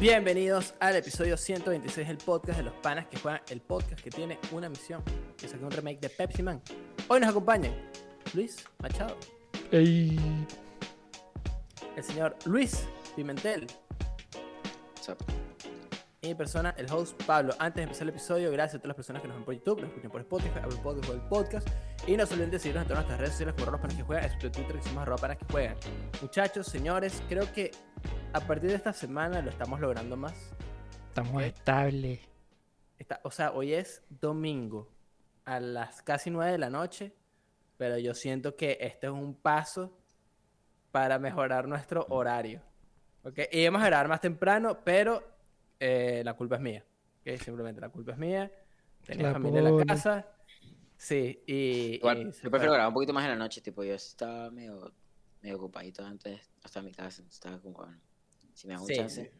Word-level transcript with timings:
Bienvenidos 0.00 0.72
al 0.80 0.96
episodio 0.96 1.36
126 1.36 2.08
del 2.08 2.16
podcast 2.16 2.56
de 2.56 2.64
los 2.64 2.72
panas 2.76 3.06
que 3.08 3.18
juegan 3.18 3.42
el 3.50 3.60
podcast 3.60 4.00
que 4.00 4.10
tiene 4.10 4.38
una 4.50 4.70
misión, 4.70 5.02
que 5.36 5.44
es 5.44 5.52
un 5.52 5.70
remake 5.70 6.00
de 6.00 6.08
Pepsi 6.08 6.42
Man. 6.42 6.62
Hoy 7.08 7.20
nos 7.20 7.28
acompañan 7.28 7.74
Luis 8.32 8.64
Machado, 8.78 9.14
Ey. 9.70 10.18
el 11.96 12.02
señor 12.02 12.34
Luis 12.46 12.86
Pimentel 13.14 13.66
What's 14.96 15.10
up? 15.10 15.18
y 16.22 16.28
mi 16.28 16.34
persona, 16.34 16.74
el 16.76 16.90
host 16.90 17.22
Pablo. 17.24 17.54
Antes 17.58 17.76
de 17.76 17.82
empezar 17.82 18.02
el 18.02 18.10
episodio, 18.10 18.50
gracias 18.52 18.76
a 18.76 18.78
todas 18.78 18.88
las 18.88 18.96
personas 18.96 19.22
que 19.22 19.28
nos 19.28 19.36
ven 19.38 19.44
por 19.44 19.54
YouTube, 19.54 19.80
nos 19.80 19.88
escuchan 19.88 20.10
por 20.10 20.20
Spotify, 20.20 20.58
Apple 20.58 20.78
Podcast 20.82 21.08
o 21.10 21.12
el 21.14 21.20
podcast. 21.22 21.68
Y 22.06 22.16
no 22.16 22.26
se 22.26 22.34
olviden 22.34 22.50
de 22.50 22.58
seguirnos 22.58 22.82
en 22.82 22.88
todas 22.88 23.02
nuestras 23.04 23.20
redes 23.20 23.32
sociales 23.32 23.54
como 23.54 23.70
los 23.70 23.80
panas 23.80 23.96
que 23.96 24.02
juegan, 24.02 24.24
excepto 24.24 24.52
Twitter 24.52 24.76
que 24.76 24.82
somos 24.82 25.02
arroba 25.02 25.18
panas 25.18 25.38
que 25.38 25.46
juegan. 25.50 25.76
Muchachos, 26.20 26.66
señores, 26.66 27.22
creo 27.28 27.50
que 27.54 27.70
a 28.32 28.40
partir 28.40 28.70
de 28.70 28.76
esta 28.76 28.92
semana 28.92 29.42
lo 29.42 29.50
estamos 29.50 29.80
logrando 29.80 30.16
más. 30.16 30.34
Estamos 31.08 31.34
Ok. 31.34 31.40
estables. 31.42 32.20
Está, 32.98 33.20
o 33.24 33.30
sea, 33.30 33.52
hoy 33.52 33.72
es 33.74 34.02
domingo 34.08 34.92
a 35.44 35.58
las 35.58 36.02
casi 36.02 36.30
9 36.30 36.52
de 36.52 36.58
la 36.58 36.70
noche, 36.70 37.14
pero 37.76 37.98
yo 37.98 38.14
siento 38.14 38.56
que 38.56 38.78
este 38.80 39.06
es 39.06 39.12
un 39.12 39.34
paso 39.34 39.98
para 40.92 41.18
mejorar 41.18 41.66
nuestro 41.66 42.06
horario. 42.10 42.62
¿ok? 43.24 43.38
Y 43.50 43.64
vamos 43.66 43.82
a 43.82 43.86
grabar 43.86 44.08
más 44.08 44.20
temprano, 44.20 44.84
pero 44.84 45.22
eh, 45.80 46.22
la 46.24 46.34
culpa 46.34 46.56
es 46.56 46.60
mía. 46.62 46.84
¿ok? 47.20 47.38
Simplemente 47.40 47.80
la 47.80 47.88
culpa 47.88 48.12
es 48.12 48.18
mía. 48.18 48.52
Tenía 49.04 49.28
La 49.28 49.32
familia 49.32 49.60
en 49.60 49.76
la 49.76 49.84
casa. 49.84 50.26
Sí, 50.96 51.42
y... 51.46 51.94
Igual, 51.96 52.18
y 52.18 52.24
yo 52.24 52.30
prefiero 52.50 52.58
fue. 52.58 52.68
grabar 52.68 52.88
un 52.88 52.94
poquito 52.94 53.12
más 53.14 53.24
en 53.24 53.30
la 53.30 53.36
noche, 53.36 53.62
tipo, 53.62 53.82
yo 53.82 53.94
estaba 53.94 54.50
medio, 54.50 54.92
medio 55.40 55.56
ocupadito 55.56 56.04
antes, 56.04 56.50
hasta 56.62 56.82
mi 56.82 56.92
casa, 56.92 57.22
estaba 57.26 57.58
como, 57.58 57.78
bueno, 57.78 57.98
si 58.60 58.68
me 58.68 58.78
Sí, 58.78 58.94
chance. 58.96 59.32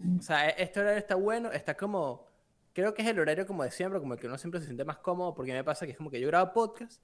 sí. 0.00 0.16
O 0.18 0.22
sea, 0.22 0.48
e- 0.50 0.62
este 0.62 0.80
horario 0.80 0.98
está 0.98 1.14
bueno, 1.14 1.50
está 1.52 1.76
como... 1.76 2.26
Creo 2.72 2.92
que 2.92 3.02
es 3.02 3.08
el 3.08 3.18
horario 3.20 3.46
como 3.46 3.62
de 3.62 3.70
siempre, 3.70 4.00
como 4.00 4.14
el 4.14 4.20
que 4.20 4.26
uno 4.26 4.36
siempre 4.36 4.60
se 4.60 4.66
siente 4.66 4.84
más 4.84 4.98
cómodo, 4.98 5.34
porque 5.34 5.52
me 5.52 5.62
pasa 5.64 5.86
que 5.86 5.92
es 5.92 5.96
como 5.98 6.10
que 6.10 6.20
yo 6.20 6.26
grabo 6.28 6.52
podcast, 6.52 7.00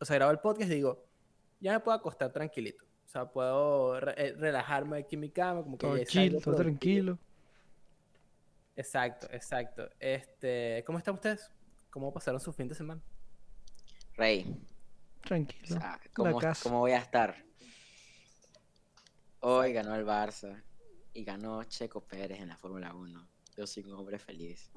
o 0.00 0.04
sea, 0.04 0.16
grabo 0.16 0.32
el 0.32 0.40
podcast 0.40 0.70
y 0.70 0.74
digo, 0.74 1.06
ya 1.60 1.72
me 1.72 1.80
puedo 1.80 1.96
acostar 1.96 2.32
tranquilito. 2.32 2.84
O 3.06 3.08
sea, 3.08 3.24
puedo 3.30 3.98
re- 4.00 4.14
eh, 4.16 4.34
relajarme 4.36 4.98
aquí 4.98 5.14
en 5.14 5.20
mi 5.20 5.30
cama, 5.30 5.62
como 5.62 5.78
que 5.78 5.86
Todo 5.86 5.96
ya 5.96 6.04
chill, 6.04 6.42
todo 6.42 6.56
tranquilo. 6.56 7.18
Exacto, 8.76 9.26
exacto. 9.30 9.88
Este, 9.98 10.82
¿cómo 10.86 10.98
están 10.98 11.14
ustedes? 11.14 11.50
¿Cómo 11.90 12.12
pasaron 12.12 12.40
su 12.40 12.52
fin 12.52 12.68
de 12.68 12.74
semana? 12.74 13.00
Rey, 14.16 14.54
o 15.20 15.26
Tranquilo. 15.26 15.66
sea, 15.80 16.00
¿cómo, 16.14 16.38
casa. 16.38 16.62
cómo 16.68 16.80
voy 16.80 16.92
a 16.92 16.98
estar? 16.98 17.36
Hoy 19.40 19.72
ganó 19.72 19.94
el 19.94 20.04
Barça 20.04 20.62
y 21.12 21.24
ganó 21.24 21.62
Checo 21.64 22.00
Pérez 22.00 22.40
en 22.40 22.48
la 22.48 22.56
Fórmula 22.56 22.94
1. 22.94 23.28
Yo 23.56 23.66
soy 23.66 23.84
un 23.84 23.94
hombre 23.94 24.18
feliz. 24.18 24.70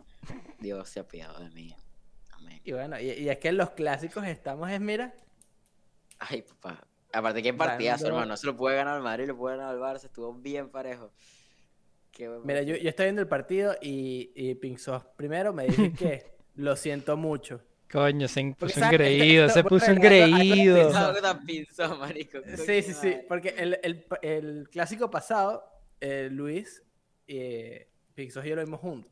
Dios 0.60 0.90
se 0.90 1.00
ha 1.00 1.04
apiadado 1.04 1.44
de 1.44 1.50
mí. 1.52 1.76
Amén. 2.32 2.62
Y 2.64 2.72
bueno, 2.72 3.00
y, 3.00 3.10
y 3.12 3.30
es 3.30 3.38
que 3.38 3.50
en 3.50 3.58
los 3.58 3.72
clásicos 3.72 4.26
estamos, 4.26 4.70
es 4.70 4.80
mira, 4.80 5.14
Ay, 6.20 6.44
papá. 6.44 6.88
Aparte, 7.14 7.42
qué 7.42 7.54
partidazo, 7.54 8.06
Ganó. 8.06 8.18
hermano. 8.18 8.38
Se 8.38 8.46
lo 8.46 8.56
puede 8.56 8.76
ganar 8.76 8.96
el 8.98 9.04
Madrid, 9.04 9.28
lo 9.28 9.36
puede 9.36 9.58
ganar 9.58 9.74
el 9.74 9.82
Barça. 9.82 10.06
Estuvo 10.06 10.34
bien 10.34 10.70
parejo. 10.70 11.12
Qué 12.12 12.28
buen 12.30 12.46
mira, 12.46 12.62
yo, 12.62 12.76
yo 12.76 12.90
estoy 12.90 13.06
viendo 13.08 13.22
el 13.22 13.28
partido 13.28 13.76
y, 13.82 14.32
y 14.36 14.78
Sauce 14.78 15.08
primero 15.16 15.52
me 15.52 15.66
dice 15.66 15.94
que 15.94 16.38
lo 16.56 16.76
siento 16.76 17.18
mucho. 17.18 17.62
Coño, 17.92 18.28
se 18.28 18.56
puso 18.58 18.84
engreído, 18.86 19.50
se 19.50 19.64
puso 19.64 19.92
engreído. 19.92 20.92
Sí, 22.58 22.82
sí, 22.82 22.94
sí, 22.94 23.18
porque 23.28 23.50
el, 23.58 23.80
el- 23.84 24.06
el 24.22 24.70
clásico 24.72 25.10
pasado, 25.12 25.64
eh, 26.00 26.30
Luis 26.32 26.84
y 27.28 27.72
Pink 28.14 28.32
Sauce 28.32 28.48
y 28.48 28.52
yo 28.52 28.56
lo 28.56 28.64
vimos 28.64 28.80
juntos. 28.80 29.12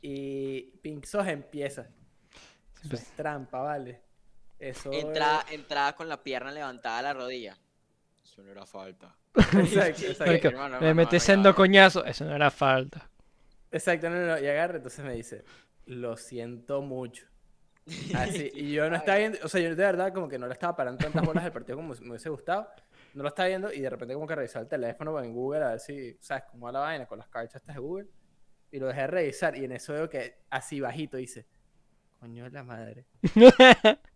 Y 0.00 0.62
Pink 0.82 1.04
Sauce 1.04 1.30
empieza. 1.30 1.82
Eso 1.82 2.88
Pues- 2.90 3.02
es 3.02 3.08
trampa, 3.16 3.60
¿vale? 3.60 4.00
Eso 4.58 4.92
Entrada, 4.92 5.44
entrada 5.50 5.94
con 5.94 6.08
la 6.08 6.22
pierna 6.22 6.50
levantada 6.52 6.98
a 6.98 7.02
la 7.02 7.14
rodilla. 7.14 7.56
Eso 8.24 8.42
no 8.42 8.50
era 8.50 8.66
falta. 8.66 9.16
es- 9.34 9.54
Exacto, 9.74 10.02
exacto. 10.06 10.32
Metí 10.32 10.46
hermano, 10.46 11.20
sendo 11.20 11.50
ya. 11.50 11.54
coñazo, 11.56 12.04
eso 12.04 12.24
no 12.24 12.34
era 12.34 12.50
falta. 12.50 13.08
Exacto, 13.70 14.10
no, 14.10 14.16
no, 14.16 14.26
no. 14.26 14.38
Y 14.40 14.46
agarra, 14.46 14.76
entonces 14.76 15.04
me 15.04 15.14
dice, 15.14 15.44
lo 15.86 16.16
siento 16.16 16.82
mucho. 16.82 17.26
Así, 18.14 18.50
y 18.54 18.72
yo 18.72 18.88
no 18.88 18.96
estaba 18.96 19.18
viendo, 19.18 19.38
o 19.42 19.48
sea, 19.48 19.60
yo 19.60 19.70
de 19.70 19.74
verdad 19.74 20.12
como 20.12 20.28
que 20.28 20.38
no 20.38 20.46
le 20.46 20.52
estaba 20.52 20.76
parando 20.76 21.02
tantas 21.02 21.24
bolas 21.24 21.44
del 21.44 21.52
partido 21.52 21.76
como 21.76 21.94
me 21.94 22.10
hubiese 22.10 22.28
gustado. 22.28 22.68
No 23.14 23.22
lo 23.22 23.28
estaba 23.28 23.48
viendo 23.48 23.72
y 23.72 23.80
de 23.80 23.90
repente 23.90 24.14
como 24.14 24.26
que 24.26 24.34
revisaba 24.34 24.62
el 24.62 24.68
teléfono 24.68 25.20
en 25.22 25.32
Google 25.32 25.64
a 25.64 25.70
ver 25.70 25.80
si, 25.80 26.16
¿sabes? 26.20 26.44
Cómo 26.50 26.66
va 26.66 26.72
la 26.72 26.80
vaina 26.80 27.06
con 27.06 27.18
las 27.18 27.28
cartas 27.28 27.56
estas 27.56 27.74
de 27.74 27.80
Google. 27.80 28.08
Y 28.70 28.78
lo 28.78 28.86
dejé 28.86 29.06
revisar 29.06 29.56
y 29.56 29.64
en 29.64 29.72
eso 29.72 29.92
veo 29.92 30.08
que 30.08 30.38
así 30.48 30.80
bajito 30.80 31.18
dice, 31.18 31.46
coño 32.18 32.44
de 32.44 32.50
la 32.50 32.62
madre. 32.62 33.06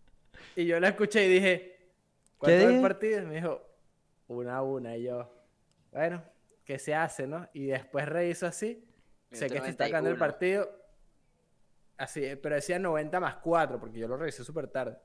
Y 0.55 0.67
yo 0.67 0.81
la 0.81 0.89
escuché 0.89 1.27
y 1.27 1.29
dije, 1.29 1.91
¿cuánto 2.39 2.59
es 2.59 2.75
el 2.75 2.81
partido? 2.81 3.23
Y 3.23 3.27
me 3.27 3.35
dijo, 3.37 3.63
una 4.29 4.57
a 4.57 4.63
una. 4.63 4.97
Y 4.97 5.05
yo, 5.05 5.31
bueno, 5.93 6.23
¿qué 6.65 6.79
se 6.79 6.95
hace, 6.95 7.27
no? 7.27 7.49
Y 7.53 7.67
después 7.67 8.07
reviso 8.07 8.47
así, 8.47 8.85
sé 9.31 9.49
que 9.49 9.59
este 9.59 9.71
está 9.71 9.89
ganando 9.89 10.11
el 10.11 10.19
91. 10.19 10.19
partido. 10.19 10.86
Así, 11.99 12.37
pero 12.37 12.55
decía 12.55 12.79
90 12.79 13.21
más 13.21 13.37
4, 13.37 13.81
porque 13.81 13.99
yo 13.99 14.09
lo 14.09 14.17
revisé 14.17 14.45
súper 14.45 14.69
tarde. 14.69 14.99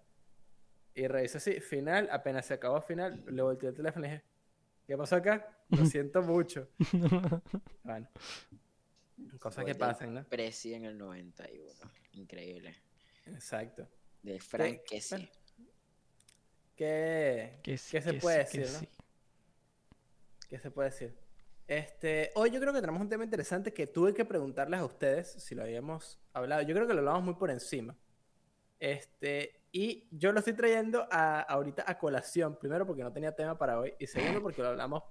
Y 0.93 1.07
revisé 1.07 1.37
así, 1.37 1.59
final, 1.61 2.09
apenas 2.11 2.45
se 2.45 2.53
acabó 2.53 2.81
final, 2.81 3.23
le 3.27 3.41
volteé 3.41 3.69
el 3.69 3.75
teléfono 3.75 4.05
y 4.05 4.09
dije, 4.09 4.23
¿qué 4.85 4.97
pasó 4.97 5.15
acá? 5.15 5.57
Lo 5.69 5.85
siento 5.85 6.21
mucho. 6.21 6.69
Bueno, 7.83 8.07
cosas 9.39 9.65
que 9.65 9.75
pasan, 9.75 10.13
¿no? 10.13 10.23
Presi 10.25 10.73
en 10.73 10.85
el 10.85 10.97
91. 10.97 11.91
Increíble. 12.13 12.75
Exacto. 13.25 13.87
De 14.21 14.39
Frank 14.39 14.81
¿Qué? 14.87 14.99
¿Qué, 16.75 17.59
Que 17.63 17.77
sí, 17.77 17.91
¿qué 17.91 18.01
se 18.01 18.11
que 18.11 18.19
puede 18.19 18.45
sí, 18.45 18.51
que 18.51 18.59
decir, 18.59 18.73
no? 18.73 18.79
sí. 18.79 18.89
¿Qué 20.49 20.59
se 20.59 20.71
puede 20.71 20.89
decir? 20.89 21.17
Este, 21.71 22.33
hoy 22.35 22.51
yo 22.51 22.59
creo 22.59 22.73
que 22.73 22.81
tenemos 22.81 23.01
un 23.01 23.07
tema 23.07 23.23
interesante 23.23 23.71
que 23.71 23.87
tuve 23.87 24.13
que 24.13 24.25
preguntarles 24.25 24.81
a 24.81 24.83
ustedes 24.83 25.31
si 25.31 25.55
lo 25.55 25.63
habíamos 25.63 26.19
hablado. 26.33 26.63
Yo 26.63 26.75
creo 26.75 26.85
que 26.85 26.93
lo 26.93 26.99
hablamos 26.99 27.23
muy 27.23 27.35
por 27.35 27.49
encima. 27.49 27.95
Este, 28.77 29.61
y 29.71 30.05
yo 30.11 30.33
lo 30.33 30.39
estoy 30.39 30.51
trayendo 30.51 31.07
a, 31.09 31.39
ahorita 31.39 31.85
a 31.87 31.97
colación, 31.97 32.59
primero 32.59 32.85
porque 32.85 33.03
no 33.03 33.13
tenía 33.13 33.33
tema 33.33 33.57
para 33.57 33.79
hoy 33.79 33.93
y 33.99 34.07
segundo 34.07 34.41
porque 34.41 34.61
lo 34.61 34.67
hablamos 34.67 35.03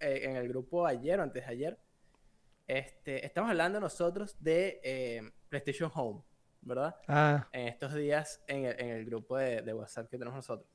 eh, 0.00 0.22
en 0.24 0.34
el 0.34 0.48
grupo 0.48 0.84
ayer 0.84 1.20
o 1.20 1.22
antes 1.22 1.46
de 1.46 1.52
ayer. 1.52 1.78
Este, 2.66 3.24
estamos 3.24 3.48
hablando 3.48 3.78
nosotros 3.78 4.36
de 4.40 4.80
eh, 4.82 5.30
PlayStation 5.48 5.92
Home, 5.94 6.24
¿verdad? 6.62 6.96
Ah, 7.06 7.48
en 7.52 7.68
estos 7.68 7.94
días 7.94 8.42
en 8.48 8.64
el, 8.64 8.80
en 8.80 8.88
el 8.88 9.04
grupo 9.04 9.38
de, 9.38 9.62
de 9.62 9.72
WhatsApp 9.72 10.10
que 10.10 10.18
tenemos 10.18 10.34
nosotros. 10.34 10.68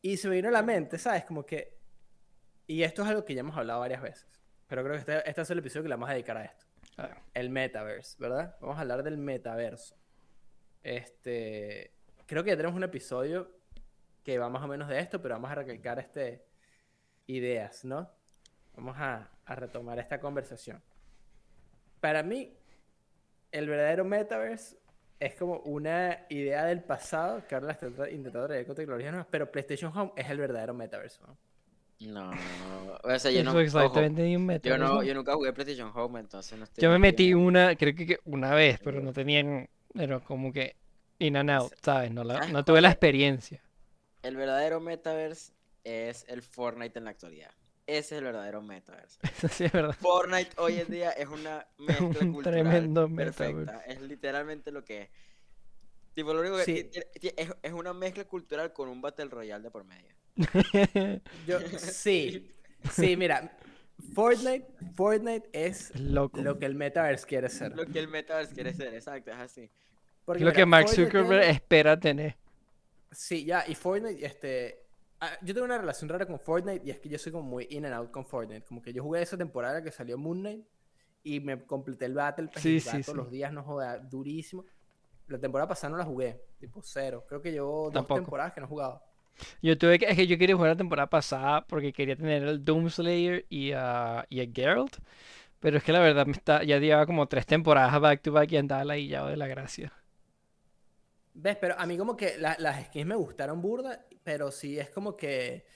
Y 0.00 0.16
se 0.16 0.30
me 0.30 0.36
vino 0.36 0.48
a 0.48 0.52
la 0.52 0.62
mente, 0.62 0.96
¿sabes? 0.96 1.26
Como 1.26 1.44
que... 1.44 1.76
Y 2.66 2.82
esto 2.84 3.02
es 3.02 3.08
algo 3.08 3.22
que 3.22 3.34
ya 3.34 3.40
hemos 3.40 3.54
hablado 3.54 3.80
varias 3.80 4.00
veces. 4.00 4.36
Pero 4.66 4.82
creo 4.82 4.94
que 4.94 4.98
este, 5.00 5.28
este 5.30 5.42
es 5.42 5.50
el 5.50 5.58
episodio 5.58 5.82
que 5.84 5.88
le 5.88 5.94
vamos 5.94 6.10
a 6.10 6.12
dedicar 6.14 6.36
a 6.36 6.44
esto. 6.44 6.66
ah, 6.98 7.10
El 7.34 7.50
metaverse, 7.50 8.16
¿verdad? 8.18 8.56
Vamos 8.60 8.76
a 8.78 8.80
hablar 8.80 9.02
del 9.02 9.16
metaverso. 9.18 9.96
Este... 10.82 11.92
Creo 12.26 12.42
que 12.42 12.50
ya 12.50 12.56
tenemos 12.56 12.76
un 12.76 12.82
episodio 12.84 13.50
que 14.24 14.38
va 14.38 14.48
más 14.48 14.62
o 14.64 14.66
menos 14.66 14.88
de 14.88 14.98
esto, 14.98 15.22
pero 15.22 15.34
vamos 15.36 15.50
a 15.50 15.54
recalcar 15.56 15.98
este... 15.98 16.44
Ideas, 17.28 17.84
¿no? 17.84 18.08
Vamos 18.76 18.96
a, 18.98 19.28
a 19.46 19.54
retomar 19.56 19.98
esta 19.98 20.20
conversación. 20.20 20.80
Para 22.00 22.22
mí, 22.22 22.56
el 23.50 23.68
verdadero 23.68 24.04
metaverse 24.04 24.78
es 25.18 25.34
como 25.34 25.58
una 25.60 26.26
idea 26.28 26.66
del 26.66 26.84
pasado 26.84 27.44
que 27.48 27.54
ahora 27.56 27.68
la 27.68 27.72
están 27.72 27.96
tra- 27.96 28.12
intentando 28.12 28.46
traer 28.46 28.64
con 28.64 28.76
tecnologías 28.76 29.10
nuevas, 29.12 29.26
pero 29.30 29.50
PlayStation 29.50 29.96
Home 29.96 30.12
es 30.14 30.28
el 30.30 30.38
verdadero 30.38 30.72
metaverse. 30.74 31.20
¿no? 31.26 31.36
No. 32.00 32.30
O 33.02 33.18
sea, 33.18 33.30
yo 33.30 33.42
no. 33.42 33.58
exactamente 33.58 34.20
ojo, 34.22 34.28
ni 34.28 34.36
un 34.36 34.46
metro. 34.46 34.70
yo, 34.70 34.78
no, 34.78 35.02
yo 35.02 35.14
nunca 35.14 35.34
jugué 35.34 35.52
PlayStation 35.52 35.90
Home, 35.94 36.20
entonces 36.20 36.58
no 36.58 36.64
estoy. 36.64 36.82
Yo 36.82 36.90
me 36.90 36.98
metí 36.98 37.26
bien. 37.26 37.38
una, 37.38 37.74
creo 37.76 37.94
que 37.94 38.18
una 38.24 38.54
vez, 38.54 38.78
pero 38.84 39.00
no 39.00 39.12
tenían, 39.12 39.68
pero 39.94 40.22
como 40.22 40.52
que 40.52 40.76
in 41.18 41.36
and 41.36 41.50
out, 41.50 41.72
¿sabes? 41.82 42.10
No, 42.10 42.22
la- 42.24 42.34
¿Sabes 42.34 42.52
no 42.52 42.64
tuve 42.64 42.80
la 42.80 42.90
experiencia. 42.90 43.62
El 44.22 44.36
verdadero 44.36 44.80
metaverse 44.80 45.52
es 45.84 46.24
el 46.28 46.42
Fortnite 46.42 46.98
en 46.98 47.04
la 47.06 47.10
actualidad. 47.12 47.50
Ese 47.86 48.16
es 48.16 48.18
el 48.18 48.24
verdadero 48.24 48.60
metaverse. 48.60 49.18
Eso 49.22 49.48
sí 49.48 49.64
es 49.64 49.72
verdad. 49.72 49.94
Fortnite 49.98 50.50
hoy 50.58 50.80
en 50.80 50.88
día 50.90 51.10
es 51.12 51.28
una 51.28 51.66
mezcla 51.78 52.04
Un 52.20 52.32
cultural 52.32 52.42
tremendo 52.42 53.08
perfecta. 53.08 53.80
Es 53.86 54.02
literalmente 54.02 54.70
lo 54.70 54.84
que 54.84 55.02
es. 55.02 55.10
Tipo, 56.14 56.34
lo 56.34 56.40
único 56.40 56.56
que 56.56 56.64
Sí. 56.64 56.90
es, 57.36 57.48
es 57.62 57.72
una 57.72 57.92
mezcla 57.94 58.24
cultural 58.24 58.72
con 58.72 58.88
un 58.88 59.00
Battle 59.00 59.26
Royale 59.26 59.62
de 59.64 59.70
por 59.70 59.84
medio. 59.84 60.14
Yo, 61.46 61.60
sí, 61.78 62.54
sí, 62.90 63.16
mira, 63.16 63.56
Fortnite, 64.14 64.66
Fortnite 64.94 65.48
es 65.52 65.98
Loco. 65.98 66.40
lo 66.42 66.58
que 66.58 66.66
el 66.66 66.74
metaverse 66.74 67.26
quiere 67.26 67.48
ser. 67.48 67.74
Lo 67.76 67.86
que 67.86 67.98
el 67.98 68.08
metaverse 68.08 68.54
quiere 68.54 68.72
ser, 68.74 68.94
exacto, 68.94 69.30
es 69.30 69.36
así. 69.38 69.70
Porque 70.24 70.40
lo 70.44 70.50
mira, 70.50 70.56
que 70.56 70.66
Mark 70.66 70.86
Fortnite 70.88 71.06
Zuckerberg 71.10 71.40
tiene- 71.40 71.50
espera 71.54 71.98
tener. 71.98 72.36
Sí, 73.12 73.44
ya, 73.44 73.64
y 73.66 73.74
Fortnite, 73.74 74.24
este, 74.26 74.84
ah, 75.20 75.30
yo 75.42 75.54
tengo 75.54 75.64
una 75.64 75.78
relación 75.78 76.08
rara 76.08 76.26
con 76.26 76.38
Fortnite 76.38 76.82
y 76.84 76.90
es 76.90 76.98
que 77.00 77.08
yo 77.08 77.18
soy 77.18 77.32
como 77.32 77.48
muy 77.48 77.66
in 77.70 77.86
and 77.86 77.94
out 77.94 78.10
con 78.10 78.26
Fortnite. 78.26 78.66
Como 78.66 78.82
que 78.82 78.92
yo 78.92 79.02
jugué 79.02 79.22
esa 79.22 79.36
temporada 79.38 79.82
que 79.82 79.90
salió 79.90 80.18
Moon 80.18 80.40
Knight 80.40 80.66
y 81.22 81.40
me 81.40 81.64
completé 81.64 82.04
el 82.06 82.14
Battle 82.14 82.48
Pass 82.48 82.62
Sí, 82.62 82.76
y 82.76 82.80
sí, 82.80 82.90
todos 82.90 83.06
sí. 83.06 83.14
los 83.14 83.30
días, 83.30 83.52
no 83.52 83.62
joda, 83.62 83.98
durísimo. 83.98 84.64
La 85.28 85.38
temporada 85.38 85.66
pasada 85.68 85.92
no 85.92 85.96
la 85.96 86.04
jugué, 86.04 86.40
tipo 86.58 86.80
cero. 86.82 87.24
Creo 87.28 87.40
que 87.40 87.50
llevo 87.52 87.84
dos 87.84 87.94
Tampoco. 87.94 88.20
temporadas 88.20 88.52
que 88.52 88.60
no 88.60 88.66
he 88.66 88.68
jugado. 88.68 89.02
Yo 89.62 89.76
tuve 89.78 89.98
que, 89.98 90.06
es 90.06 90.16
que 90.16 90.26
yo 90.26 90.38
quería 90.38 90.56
jugar 90.56 90.70
la 90.72 90.76
temporada 90.76 91.08
pasada 91.10 91.66
porque 91.66 91.92
quería 91.92 92.16
tener 92.16 92.42
el 92.44 92.64
Doomslayer 92.64 93.46
y 93.48 93.72
a, 93.72 94.26
y 94.28 94.40
a 94.40 94.46
Geralt. 94.52 94.96
Pero 95.60 95.78
es 95.78 95.84
que 95.84 95.92
la 95.92 96.00
verdad 96.00 96.26
me 96.26 96.32
está, 96.32 96.64
ya 96.64 96.78
llevaba 96.78 97.06
como 97.06 97.28
tres 97.28 97.46
temporadas 97.46 98.00
back 98.00 98.22
to 98.22 98.32
back 98.32 98.52
y 98.52 98.58
andaba 98.58 98.84
ladillado 98.84 99.28
de 99.28 99.36
la 99.38 99.48
gracia. 99.48 99.92
¿Ves? 101.34 101.56
Pero 101.60 101.78
a 101.78 101.86
mí 101.86 101.98
como 101.98 102.16
que 102.16 102.38
la- 102.38 102.56
las 102.58 102.86
skins 102.86 103.06
me 103.06 103.14
gustaron 103.14 103.60
burda, 103.60 104.06
pero 104.22 104.50
sí 104.50 104.78
es 104.78 104.90
como 104.90 105.16
que, 105.16 105.66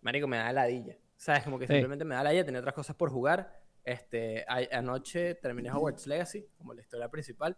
marico, 0.00 0.28
me 0.28 0.36
da 0.38 0.52
ladilla. 0.52 0.96
¿Sabes? 1.16 1.42
Como 1.42 1.58
que 1.58 1.66
Sí. 1.66 1.72
simplemente 1.72 2.04
me 2.04 2.14
da 2.14 2.22
ladilla, 2.22 2.44
tenía 2.44 2.60
otras 2.60 2.74
cosas 2.74 2.94
por 2.96 3.10
jugar. 3.10 3.52
Este, 3.82 4.44
a- 4.48 4.78
anoche 4.78 5.34
terminé 5.36 5.70
Hogwarts 5.72 6.06
Legacy, 6.06 6.46
como 6.56 6.72
la 6.74 6.82
historia 6.82 7.08
principal. 7.08 7.56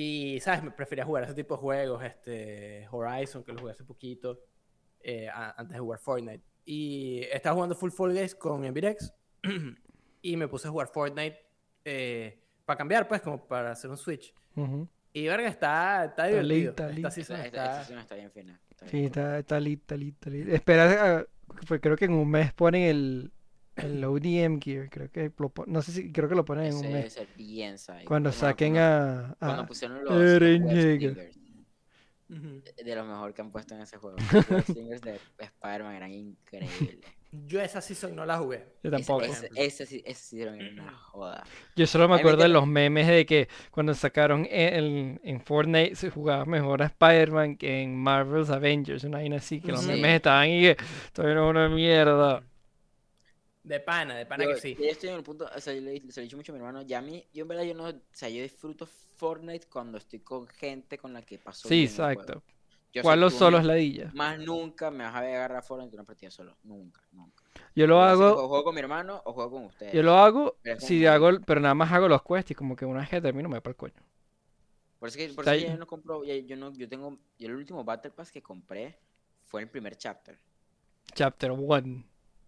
Y, 0.00 0.38
¿sabes? 0.40 0.62
Me 0.62 0.70
prefería 0.70 1.04
jugar 1.04 1.24
ese 1.24 1.34
tipo 1.34 1.54
de 1.56 1.60
juegos, 1.60 2.04
este, 2.04 2.86
Horizon, 2.90 3.42
que 3.42 3.52
lo 3.52 3.58
jugué 3.58 3.72
hace 3.72 3.82
poquito, 3.84 4.38
eh, 5.00 5.28
antes 5.32 5.70
de 5.74 5.78
jugar 5.80 5.98
Fortnite. 5.98 6.44
Y 6.64 7.22
estaba 7.32 7.54
jugando 7.54 7.74
Full 7.74 7.90
Fall 7.90 8.12
Guys 8.12 8.34
con 8.36 8.64
Envirex 8.64 9.12
y 10.22 10.36
me 10.36 10.46
puse 10.46 10.68
a 10.68 10.70
jugar 10.70 10.86
Fortnite 10.88 11.36
para 12.64 12.76
cambiar, 12.76 13.08
pues, 13.08 13.22
como 13.22 13.46
para 13.46 13.72
hacer 13.72 13.90
un 13.90 13.96
switch. 13.96 14.32
Y 15.12 15.26
verga, 15.26 15.48
está, 15.48 16.04
está 16.04 16.26
divertido. 16.26 16.70
está 16.70 16.84
Esta 16.90 16.94
lit. 16.94 17.10
season 17.10 17.36
Esta, 17.40 17.46
está- 17.46 17.64
esta 17.72 17.84
season 17.84 17.98
está 18.02 18.14
bien 18.14 18.30
fina. 18.30 18.60
está 18.70 18.84
bien 18.86 18.90
Sí, 19.00 19.06
está, 19.06 19.38
está 19.38 19.58
lit, 19.60 19.80
está 19.80 19.96
lit, 19.96 20.14
está 20.14 20.30
lit. 20.30 20.48
Espera, 20.48 21.26
pues 21.66 21.80
creo 21.80 21.96
que 21.96 22.04
en 22.04 22.12
un 22.12 22.30
mes 22.30 22.52
ponen 22.52 22.82
el, 22.82 23.32
el 23.78 24.04
ODM 24.04 24.60
Gear. 24.60 24.88
Creo 24.90 25.10
que 25.10 25.32
lo 25.38 25.52
no 25.66 25.82
sé 25.82 25.92
si 25.92 26.12
creo 26.12 26.28
que 26.28 26.34
lo 26.34 26.44
ponen 26.44 26.66
en 26.66 26.74
un 26.74 26.82
debe 26.82 26.94
mes. 27.02 27.12
ser 27.12 27.26
bien. 27.36 27.76
Cuando 28.04 28.30
Bueno, 28.30 28.32
saquen 28.32 28.74
cuando- 28.74 29.34
a, 29.34 29.36
Cuando 29.38 29.66
pusieron 29.66 30.04
los, 30.04 30.12
Ujú. 32.30 32.60
de 32.84 32.94
lo 32.94 33.04
mejor 33.06 33.32
que 33.32 33.40
han 33.40 33.50
puesto 33.50 33.74
en 33.74 33.80
ese 33.80 33.96
juego. 33.96 34.16
Los 34.32 34.50
web 34.50 34.62
stingers 34.62 35.00
de 35.00 35.18
Spider-Man 35.38 35.94
eran 35.96 36.12
increíbles. 36.12 36.98
Yo 37.30 37.60
esa 37.60 37.80
season 37.82 38.14
no 38.16 38.24
la 38.26 38.38
jugué. 38.38 38.64
Yo 38.82 38.90
tampoco. 38.90 39.22
Ese, 39.22 39.48
ese, 39.54 39.86
sí- 39.86 40.02
ese 40.04 40.22
sí 40.22 40.40
era 40.42 40.52
una 40.52 40.92
joda. 40.92 41.44
Yo 41.76 41.86
solo 41.86 42.08
me 42.08 42.16
acuerdo 42.16 42.42
de 42.42 42.48
los 42.48 42.66
memes 42.66 43.06
de 43.06 43.24
que 43.26 43.48
cuando 43.70 43.94
sacaron 43.94 44.46
en, 44.50 45.20
en 45.22 45.40
Fortnite 45.40 45.94
se 45.94 46.10
jugaba 46.10 46.44
mejor 46.46 46.82
a 46.82 46.86
Spider-Man 46.86 47.56
que 47.56 47.82
en 47.82 47.96
Marvel's 47.96 48.48
Avengers, 48.50 49.04
una 49.04 49.18
vaina 49.18 49.36
así, 49.36 49.60
que 49.60 49.72
los 49.72 49.82
Sí. 49.82 49.88
memes 49.88 50.16
estaban 50.16 50.48
y 50.48 50.60
que 50.62 50.76
esto 51.06 51.26
era 51.28 51.44
una 51.44 51.68
mierda. 51.68 52.42
De 53.68 53.80
pana, 53.80 54.14
de 54.16 54.24
pana 54.26 54.44
Yo, 54.44 54.54
que 54.54 54.60
sí. 54.60 54.74
yo 54.78 54.90
estoy 54.90 55.10
en 55.10 55.16
el 55.16 55.22
punto, 55.22 55.48
o 55.54 55.60
sea, 55.60 55.74
yo 55.74 55.80
le, 55.82 56.00
se 56.10 56.20
lo 56.20 56.22
he 56.22 56.24
dicho 56.24 56.36
mucho 56.36 56.52
a 56.52 56.54
mi 56.54 56.58
hermano, 56.60 56.82
ya 56.82 56.98
a 56.98 57.02
mí, 57.02 57.26
yo 57.34 57.42
en 57.42 57.48
verdad 57.48 57.64
yo 57.64 57.74
no, 57.74 57.88
o 57.88 57.92
sea, 58.12 58.28
yo 58.30 58.42
disfruto 58.42 58.86
Fortnite 58.86 59.66
cuando 59.68 59.98
estoy 59.98 60.20
con 60.20 60.46
gente 60.46 60.96
con 60.96 61.12
la 61.12 61.22
que 61.22 61.38
paso 61.38 61.68
Sí, 61.68 61.84
exacto. 61.84 62.42
Yo 62.92 63.02
Jugarlo 63.02 63.26
soy 63.26 63.28
tú, 63.28 63.38
solo 63.38 63.58
mi- 63.58 63.58
es 63.58 63.64
ladilla. 63.66 64.14
Más 64.14 64.38
nunca 64.38 64.90
me 64.90 65.04
vas 65.04 65.14
a 65.14 65.20
ver 65.20 65.36
agarrar 65.36 65.62
Fortnite 65.62 65.94
en 65.94 66.00
una 66.00 66.06
partida 66.06 66.30
solo, 66.30 66.56
nunca, 66.62 67.02
nunca. 67.12 67.44
Yo 67.74 67.86
lo 67.86 68.02
hago, 68.02 68.34
O 68.34 68.48
juego 68.48 68.64
con 68.64 68.74
mi 68.74 68.80
hermano 68.80 69.20
o 69.24 69.32
juego 69.34 69.50
con 69.50 69.64
ustedes. 69.66 69.94
yo 69.94 70.02
lo 70.02 70.14
hago, 70.18 70.56
si 70.78 71.06
hago, 71.06 71.30
pero 71.46 71.60
nada 71.60 71.74
más 71.74 71.92
hago 71.92 72.08
los 72.08 72.22
quests 72.22 72.52
y 72.52 72.54
como 72.54 72.76
que 72.76 72.86
una 72.86 73.00
vez 73.00 73.08
que 73.10 73.20
termino 73.20 73.48
me 73.48 73.56
voy 73.56 73.60
para 73.60 73.72
el 73.72 73.76
coño. 73.76 74.02
Por 74.98 75.08
eso 75.08 75.18
que, 75.18 75.28
por 75.30 75.44
eso 75.44 75.54
que 75.54 75.62
yo 75.62 75.76
no 75.76 75.86
compro, 75.86 76.24
yo, 76.24 76.34
yo 76.34 76.56
no, 76.56 76.72
yo 76.72 76.88
tengo, 76.88 77.18
yo 77.38 77.48
el 77.48 77.54
último 77.54 77.84
Battle 77.84 78.10
Pass 78.10 78.32
que 78.32 78.42
compré 78.42 78.98
fue 79.44 79.62
el 79.62 79.70
primer 79.70 79.96
chapter. 79.96 80.38
Chapter 81.14 81.50
1. 81.52 82.04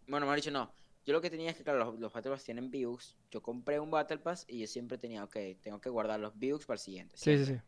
Bueno, 0.06 0.26
mejor 0.26 0.37
dicho, 0.37 0.50
no. 0.50 0.70
Yo 1.05 1.12
lo 1.14 1.20
que 1.20 1.31
tenía 1.31 1.50
es 1.50 1.56
que, 1.56 1.64
claro, 1.64 1.79
los, 1.79 1.99
los 1.99 2.12
Battle 2.12 2.32
Pass 2.32 2.44
tienen 2.44 2.70
views. 2.70 3.17
Yo 3.31 3.43
compré 3.43 3.81
un 3.81 3.91
Battle 3.91 4.19
Pass 4.19 4.44
y 4.49 4.61
yo 4.61 4.67
siempre 4.67 4.99
tenía, 4.99 5.25
ok, 5.25 5.37
tengo 5.62 5.81
que 5.81 5.88
guardar 5.88 6.20
los 6.20 6.38
views 6.38 6.67
para 6.67 6.75
el 6.75 6.81
siguiente. 6.81 7.17
Sí, 7.17 7.38
sí, 7.38 7.47
sí. 7.47 7.61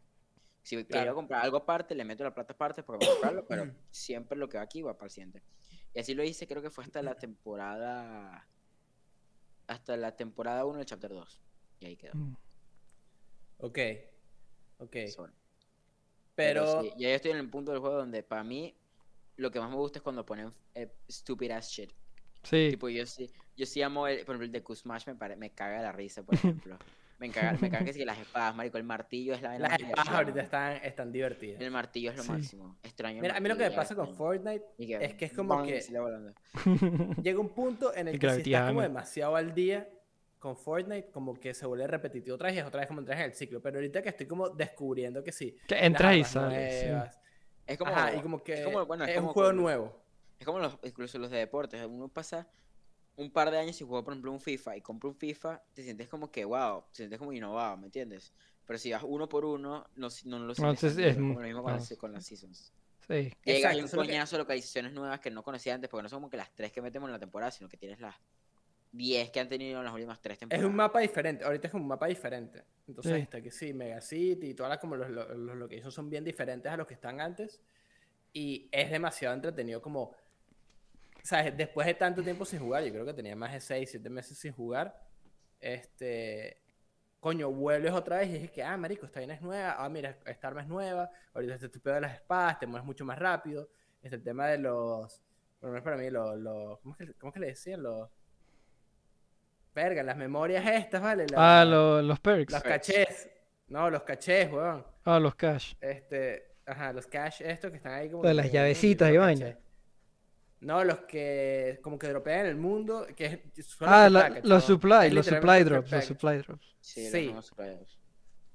Si 0.62 0.76
Claro. 0.84 1.02
quiero 1.02 1.14
comprar 1.16 1.42
algo 1.42 1.56
aparte, 1.56 1.94
le 1.94 2.04
meto 2.04 2.22
la 2.22 2.34
plata 2.34 2.52
aparte 2.52 2.82
porque 2.82 3.04
voy 3.04 3.08
a 3.08 3.16
comprarlo, 3.16 3.46
pero 3.46 3.64
siempre 3.90 4.38
lo 4.38 4.48
que 4.48 4.58
va 4.58 4.64
aquí 4.64 4.82
va 4.82 4.94
para 4.94 5.06
el 5.06 5.10
siguiente. 5.10 5.42
Y 5.94 6.00
así 6.00 6.14
lo 6.14 6.22
hice, 6.22 6.46
creo 6.46 6.62
que 6.62 6.70
fue 6.70 6.84
hasta 6.84 7.02
la 7.02 7.14
temporada. 7.16 8.48
Hasta 9.66 9.96
la 9.96 10.16
temporada 10.16 10.64
1 10.64 10.78
del 10.78 10.86
chapter 10.86 11.10
2. 11.10 11.40
Y 11.80 11.86
ahí 11.86 11.96
quedó. 11.96 12.14
Mm. 12.14 12.36
Ok. 13.58 13.78
Ok. 14.78 14.96
Solo. 15.08 15.32
Pero. 16.34 16.82
sí, 16.82 16.92
ya 16.96 17.08
yo 17.08 17.14
estoy 17.14 17.30
en 17.32 17.38
el 17.38 17.50
punto 17.50 17.72
del 17.72 17.80
juego 17.80 17.96
donde 17.96 18.22
para 18.22 18.44
mí 18.44 18.74
lo 19.36 19.50
que 19.50 19.60
más 19.60 19.70
me 19.70 19.76
gusta 19.76 19.98
es 19.98 20.02
cuando 20.02 20.24
ponen 20.24 20.52
eh, 20.74 20.92
stupid 21.10 21.50
ass 21.50 21.70
shit. 21.70 21.92
Sí. 22.42 22.68
Tipo, 22.70 22.88
yo 22.88 23.06
sí, 23.06 23.30
yo 23.56 23.66
sí 23.66 23.82
amo 23.82 24.06
el, 24.06 24.18
por 24.24 24.34
ejemplo, 24.34 24.46
el 24.46 24.52
de 24.52 24.62
Kusmash 24.62 25.06
me, 25.06 25.14
pare- 25.14 25.36
me 25.36 25.50
caga 25.50 25.80
la 25.82 25.92
risa, 25.92 26.22
por 26.22 26.34
ejemplo. 26.34 26.76
me 27.18 27.30
caga, 27.30 27.52
me 27.60 27.70
caga 27.70 27.84
que 27.84 27.92
sí, 27.92 28.04
las 28.04 28.18
espadas, 28.18 28.54
marico, 28.56 28.78
el 28.78 28.84
martillo 28.84 29.34
es 29.34 29.42
la 29.42 29.50
vaina 29.50 29.68
Las 29.68 29.80
espadas 29.80 30.08
ahorita 30.08 30.40
están, 30.40 30.72
están 30.84 31.12
divertidas. 31.12 31.60
El 31.60 31.70
martillo 31.70 32.10
es 32.10 32.16
lo 32.16 32.22
Sí. 32.24 32.30
máximo. 32.32 32.76
Extraño 32.82 33.22
Mira, 33.22 33.36
a 33.36 33.40
mí 33.40 33.48
lo 33.48 33.56
que 33.56 33.62
me 33.68 33.70
pasa 33.70 33.94
con. 33.94 34.12
Fortnite 34.14 34.64
Y 34.78 34.92
es 34.94 35.14
que 35.14 35.26
es 35.26 35.32
como 35.32 35.54
¡bang! 35.56 35.66
que- 35.66 35.80
llega 37.22 37.38
un 37.38 37.50
punto 37.50 37.94
en 37.94 38.08
el 38.08 38.18
que 38.18 38.28
si 38.30 38.40
estás 38.52 38.68
como 38.68 38.82
demasiado 38.82 39.36
al 39.36 39.54
día 39.54 39.88
con 40.40 40.56
Fortnite, 40.56 41.10
como 41.12 41.38
que 41.38 41.54
se 41.54 41.64
vuelve 41.66 41.86
repetitivo 41.86 42.34
otra 42.34 42.48
vez 42.48 42.56
y 42.56 42.58
es 42.58 42.64
otra 42.64 42.80
vez 42.80 42.88
como 42.88 42.98
entras 42.98 43.20
en 43.20 43.26
el 43.26 43.34
ciclo. 43.34 43.62
Pero 43.62 43.76
ahorita 43.78 44.02
que 44.02 44.08
estoy 44.08 44.26
como 44.26 44.48
descubriendo 44.48 45.22
que 45.22 45.30
sí. 45.30 45.56
Que 45.68 45.76
entras 45.86 46.16
y 46.16 46.24
sales. 46.24 46.80
sí. 46.80 47.18
Es 47.64 47.78
como, 47.78 47.92
Ajá, 47.92 48.16
y 48.16 48.20
como 48.20 48.42
que 48.42 48.54
es 48.54 48.64
como, 48.64 48.84
bueno, 48.84 49.04
es 49.04 49.10
es 49.10 49.16
un 49.18 49.22
como 49.22 49.32
juego 49.34 49.48
con- 49.50 49.56
nuevo. 49.58 50.01
Es 50.42 50.46
como 50.46 50.58
los, 50.58 50.76
incluso 50.82 51.18
los 51.20 51.30
de 51.30 51.38
deportes. 51.38 51.84
Uno 51.88 52.08
pasa 52.08 52.48
un 53.14 53.30
par 53.30 53.48
de 53.52 53.58
años 53.58 53.80
y 53.80 53.84
juega, 53.84 54.02
por 54.02 54.12
ejemplo, 54.12 54.32
un 54.32 54.40
FIFA 54.40 54.76
y 54.76 54.80
compra 54.80 55.08
un 55.08 55.14
FIFA, 55.14 55.62
te 55.72 55.84
sientes 55.84 56.08
como 56.08 56.32
que, 56.32 56.44
wow, 56.44 56.82
te 56.90 56.96
sientes 56.96 57.16
como 57.20 57.32
innovado, 57.32 57.76
¿me 57.76 57.86
entiendes? 57.86 58.32
Pero 58.66 58.76
si 58.76 58.90
vas 58.90 59.04
uno 59.06 59.28
por 59.28 59.44
uno, 59.44 59.86
no, 59.94 60.08
no 60.24 60.38
lo 60.40 60.54
sientes 60.54 60.82
Entonces 60.82 60.98
es 60.98 61.14
como 61.14 61.34
lo 61.40 61.46
mismo 61.46 61.62
con, 61.62 61.72
no. 61.72 61.78
las, 61.78 61.96
con 61.96 62.12
las 62.12 62.26
seasons. 62.26 62.72
Sí. 63.06 63.12
Llega 63.14 63.32
Exacto, 63.44 63.68
hay 63.68 63.78
un 63.80 63.84
es 63.84 63.94
coñazo 63.94 64.36
de 64.36 64.42
localizaciones 64.42 64.92
nuevas 64.92 65.20
que 65.20 65.30
no 65.30 65.44
conocía 65.44 65.74
antes, 65.74 65.88
porque 65.88 66.02
no 66.02 66.08
son 66.08 66.16
como 66.18 66.30
que 66.30 66.36
las 66.38 66.52
tres 66.52 66.72
que 66.72 66.82
metemos 66.82 67.06
en 67.08 67.12
la 67.12 67.18
temporada, 67.20 67.52
sino 67.52 67.68
que 67.68 67.76
tienes 67.76 68.00
las 68.00 68.16
10 68.90 69.30
que 69.30 69.38
han 69.40 69.48
tenido 69.48 69.78
en 69.78 69.84
las 69.84 69.94
últimas 69.94 70.20
tres 70.20 70.34
Es 70.34 70.38
temporadas. 70.40 70.68
un 70.68 70.74
mapa 70.74 70.98
diferente. 70.98 71.44
Ahorita 71.44 71.68
es 71.68 71.70
como 71.70 71.82
un 71.84 71.88
mapa 71.88 72.06
diferente. 72.06 72.64
Entonces 72.88 73.12
Sí. 73.14 73.20
está 73.20 73.40
que 73.40 73.52
sí, 73.52 73.72
Megacity 73.72 74.48
y 74.48 74.54
todas 74.54 74.70
las 74.70 74.78
como 74.80 74.96
los, 74.96 75.08
los, 75.08 75.28
los 75.36 75.56
locations 75.56 75.94
son 75.94 76.10
bien 76.10 76.24
diferentes 76.24 76.70
a 76.72 76.76
los 76.76 76.86
que 76.88 76.94
están 76.94 77.20
antes. 77.20 77.60
Y 78.32 78.68
es 78.72 78.90
demasiado 78.90 79.34
entretenido 79.34 79.80
como... 79.80 80.14
¿Sabes? 81.22 81.56
Después 81.56 81.86
de 81.86 81.94
tanto 81.94 82.22
tiempo 82.22 82.44
sin 82.44 82.58
jugar, 82.60 82.82
yo 82.84 82.90
creo 82.92 83.04
que 83.06 83.14
tenía 83.14 83.36
más 83.36 83.52
de 83.52 83.60
6, 83.60 83.90
7 83.90 84.10
meses 84.10 84.36
sin 84.38 84.52
jugar. 84.52 84.98
Este... 85.60 86.58
Coño, 87.20 87.52
vuelves 87.52 87.92
otra 87.92 88.18
vez 88.18 88.28
y 88.30 88.32
dices 88.32 88.50
que, 88.50 88.64
ah, 88.64 88.76
marico, 88.76 89.06
esta 89.06 89.20
vaina 89.20 89.34
es 89.34 89.40
nueva. 89.42 89.76
Ah, 89.78 89.88
mira, 89.88 90.18
esta 90.26 90.48
arma 90.48 90.62
es 90.62 90.66
nueva. 90.66 91.08
Ahorita 91.34 91.54
este 91.54 91.66
estupendo 91.66 91.94
de 91.94 92.00
las 92.00 92.14
espadas, 92.14 92.58
te 92.58 92.66
mueves 92.66 92.84
mucho 92.84 93.04
más 93.04 93.16
rápido. 93.16 93.68
Este 94.02 94.16
el 94.16 94.24
tema 94.24 94.48
de 94.48 94.58
los... 94.58 95.20
Por 95.60 95.68
lo 95.68 95.72
menos 95.74 95.84
para 95.84 95.96
mí, 95.96 96.10
los... 96.10 96.36
los 96.38 96.80
¿cómo, 96.80 96.96
es 96.98 97.06
que, 97.06 97.14
¿Cómo 97.14 97.30
es 97.30 97.34
que 97.34 97.40
le 97.40 97.46
decían? 97.46 97.80
Los... 97.84 98.08
Verga, 99.74 100.02
las 100.02 100.16
memorias 100.16 100.66
estas, 100.66 101.00
¿vale? 101.00 101.26
La- 101.30 101.60
Ah, 101.60 101.64
lo- 101.64 102.02
los 102.02 102.18
perks. 102.20 102.52
Los 102.52 102.62
cachés. 102.62 103.30
No, 103.68 103.88
los 103.88 104.02
cachés, 104.02 104.52
weón. 104.52 104.84
Ah, 105.04 105.18
los 105.20 105.34
cash. 105.36 105.74
Este, 105.80 106.56
ajá, 106.66 106.92
los 106.92 107.06
cash 107.06 107.40
estos 107.42 107.70
que 107.70 107.76
están 107.78 107.92
ahí 107.92 108.10
como... 108.10 108.22
Que 108.24 108.34
las 108.34 108.46
te- 108.46 108.52
llavecitas 108.52 109.10
y 109.12 109.16
vaina. 109.16 109.56
No, 110.62 110.84
los 110.84 111.00
que 111.00 111.80
como 111.82 111.98
que 111.98 112.08
dropean 112.08 112.40
en 112.40 112.46
el 112.46 112.56
mundo, 112.56 113.06
que 113.16 113.42
son 113.62 113.88
Ah, 113.90 114.04
los 114.04 114.12
la- 114.12 114.28
packets, 114.28 114.48
los 114.48 114.62
¿no? 114.62 114.74
supply, 114.74 115.10
los 115.10 115.26
supply 115.26 115.64
drops, 115.64 115.90
los 115.90 116.04
supply 116.04 116.38
drops. 116.38 116.76
Sí, 116.80 117.06
sí. 117.06 117.12
los 117.12 117.24
nuevos 117.26 117.46
suppliers. 117.46 117.98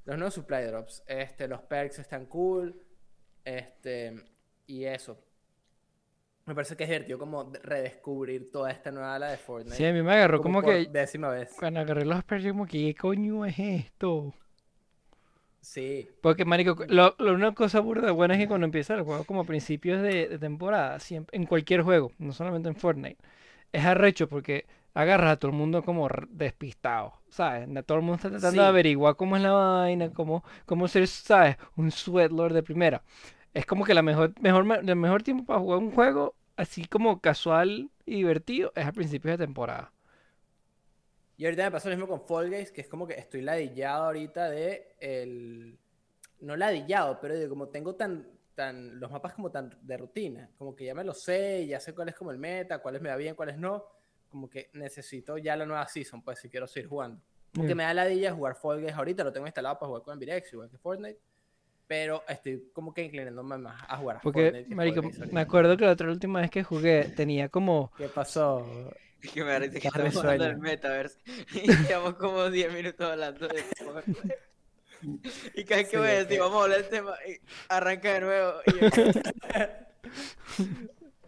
Los 0.06 0.18
nuevos 0.18 0.34
supply 0.34 0.64
drops. 0.64 1.04
Este, 1.06 1.48
los 1.50 1.62
perks 1.64 2.00
están 2.00 2.26
cool. 2.28 2.82
Este, 3.44 4.14
y 4.66 4.86
eso. 4.86 5.22
Me 6.46 6.56
parece 6.56 6.78
que 6.78 6.86
es 6.86 6.90
divertido 6.90 7.20
como 7.20 7.52
redescubrir 7.62 8.50
toda 8.52 8.72
esta 8.72 8.90
nueva 8.90 9.16
ala 9.16 9.30
de 9.32 9.38
Fortnite. 9.38 9.76
Sí, 9.76 9.86
a 9.86 9.92
mí 9.92 10.02
me 10.02 10.14
agarró 10.14 10.42
como 10.42 10.62
por 10.62 10.72
que 10.74 10.86
décima 10.90 11.30
vez. 11.30 11.54
cuando 11.60 11.82
agarré 11.82 12.06
los 12.06 12.24
perks, 12.24 12.46
yo 12.46 12.52
como 12.52 12.66
que, 12.66 12.86
¿qué 12.86 12.96
coño 12.96 13.46
es 13.46 13.60
esto? 13.60 14.34
Sí. 15.62 16.08
Porque, 16.22 16.46
marico, 16.46 16.76
lo, 16.88 17.16
lo- 17.20 17.34
una 17.34 17.54
cosa 17.54 17.80
burda 17.80 18.12
buena 18.12 18.36
es 18.36 18.40
que 18.40 18.48
cuando 18.48 18.66
empieza 18.66 18.96
el 18.96 19.04
juego 19.04 19.24
como 19.26 19.42
a 19.42 19.46
principios 19.46 20.02
de, 20.02 20.28
de 20.28 20.40
temporada, 20.40 21.00
siempre, 21.00 21.38
en 21.38 21.46
cualquier 21.46 21.82
juego, 21.82 22.12
no 22.20 22.32
solamente 22.32 22.70
en 22.70 22.76
Fortnite, 22.76 23.18
es 23.74 23.86
arrecho 23.86 24.30
porque 24.30 24.66
agarras 24.94 25.34
a 25.34 25.38
todo 25.38 25.52
el 25.52 25.58
mundo 25.58 25.84
como 25.84 26.08
despistado, 26.30 27.14
¿sabes? 27.30 27.68
Todo 27.86 27.98
el 28.00 28.04
mundo 28.04 28.16
está 28.16 28.30
tratando 28.30 28.52
Sí. 28.52 28.58
de 28.62 28.66
averiguar 28.68 29.16
cómo 29.16 29.36
es 29.38 29.44
la 29.44 29.52
vaina, 29.52 30.12
cómo, 30.14 30.44
cómo 30.66 30.88
ser, 30.88 31.08
¿sabes? 31.08 31.58
Un 31.76 31.92
sweatlord 31.92 32.54
de 32.54 32.64
primera. 32.64 33.04
Es 33.54 33.66
como 33.66 33.86
que 33.86 33.94
la 33.94 34.02
mejor, 34.04 34.34
mejor, 34.42 34.66
el 34.88 34.96
mejor 34.96 35.24
tiempo 35.24 35.46
para 35.46 35.60
jugar 35.60 35.80
un 35.80 35.92
juego 35.92 36.36
así 36.58 36.86
como 36.86 37.20
casual 37.22 37.92
y 38.06 38.16
divertido 38.18 38.72
es 38.76 38.86
a 38.88 38.92
principios 38.94 39.38
de 39.38 39.46
temporada. 39.46 39.92
Y 41.38 41.46
ahorita 41.46 41.64
me 41.66 41.72
pasó 41.72 41.90
lo 41.90 41.96
mismo 41.96 42.08
con 42.08 42.26
Fall 42.26 42.50
Guys, 42.50 42.72
que 42.72 42.82
es 42.82 42.88
como 42.88 43.06
que 43.08 43.14
estoy 43.14 43.42
ladillado 43.42 44.06
ahorita 44.06 44.50
de 44.50 44.96
el... 45.00 45.78
No 46.40 46.56
ladillado, 46.56 47.20
pero 47.20 47.36
de 47.36 47.48
como 47.48 47.70
tengo 47.70 47.96
tan 47.96 48.28
tan, 48.58 49.00
los 49.00 49.12
mapas 49.12 49.36
como 49.36 49.52
tan 49.52 49.78
de 49.84 49.98
rutina, 49.98 50.50
como 50.58 50.76
que 50.76 50.86
ya 50.86 50.96
me 50.96 51.04
lo 51.04 51.14
sé, 51.14 51.68
ya 51.68 51.80
sé 51.80 51.94
cuál 51.94 52.10
es 52.10 52.16
como 52.16 52.32
el 52.32 52.40
meta, 52.40 52.80
cuáles 52.80 53.04
me 53.04 53.10
va 53.10 53.16
bien, 53.16 53.36
cuáles 53.36 53.56
no, 53.56 53.86
como 54.32 54.50
que 54.50 54.72
necesito 54.74 55.38
ya 55.38 55.56
la 55.56 55.64
nueva 55.68 55.88
season, 55.88 56.24
pues 56.24 56.40
si 56.40 56.50
quiero 56.50 56.66
seguir 56.66 56.90
jugando. 56.90 57.22
Porque 57.54 57.76
Mm. 57.76 57.78
me 57.78 57.84
da 57.84 57.94
la 57.94 58.06
dilla 58.06 58.34
jugar 58.34 58.56
Fall 58.56 58.82
Guys 58.82 58.94
ahorita, 58.94 59.24
lo 59.24 59.32
tengo 59.32 59.46
instalado 59.46 59.78
para 59.78 59.88
jugar 59.90 60.02
con 60.02 60.18
Virex, 60.18 60.52
igual 60.54 60.72
que 60.72 60.78
Fortnite, 60.80 61.20
pero 61.88 62.24
estoy 62.28 62.70
como 62.74 62.94
que 62.94 63.04
inclinándome 63.04 63.58
más 63.58 63.82
a 63.88 63.98
jugar 63.98 64.18
a 64.18 64.22
Porque, 64.22 64.52
Fortnite 64.52 64.76
marico, 64.76 65.02
me 65.32 65.42
acuerdo 65.42 65.78
que 65.78 65.86
la 65.86 65.92
otra 65.92 66.10
última 66.10 66.42
vez 66.42 66.52
que 66.52 66.64
jugué 66.64 67.06
tenía 67.16 67.50
como... 67.50 67.92
¿Qué 67.98 68.10
pasó? 68.10 68.92
Es 69.22 69.32
que 69.32 69.44
me 69.44 69.52
parece 69.54 69.80
que 69.80 69.88
estamos 69.88 70.16
hablando 70.18 70.44
del 70.44 70.58
metaverse 70.58 71.18
y 71.54 71.72
llevamos 71.88 72.16
como 72.16 72.50
10 72.50 72.74
minutos 72.74 73.10
hablando 73.10 73.48
de 73.48 73.64
Fortnite. 73.64 74.38
Y 75.54 75.64
cada 75.64 75.82
vez 75.82 75.90
que 75.90 75.92
Sí, 75.92 75.98
voy 75.98 76.08
a 76.08 76.12
decir, 76.12 76.28
que- 76.28 76.40
vamos 76.40 76.60
a 76.60 76.64
hablar 76.64 76.82
del 76.82 76.90
tema, 76.90 77.14
y 77.28 77.38
arranca 77.70 78.14
de 78.14 78.20
nuevo. 78.22 78.54
Y 78.66 78.72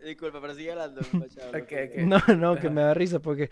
Disculpa, 0.05 0.41
pero 0.41 0.55
sigue 0.55 0.71
hablando. 0.71 1.01
Porque- 1.51 1.83
ok. 1.83 2.07
No, 2.07 2.19
no, 2.35 2.55
que 2.59 2.69
me 2.69 2.81
da 2.81 2.93
risa 2.93 3.19
porque 3.19 3.49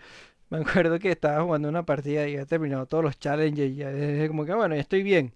me 0.50 0.58
acuerdo 0.58 0.98
que 0.98 1.10
estaba 1.10 1.42
jugando 1.42 1.68
una 1.68 1.84
partida 1.84 2.26
y 2.26 2.36
he 2.36 2.46
terminado 2.46 2.86
todos 2.86 3.04
los 3.04 3.18
challenges 3.18 3.70
y 3.70 3.76
ya 3.76 3.90
dije 3.90 4.28
como 4.28 4.44
que 4.46 4.54
bueno, 4.54 4.74
ya 4.74 4.80
estoy 4.80 5.02
bien. 5.02 5.34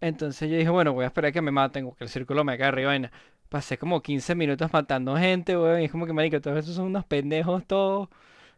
Entonces 0.00 0.50
yo 0.50 0.56
dije, 0.56 0.70
bueno, 0.70 0.92
voy 0.92 1.04
a 1.04 1.08
esperar 1.08 1.32
que 1.32 1.42
me 1.42 1.50
maten, 1.50 1.90
que 1.92 2.04
el 2.04 2.10
círculo 2.10 2.44
me 2.44 2.52
agarre 2.54 2.82
y 2.82 2.84
vaina. 2.86 3.12
Pasé 3.48 3.78
como 3.78 4.02
15 4.02 4.34
minutos 4.34 4.72
matando 4.72 5.16
gente, 5.16 5.56
weón, 5.56 5.82
y 5.82 5.86
es 5.86 5.90
como 5.90 6.06
que 6.06 6.12
marico, 6.12 6.40
todos 6.40 6.58
estos 6.58 6.76
son 6.76 6.86
unos 6.86 7.04
pendejos 7.04 7.66
todos 7.66 8.08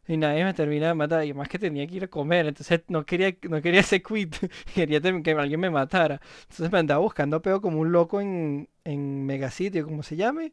y 0.07 0.17
nadie 0.17 0.45
me 0.45 0.55
termina 0.55 0.89
de 0.89 0.95
matar. 0.95 1.25
Y 1.25 1.35
más 1.35 1.49
que 1.49 1.59
tenía 1.59 1.87
que 1.87 1.97
ir 1.97 2.05
a 2.05 2.09
comer, 2.09 2.47
entonces 2.47 2.83
no 2.89 3.05
quería, 3.07 3.35
no 3.49 3.63
quería 3.63 3.81
hacer 3.81 4.03
quit, 4.03 4.37
quería 4.75 5.01
que 5.01 5.33
alguien 5.33 5.61
me 5.61 5.71
matara. 5.71 6.21
Entonces 6.43 6.71
me 6.73 6.79
andaba 6.79 7.01
buscando 7.01 7.41
peo 7.43 7.61
como 7.61 7.81
un 7.81 7.93
loco 7.93 8.21
en, 8.21 8.69
en 8.85 9.27
Megasitio, 9.27 9.85
como 9.85 10.03
se 10.03 10.17
llame. 10.17 10.53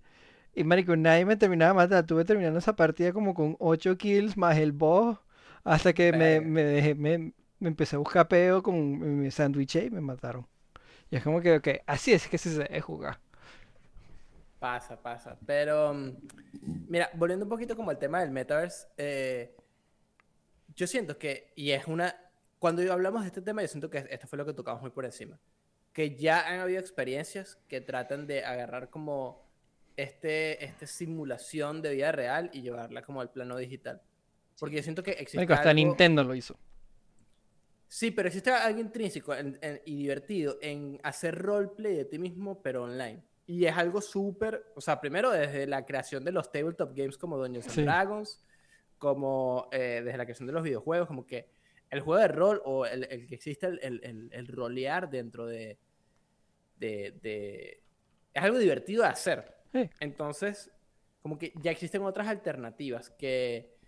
Y 0.55 0.63
marico, 0.65 0.95
nadie 0.97 1.25
me 1.25 1.37
terminaba 1.37 1.71
de 1.73 1.75
matar. 1.89 2.05
Tuve 2.07 2.25
terminando 2.25 2.59
esa 2.59 2.75
partida 2.75 3.13
como 3.13 3.33
con 3.33 3.55
8 3.59 3.97
kills 3.97 4.37
más 4.37 4.57
el 4.57 4.71
boss. 4.73 5.19
Hasta 5.63 5.93
que 5.93 6.13
me, 6.13 6.41
me 6.41 6.63
dejé, 6.63 6.95
me, 6.95 7.33
me 7.59 7.69
empecé 7.69 7.95
a 7.95 7.99
buscar 7.99 8.27
peo 8.27 8.63
con 8.63 9.21
mi 9.21 9.31
sándwich 9.31 9.75
y 9.77 9.89
me 9.91 10.01
mataron. 10.01 10.47
Y 11.11 11.15
es 11.17 11.23
como 11.23 11.41
que, 11.41 11.55
ok, 11.55 11.67
así 11.87 12.13
es 12.13 12.27
que 12.27 12.37
se 12.37 12.49
debe 12.51 12.81
jugar. 12.81 13.19
Pasa, 14.59 15.01
pasa. 15.01 15.37
Pero, 15.45 15.93
mm, 15.93 16.11
mira, 16.89 17.09
volviendo 17.15 17.45
un 17.45 17.49
poquito 17.49 17.75
como 17.75 17.91
al 17.91 17.97
tema 17.97 18.19
del 18.19 18.31
metaverse, 18.31 18.87
eh, 18.97 19.55
yo 20.75 20.85
siento 20.85 21.17
que, 21.17 21.51
y 21.55 21.71
es 21.71 21.87
una, 21.87 22.15
cuando 22.59 22.81
hablamos 22.91 23.21
de 23.21 23.27
este 23.27 23.41
tema, 23.41 23.61
yo 23.61 23.67
siento 23.67 23.89
que 23.89 24.05
esto 24.09 24.27
fue 24.27 24.37
lo 24.37 24.45
que 24.45 24.53
tocamos 24.53 24.81
muy 24.81 24.91
por 24.91 25.05
encima, 25.05 25.39
que 25.93 26.15
ya 26.15 26.47
han 26.47 26.59
habido 26.59 26.79
experiencias 26.79 27.57
que 27.67 27.81
tratan 27.81 28.27
de 28.27 28.43
agarrar 28.43 28.89
como 28.89 29.47
este, 29.97 30.63
este 30.63 30.87
simulación 30.87 31.81
de 31.81 31.93
vida 31.93 32.11
real 32.11 32.49
y 32.53 32.61
llevarla 32.61 33.01
como 33.01 33.21
al 33.21 33.31
plano 33.31 33.57
digital. 33.57 34.01
Porque 34.59 34.75
yo 34.75 34.83
siento 34.83 35.03
que 35.03 35.11
existe 35.11 35.37
Marico, 35.37 35.53
hasta 35.53 35.69
algo- 35.69 35.75
Nintendo 35.87 36.23
lo 36.23 36.35
hizo. 36.35 36.57
Sí, 37.91 38.11
pero 38.11 38.27
existe 38.27 38.51
algo 38.51 38.79
intrínseco 38.79 39.33
en- 39.33 39.57
en- 39.61 39.81
y 39.83 39.95
divertido 39.95 40.57
en 40.61 40.99
hacer 41.03 41.35
roleplay 41.35 41.95
de 41.95 42.05
ti 42.05 42.19
mismo, 42.19 42.61
pero 42.61 42.83
online. 42.83 43.23
Y 43.47 43.65
es 43.65 43.75
algo 43.75 43.99
súper, 43.99 44.63
o 44.75 44.79
sea, 44.81 45.01
primero 45.01 45.31
desde 45.31 45.65
la 45.65 45.83
creación 45.85 46.23
de 46.23 46.31
los 46.31 46.51
tabletop 46.51 46.95
games 46.95 47.17
como 47.17 47.37
Dungeons 47.39 47.65
and 47.65 47.75
Sí. 47.75 47.81
Dragons, 47.83 48.45
como 48.99 49.69
eh, 49.71 50.01
desde 50.05 50.17
la 50.19 50.25
creación 50.25 50.45
de 50.45 50.53
los 50.53 50.61
videojuegos, 50.61 51.07
como 51.07 51.25
que 51.25 51.49
el 51.89 52.01
juego 52.01 52.21
de 52.21 52.27
rol 52.27 52.61
o 52.63 52.85
el, 52.85 53.05
el 53.05 53.25
que 53.25 53.33
existe 53.35 53.65
el, 53.65 53.79
el, 53.81 54.01
el- 54.03 54.29
el 54.33 54.47
rolear 54.47 55.09
dentro 55.09 55.47
de, 55.47 55.79
de, 56.77 57.17
de- 57.23 57.81
Es 58.35 58.43
algo 58.43 58.59
divertido 58.59 59.01
de 59.01 59.09
hacer. 59.09 59.55
Sí. 59.73 59.89
Entonces, 59.99 60.71
como 61.23 61.39
que 61.39 61.51
ya 61.63 61.71
existen 61.71 62.03
otras 62.03 62.27
alternativas 62.27 63.09
que 63.09 63.78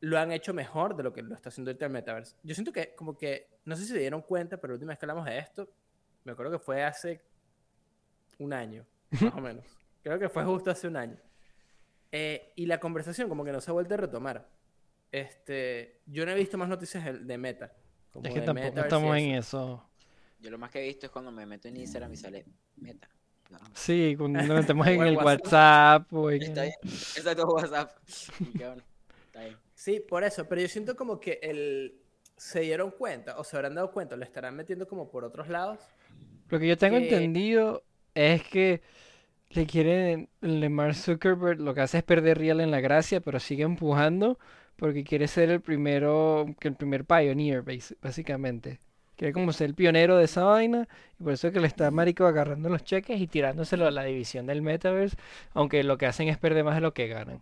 lo 0.00 0.18
han 0.18 0.32
hecho 0.32 0.54
mejor 0.54 0.96
de 0.96 1.02
lo 1.02 1.12
que 1.12 1.22
lo 1.22 1.34
está 1.34 1.50
haciendo 1.50 1.70
ahorita 1.70 1.86
el 1.86 1.92
Metaverse. 1.92 2.36
Yo 2.42 2.54
siento 2.54 2.72
que, 2.72 2.94
como 2.94 3.16
que, 3.16 3.58
no 3.64 3.76
sé 3.76 3.82
si 3.82 3.88
se 3.88 3.98
dieron 3.98 4.22
cuenta, 4.22 4.58
pero 4.58 4.72
la 4.72 4.74
última 4.76 4.90
vez 4.90 4.98
que 4.98 5.04
hablamos 5.04 5.26
de 5.26 5.38
esto, 5.38 5.68
me 6.24 6.32
acuerdo 6.32 6.52
que 6.52 6.58
fue 6.58 6.82
hace 6.82 7.20
un 8.38 8.52
año, 8.52 8.86
más 9.20 9.34
o 9.34 9.40
menos. 9.40 9.64
Creo 10.02 10.18
que 10.18 10.28
fue 10.28 10.44
justo 10.44 10.70
hace 10.70 10.88
un 10.88 10.96
año. 10.96 11.16
Eh, 12.12 12.52
y 12.56 12.66
la 12.66 12.80
conversación 12.80 13.28
como 13.28 13.44
que 13.44 13.52
no 13.52 13.60
se 13.60 13.70
ha 13.70 13.74
vuelto 13.74 13.94
a 13.94 13.98
retomar. 13.98 14.48
Este, 15.12 16.00
yo 16.06 16.24
no 16.24 16.32
he 16.32 16.34
visto 16.34 16.56
más 16.56 16.68
noticias 16.68 17.04
de, 17.04 17.12
de 17.18 17.38
Meta. 17.38 17.72
como 18.12 18.26
Es 18.26 18.32
que 18.32 18.40
de 18.40 18.46
tampoco 18.46 18.76
y 18.76 18.80
estamos 18.80 19.16
en 19.16 19.30
eso. 19.34 19.90
Yo 20.40 20.50
lo 20.50 20.58
más 20.58 20.70
que 20.70 20.80
he 20.80 20.86
visto 20.86 21.06
es 21.06 21.12
cuando 21.12 21.30
me 21.30 21.44
meto 21.44 21.68
en 21.68 21.76
Instagram 21.76 22.12
y 22.12 22.16
sale 22.16 22.46
meta. 22.76 23.08
No. 23.50 23.58
Sí, 23.74 24.14
cuando 24.16 24.42
nos 24.42 24.60
metemos 24.60 24.86
en 24.86 25.02
el 25.02 25.16
WhatsApp. 25.16 26.10
WhatsApp 26.10 26.12
o 26.12 26.30
en... 26.30 26.42
Está 26.42 26.62
bien. 26.62 26.74
Exacto, 26.82 27.46
WhatsApp. 27.46 27.98
Está 28.08 29.40
bien. 29.40 29.56
Sí, 29.80 29.98
por 29.98 30.24
eso, 30.24 30.46
pero 30.46 30.60
yo 30.60 30.68
siento 30.68 30.94
como 30.94 31.18
que 31.18 31.38
el, 31.42 31.94
se 32.36 32.60
dieron 32.60 32.90
cuenta, 32.90 33.38
o 33.38 33.44
se 33.44 33.56
habrán 33.56 33.74
dado 33.74 33.90
cuenta, 33.92 34.14
lo 34.14 34.24
estarán 34.24 34.54
metiendo 34.54 34.86
como 34.86 35.10
por 35.10 35.24
otros 35.24 35.48
lados. 35.48 35.78
Lo 36.50 36.60
que 36.60 36.68
yo 36.68 36.76
tengo 36.76 36.98
que- 36.98 37.04
entendido 37.04 37.82
es 38.14 38.42
que 38.42 38.82
le 39.48 39.64
quieren, 39.64 40.28
Mark 40.42 40.96
Zuckerberg 40.96 41.60
lo 41.60 41.72
que 41.72 41.80
hace 41.80 41.96
es 41.96 42.04
perder 42.04 42.36
real 42.36 42.60
en 42.60 42.70
la 42.70 42.80
gracia, 42.80 43.22
pero 43.22 43.40
sigue 43.40 43.62
empujando 43.62 44.38
porque 44.76 45.02
quiere 45.02 45.26
ser 45.26 45.48
el 45.48 45.62
primero, 45.62 46.44
que 46.60 46.68
el 46.68 46.74
primer 46.74 47.06
pioneer, 47.06 47.64
básicamente. 48.02 48.80
Quiere 49.16 49.32
como 49.32 49.50
ser 49.54 49.70
el 49.70 49.74
pionero 49.74 50.18
de 50.18 50.24
esa 50.24 50.44
vaina 50.44 50.88
y 51.18 51.24
por 51.24 51.32
eso 51.32 51.46
es 51.46 51.54
que 51.54 51.60
le 51.60 51.66
está 51.66 51.90
marico 51.90 52.26
agarrando 52.26 52.68
los 52.68 52.84
cheques 52.84 53.18
y 53.18 53.26
tirándoselo 53.26 53.86
a 53.86 53.90
la 53.90 54.04
división 54.04 54.46
del 54.46 54.60
metaverse, 54.60 55.16
aunque 55.54 55.82
lo 55.84 55.96
que 55.96 56.04
hacen 56.04 56.28
es 56.28 56.36
perder 56.36 56.64
más 56.64 56.74
de 56.74 56.82
lo 56.82 56.92
que 56.92 57.08
ganan. 57.08 57.40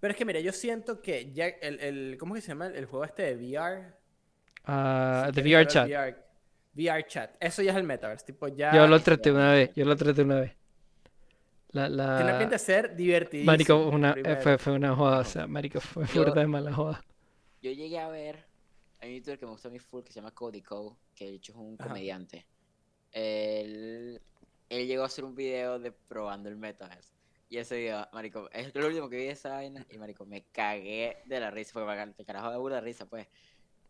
Pero 0.00 0.12
es 0.12 0.16
que 0.18 0.24
mira, 0.24 0.40
yo 0.40 0.52
siento 0.52 1.00
que 1.00 1.32
ya 1.32 1.46
el, 1.46 1.80
el 1.80 2.16
¿cómo 2.18 2.34
que 2.34 2.40
se 2.40 2.48
llama? 2.48 2.66
El 2.66 2.86
juego 2.86 3.04
este 3.04 3.34
de 3.34 3.36
VR. 3.36 3.94
Ah, 4.64 5.30
si 5.34 5.40
de 5.40 5.42
VR 5.42 5.66
chat. 5.66 5.86
VR, 5.88 6.16
VR 6.74 7.06
chat. 7.06 7.36
Eso 7.40 7.62
ya 7.62 7.70
es 7.72 7.76
el 7.76 7.84
metaverse, 7.84 8.26
tipo 8.26 8.48
ya 8.48 8.74
Yo 8.74 8.86
lo 8.86 9.00
traté 9.00 9.30
ya- 9.30 9.34
una 9.34 9.52
vez, 9.52 9.70
yo 9.74 9.84
lo 9.84 9.96
traté 9.96 10.22
una 10.22 10.40
vez. 10.40 10.52
La, 11.70 11.88
la... 11.88 12.16
tiene 12.16 12.34
pinta 12.34 12.54
de 12.54 12.58
ser 12.58 12.96
divertidísimo. 12.96 13.52
Marico, 13.52 13.88
una, 13.88 14.12
eh, 14.12 14.36
fue, 14.42 14.56
fue 14.58 14.72
una 14.74 14.94
joda, 14.94 15.18
o 15.18 15.24
sea, 15.24 15.46
marico, 15.46 15.80
fue 15.80 16.06
fuerte 16.06 16.40
de 16.40 16.46
mala 16.46 16.72
joda. 16.72 17.02
Yo 17.62 17.70
llegué 17.70 17.98
a 17.98 18.08
ver 18.08 18.44
a 19.02 19.06
un 19.06 19.12
youtuber 19.12 19.38
que 19.38 19.44
me 19.46 19.52
gusta 19.52 19.68
a 19.68 19.70
mí 19.70 19.78
full 19.78 20.02
que 20.02 20.12
se 20.12 20.20
llama 20.20 20.30
Cody 20.32 20.62
Cole, 20.62 20.96
que 21.14 21.26
de 21.26 21.34
hecho 21.34 21.52
es 21.52 21.58
un 21.58 21.76
Ajá. 21.78 21.88
comediante. 21.88 22.46
Él, 23.12 24.20
él 24.68 24.86
llegó 24.86 25.02
a 25.02 25.06
hacer 25.06 25.24
un 25.24 25.34
video 25.34 25.78
de 25.78 25.92
probando 25.92 26.48
el 26.48 26.56
metaverse. 26.56 27.12
Y 27.48 27.58
ese 27.58 27.76
video, 27.76 28.08
marico, 28.12 28.50
es 28.52 28.74
lo 28.74 28.86
último 28.88 29.08
que 29.08 29.16
vi 29.16 29.24
de 29.26 29.30
esa 29.30 29.50
vaina 29.50 29.86
y 29.88 29.98
marico, 29.98 30.26
me 30.26 30.50
cagué 30.50 31.22
de 31.26 31.40
la 31.40 31.50
risa, 31.50 31.72
porque 31.74 32.14
me 32.18 32.24
carajo 32.24 32.50
de 32.50 32.58
burda 32.58 32.80
risa, 32.80 33.06
pues. 33.08 33.28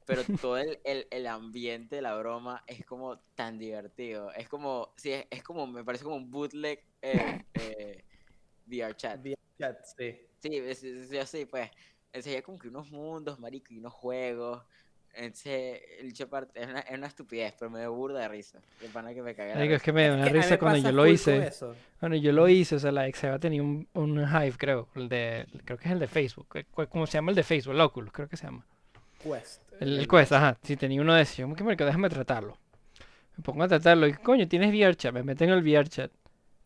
Pero 0.05 0.25
todo 0.41 0.59
el, 0.59 0.81
el, 0.85 1.09
el 1.11 1.27
ambiente 1.27 1.97
de 1.97 2.03
la 2.03 2.17
broma 2.19 2.65
es 2.67 2.85
como 2.87 3.21
tan 3.35 3.59
divertido. 3.59 4.33
Es 4.33 4.49
como, 4.49 4.95
sí, 4.97 5.13
es, 5.13 5.27
es 5.31 5.43
como, 5.43 5.67
me 5.67 5.85
parece 5.85 6.05
como 6.05 6.17
un 6.17 6.31
bootleg 6.31 6.81
eh, 7.03 7.47
eh, 7.55 8.05
VR 8.67 8.95
chat. 8.97 9.21
VR 9.21 9.37
chat, 9.59 9.85
sí. 9.97 10.21
Sí, 10.43 10.57
es- 10.59 10.85
es 10.85 11.13
así, 11.15 11.47
pues. 11.47 11.71
Enseña 12.13 12.43
como 12.43 12.59
que 12.59 12.69
unos 12.69 12.91
mundos, 12.91 13.39
marico, 13.39 13.75
y 13.75 13.79
unos 13.79 13.93
juegos. 13.95 14.65
Entonces, 15.17 15.81
el 16.01 16.09
es 16.09 16.67
una, 16.69 16.81
es 16.81 16.99
una 16.99 17.07
estupidez, 17.07 17.55
pero 17.59 17.71
me 17.71 17.81
dio 17.81 17.93
burda 17.93 18.21
de 18.21 18.29
risa. 18.29 18.61
De 18.81 18.89
pana 18.89 19.15
que 19.15 19.23
me 19.23 19.35
cagué 19.35 19.55
Marico, 19.55 19.75
es 19.75 19.83
que 19.83 19.93
me 19.93 20.07
da 20.09 20.15
una 20.15 20.25
risa 20.29 20.59
cuando 20.59 20.79
yo 20.79 20.93
lo 20.93 21.07
hice. 21.07 21.51
Bueno, 22.01 22.17
yo 22.17 22.33
lo 22.33 22.49
hice, 22.49 22.75
o 22.77 22.79
sea, 22.79 22.93
la 22.93 23.07
Exeba 23.07 23.39
tenía 23.39 23.63
un, 23.63 23.89
un 23.95 24.19
Hive, 24.21 24.55
creo, 24.59 24.89
el 24.95 25.09
de, 25.09 25.47
creo 25.65 25.79
que 25.79 25.87
es 25.89 25.93
el 25.93 25.99
de 25.99 26.07
Facebook, 26.07 26.47
¿cu- 26.49 26.61
cu- 26.71 26.87
¿cómo 26.89 27.07
se 27.07 27.15
llama 27.15 27.31
el 27.33 27.37
de 27.37 27.43
Facebook? 27.43 27.75
El 27.75 27.81
Oculus, 27.81 28.13
creo 28.13 28.29
que 28.29 28.37
se 28.37 28.45
llama. 28.45 28.65
Quest. 29.23 29.63
El, 29.81 29.99
el 30.01 30.07
Quest, 30.09 30.33
ajá, 30.33 30.59
sí, 30.63 30.77
tenía 30.77 31.01
uno 31.01 31.15
de 31.15 31.23
esos, 31.23 31.37
yo 31.39 31.49
marico, 31.49 31.85
déjame 31.85 32.11
tratarlo. 32.11 32.59
Me 33.37 33.43
pongo 33.43 33.63
a 33.65 33.69
tratarlo 33.69 34.07
y, 34.07 34.13
coño, 34.13 34.47
tienes 34.47 34.71
VRChat, 34.71 35.13
me 35.15 35.23
meten 35.23 35.49
en 35.51 35.55
el 35.57 35.63
VRChat. 35.63 36.11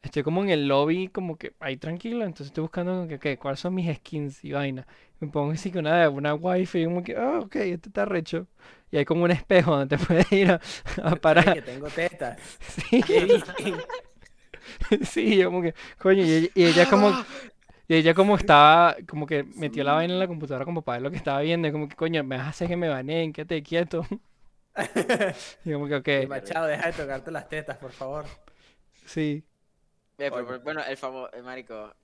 Estoy 0.02 0.22
como 0.22 0.42
en 0.42 0.48
el 0.50 0.66
lobby, 0.66 1.08
como 1.08 1.36
que 1.36 1.52
ahí 1.60 1.76
tranquilo, 1.76 2.24
entonces 2.24 2.46
estoy 2.48 2.62
buscando 2.62 2.92
como 2.92 3.06
que, 3.06 3.16
ok, 3.16 3.38
cuáles 3.38 3.60
son 3.60 3.74
mis 3.74 3.94
skins 3.96 4.42
y 4.44 4.52
vaina. 4.52 4.86
Me 5.20 5.28
pongo 5.28 5.52
así 5.52 5.70
que 5.70 5.78
una, 5.78 6.08
una 6.08 6.34
wifi 6.34 6.80
y 6.80 6.84
como 6.86 7.02
que, 7.02 7.16
ah, 7.16 7.40
ok, 7.40 7.56
este 7.56 7.88
está 7.90 8.06
recho. 8.06 8.46
Y 8.90 8.96
hay 8.96 9.04
como 9.04 9.24
un 9.24 9.30
espejo 9.30 9.76
donde 9.76 9.96
te 9.96 10.04
puedes 10.04 10.32
ir 10.32 10.50
a, 10.50 11.16
parar. 11.16 11.54
que 11.54 11.62
tengo 11.62 11.88
tetas. 11.88 12.40
Sí. 12.60 13.02
Sí, 15.02 15.36
yo 15.36 15.46
como 15.50 15.62
que, 15.62 15.74
coño, 15.98 16.22
y 16.22 16.30
ella, 16.32 16.48
y 16.54 16.64
ella 16.64 16.88
como, 16.88 17.10
y 17.88 17.94
ella 17.94 18.14
como 18.14 18.36
estaba, 18.36 18.96
como 19.08 19.26
que 19.26 19.42
metió 19.44 19.82
la 19.84 19.94
vaina 19.94 20.14
en 20.14 20.20
la 20.20 20.26
computadora 20.28 20.64
como 20.64 20.82
para 20.82 20.98
ver 20.98 21.02
lo 21.02 21.10
que 21.10 21.16
estaba 21.16 21.40
viendo, 21.40 21.66
y 21.68 21.72
como 21.72 21.88
que, 21.88 21.96
coño, 21.96 22.22
me 22.24 22.36
vas 22.36 22.46
a 22.46 22.50
hacer 22.50 22.68
que 22.68 22.76
me 22.76 22.88
baneen, 22.88 23.32
quédate 23.32 23.62
quieto. 23.62 24.06
Y 25.64 25.72
como 25.72 25.86
que, 25.88 25.96
ok, 25.96 26.28
Machado, 26.28 26.66
deja 26.66 26.86
de 26.86 26.92
tocarte 26.92 27.30
las 27.30 27.48
tetas, 27.48 27.76
por 27.78 27.92
favor. 27.92 28.26
sí. 29.06 29.44
Eh, 30.20 30.30
pero- 30.30 30.36
Oye. 30.36 30.46
pero, 30.46 30.60
bueno, 30.60 30.82
el 30.84 30.96
famoso, 30.96 31.30
marico, 31.42 31.94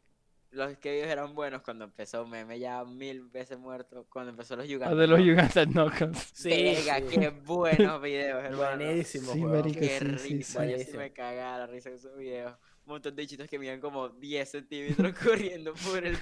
los 0.53 0.77
que 0.79 0.93
videos 0.93 1.09
eran 1.09 1.35
buenos 1.35 1.61
cuando 1.63 1.85
empezó 1.85 2.27
Meme 2.27 2.59
ya 2.59 2.85
mil 2.85 3.23
veces 3.25 3.59
muerto. 3.59 4.07
Cuando 4.09 4.31
empezó 4.31 4.57
los 4.57 4.65
Los 4.65 4.71
Yugatas. 4.73 4.97
de 4.97 5.07
los 5.07 5.21
Uganda 5.21 5.67
Knuckles. 5.67 6.31
Sí, 6.33 6.49
Verga, 6.87 6.99
sí. 7.11 7.19
qué 7.19 7.29
buenos 7.31 8.01
videos, 8.01 8.43
hermano. 8.45 8.77
Buenísimo, 8.85 9.33
Sí, 9.33 9.41
marica. 9.45 9.81
Qué 9.81 9.99
sí, 9.99 10.19
sí, 10.19 10.35
risa, 10.37 10.65
sí. 10.65 10.71
yo 10.71 10.79
sí 10.79 10.97
me 10.97 11.13
cagaba 11.13 11.59
la 11.59 11.67
risa 11.67 11.91
con 11.91 11.99
esos 11.99 12.17
videos. 12.17 12.53
Un 12.87 12.93
montón 12.93 13.17
de 13.17 13.23
bichitos 13.23 13.49
que 13.49 13.59
miden 13.59 13.81
como 13.81 14.09
10 14.09 14.49
centímetros 14.51 15.15
corriendo 15.23 15.75
por 15.75 16.05
el. 16.07 16.17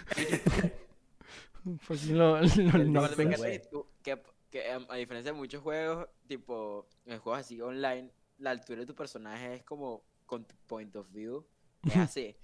Fucking 1.80 2.18
lo- 2.18 2.38
El 2.38 2.50
que 2.50 3.58
tú- 3.70 3.86
que, 4.02 4.20
que, 4.50 4.70
em, 4.70 4.86
a 4.88 4.96
diferencia 4.96 5.32
de 5.32 5.38
muchos 5.38 5.62
juegos, 5.62 6.08
tipo, 6.26 6.88
en 7.06 7.18
juegos 7.18 7.40
así 7.40 7.60
online, 7.60 8.10
la 8.38 8.50
altura 8.50 8.80
de 8.80 8.86
tu 8.86 8.94
personaje 8.94 9.54
es 9.54 9.62
como 9.64 10.02
con 10.26 10.44
tu 10.44 10.54
point 10.66 10.94
of 10.96 11.06
view. 11.12 11.44
Es 11.86 11.96
así. 11.96 12.36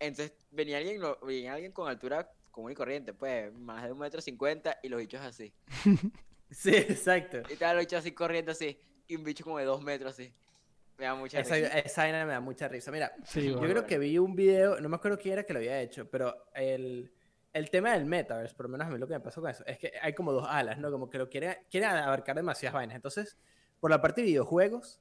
Entonces, 0.00 0.32
venía 0.50 0.78
alguien, 0.78 1.00
venía 1.22 1.54
alguien 1.54 1.72
con 1.72 1.88
altura 1.88 2.30
común 2.50 2.72
y 2.72 2.74
corriente, 2.74 3.12
pues, 3.14 3.52
más 3.52 3.84
de 3.84 3.92
un 3.92 3.98
metro 3.98 4.20
cincuenta, 4.20 4.78
y 4.82 4.88
los 4.88 5.00
bichos 5.00 5.20
así. 5.20 5.52
Sí, 6.50 6.74
exacto. 6.74 7.42
Y 7.50 7.52
estaban 7.52 7.76
los 7.76 7.82
bichos 7.84 7.98
así 7.98 8.12
corriendo 8.12 8.52
así, 8.52 8.80
y 9.06 9.16
un 9.16 9.22
bicho 9.24 9.44
como 9.44 9.58
de 9.58 9.66
dos 9.66 9.82
metros 9.82 10.12
así. 10.12 10.32
Me 10.96 11.04
da 11.04 11.14
mucha 11.14 11.40
Esa, 11.40 11.56
risa. 11.56 11.78
esa 11.78 12.02
vaina 12.04 12.24
me 12.24 12.32
da 12.32 12.40
mucha 12.40 12.66
risa. 12.68 12.90
Mira, 12.90 13.12
Sí, 13.24 13.48
yo 13.48 13.58
bueno. 13.58 13.68
creo 13.74 13.86
que 13.86 13.98
vi 13.98 14.16
un 14.18 14.34
video, 14.34 14.80
no 14.80 14.88
me 14.88 14.96
acuerdo 14.96 15.18
quién 15.18 15.34
era 15.34 15.44
que 15.44 15.52
lo 15.52 15.58
había 15.58 15.78
hecho, 15.80 16.08
pero 16.10 16.46
el, 16.54 17.12
el 17.52 17.70
tema 17.70 17.92
del 17.92 18.06
metaverse, 18.06 18.54
por 18.54 18.64
lo 18.64 18.70
menos 18.72 18.86
a 18.86 18.90
mí 18.90 18.98
lo 18.98 19.06
que 19.06 19.12
me 19.12 19.20
pasó 19.20 19.42
con 19.42 19.50
eso, 19.50 19.62
es 19.66 19.78
que 19.78 19.92
hay 20.00 20.14
como 20.14 20.32
dos 20.32 20.46
alas, 20.48 20.78
¿no? 20.78 20.90
Como 20.90 21.10
que 21.10 21.18
lo 21.18 21.28
quieren, 21.28 21.54
quieren 21.70 21.90
abarcar 21.90 22.34
demasiadas 22.34 22.72
vainas. 22.74 22.96
Entonces, 22.96 23.36
por 23.78 23.90
la 23.90 24.00
parte 24.00 24.22
de 24.22 24.28
videojuegos, 24.28 25.00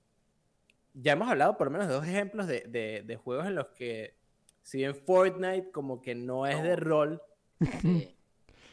ya 0.99 1.13
hemos 1.13 1.29
hablado 1.29 1.57
por 1.57 1.67
lo 1.67 1.71
menos 1.71 1.87
de 1.87 1.93
dos 1.93 2.05
ejemplos 2.07 2.47
de, 2.47 2.61
de- 2.67 3.03
de 3.05 3.15
juegos 3.15 3.45
en 3.45 3.55
los 3.55 3.67
que, 3.67 4.15
si 4.63 4.79
bien 4.79 4.95
Fortnite 4.95 5.71
como 5.71 6.01
que 6.01 6.15
no 6.15 6.45
es 6.47 6.61
de 6.63 6.75
rol, 6.75 7.21
Sí. 7.81 8.15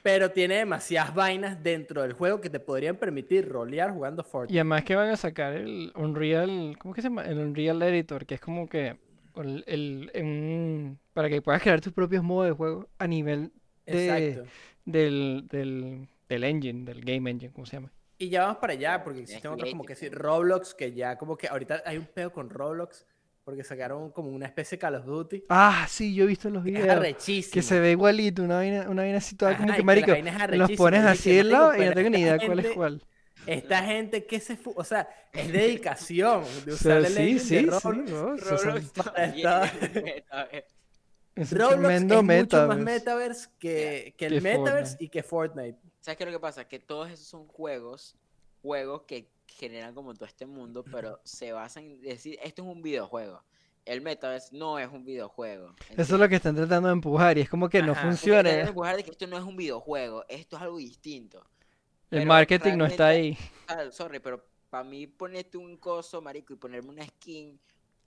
pero 0.03 0.31
tiene 0.31 0.57
demasiadas 0.57 1.15
vainas 1.15 1.63
dentro 1.63 2.03
del 2.03 2.13
juego 2.13 2.41
que 2.41 2.51
te 2.51 2.61
podrían 2.61 2.97
permitir 2.97 3.49
rolear 3.49 3.91
jugando 3.93 4.23
Y 4.27 4.31
Fortnite. 4.31 4.59
además 4.61 4.85
que 4.85 4.97
van 4.97 5.09
a 5.11 5.17
sacar 5.17 5.55
el 5.55 5.93
Unreal, 5.95 6.77
¿cómo 6.79 6.93
que 6.95 7.01
se 7.03 7.09
llama? 7.09 7.23
El 7.25 7.39
Unreal 7.39 7.83
Editor, 7.83 8.27
que 8.27 8.35
es 8.35 8.41
como 8.41 8.69
que 8.69 8.97
el, 9.37 10.99
para 11.13 11.29
que 11.29 11.43
puedas 11.43 11.63
crear 11.63 11.81
tus 11.81 11.93
propios 11.93 12.23
modos 12.23 12.47
de 12.47 12.53
juego 12.53 12.89
a 12.99 13.07
nivel 13.07 13.53
de, 13.87 14.45
del, 14.85 15.47
del, 15.49 16.09
del 16.29 16.45
engine, 16.45 16.85
del 16.85 17.01
game 17.05 17.31
engine, 17.31 17.53
¿cómo 17.53 17.67
se 17.67 17.77
llama? 17.77 17.93
Y 18.25 18.31
ya 18.31 18.43
vamos 18.43 18.59
para 18.59 18.73
allá, 18.73 19.03
porque 19.05 19.21
Es 19.21 19.31
existen 19.31 19.51
otros 19.53 19.71
como 19.71 19.85
que 19.85 19.95
sí, 19.95 20.07
creative. 20.07 20.23
Roblox, 20.23 20.75
que 20.75 20.93
ya 20.93 21.17
como 21.19 21.37
que 21.37 21.49
ahorita 21.49 21.83
hay 21.85 21.99
un 21.99 22.07
pedo 22.07 22.33
con 22.33 22.49
Roblox, 22.51 23.05
porque 23.45 23.63
sacaron 23.65 24.11
como 24.13 24.31
una 24.31 24.47
especie 24.47 24.77
de 24.77 24.81
Call 24.81 24.95
of 24.95 25.05
Duty. 25.05 25.45
Ah, 25.51 25.87
sí, 25.89 26.15
yo 26.15 26.25
he 26.25 26.27
visto 26.27 26.49
los 26.51 26.65
que 26.65 26.71
Es 26.71 26.77
videos. 26.77 26.97
arrechísimo. 26.97 27.53
Que 27.53 27.63
se 27.63 27.79
ve 27.81 27.91
igualito, 27.91 28.43
una 28.43 28.57
vaina, 28.57 28.89
una 28.89 29.03
vaina 29.03 29.19
así 29.19 29.37
toda 29.37 29.57
como 29.57 29.69
Ajá, 29.69 29.75
que 29.77 29.81
y 29.81 29.83
la 29.83 29.87
marico. 29.87 30.11
vaina 30.13 30.45
es 30.47 30.57
Los 30.59 30.71
pones 30.73 31.01
es 31.01 31.07
así 31.07 31.31
que, 31.31 31.37
de 31.37 31.45
lado 31.45 31.77
y 31.77 31.85
no 31.85 31.93
tengo 31.93 32.11
ni 32.11 32.21
idea 32.21 32.39
cuál 32.39 32.59
es 32.61 32.73
cuál. 32.73 33.03
Esta 33.47 33.83
gente 33.83 34.25
que 34.25 34.41
se... 34.41 34.59
O 34.75 34.85
sea, 34.85 35.07
es 35.33 35.53
dedicación 35.53 36.45
de 36.65 36.73
O 36.73 36.75
usar 36.75 37.05
sea, 37.05 37.09
el 37.25 37.39
sí, 37.39 37.39
sí, 37.39 37.55
de 37.57 37.61
sí, 37.63 37.67
Roblox. 37.67 38.11
no, 38.11 38.27
o 38.29 38.39
sea, 38.39 38.57
son- 38.59 38.67
Roblox 38.69 38.85
esta- 38.87 39.65
es 40.51 40.65
es 41.37 41.53
Roblox 41.53 41.79
tremendo 41.81 42.15
es 42.15 42.23
mucho 42.23 42.27
meta. 42.27 42.67
más 42.67 42.77
pues. 42.77 42.85
metaverse 42.87 43.49
que, 43.59 44.15
que 44.17 44.27
el 44.27 44.35
Que 44.35 44.41
metaverse 44.41 44.93
Fortnite. 44.93 45.05
y 45.05 45.09
que 45.09 45.23
Fortnite. 45.23 45.79
¿Sabes 46.05 46.19
qué 46.19 46.25
es 46.25 46.31
lo 46.31 46.37
que 46.37 46.43
pasa? 46.43 46.69
Que 46.69 46.79
todos 46.79 47.09
esos 47.09 47.27
son 47.27 47.47
juegos, 47.47 48.15
juegos 48.61 49.05
que 49.05 49.31
generan 49.47 49.95
como 49.95 50.13
todo 50.13 50.27
este 50.27 50.45
mundo, 50.45 50.85
pero 50.85 51.19
se 51.25 51.53
basan 51.53 51.85
en 51.85 52.03
decir, 52.03 52.39
esto 52.43 52.61
es 52.61 52.69
un 52.69 52.83
videojuego. 52.83 53.43
El 53.87 54.03
metaverse 54.03 54.55
no 54.55 54.79
es 54.79 54.87
un 54.93 55.03
videojuego. 55.03 55.75
Eso 55.97 56.15
es 56.17 56.21
lo 56.21 56.29
que 56.29 56.35
están 56.35 56.57
tratando 56.57 56.89
de 56.89 56.93
empujar 56.93 57.39
y 57.39 57.41
es 57.41 57.49
como 57.49 57.71
que 57.71 57.81
no 57.81 57.93
Ajá, 57.93 58.03
funciona. 58.03 58.51
de 58.51 58.57
ya. 58.57 58.69
empujar 58.69 58.97
de 58.97 59.03
que 59.03 59.13
esto 59.13 59.27
no 59.27 59.39
es 59.39 59.45
un 59.45 59.57
videojuego, 59.57 60.27
esto 60.29 60.57
es 60.57 60.63
algo 60.63 60.77
distinto. 60.77 61.39
El 62.11 62.19
pero 62.19 62.27
marketing 62.27 62.77
no 62.77 62.85
está 62.85 63.07
ahí. 63.07 63.39
Ah, 63.69 63.91
sorry, 63.91 64.19
pero 64.21 64.45
para 64.69 64.85
mí 64.85 65.07
ponerte 65.07 65.57
un 65.57 65.79
coso, 65.79 66.21
marico, 66.21 66.53
y 66.53 66.57
ponerme 66.57 66.91
una 66.91 67.07
skin 67.07 67.59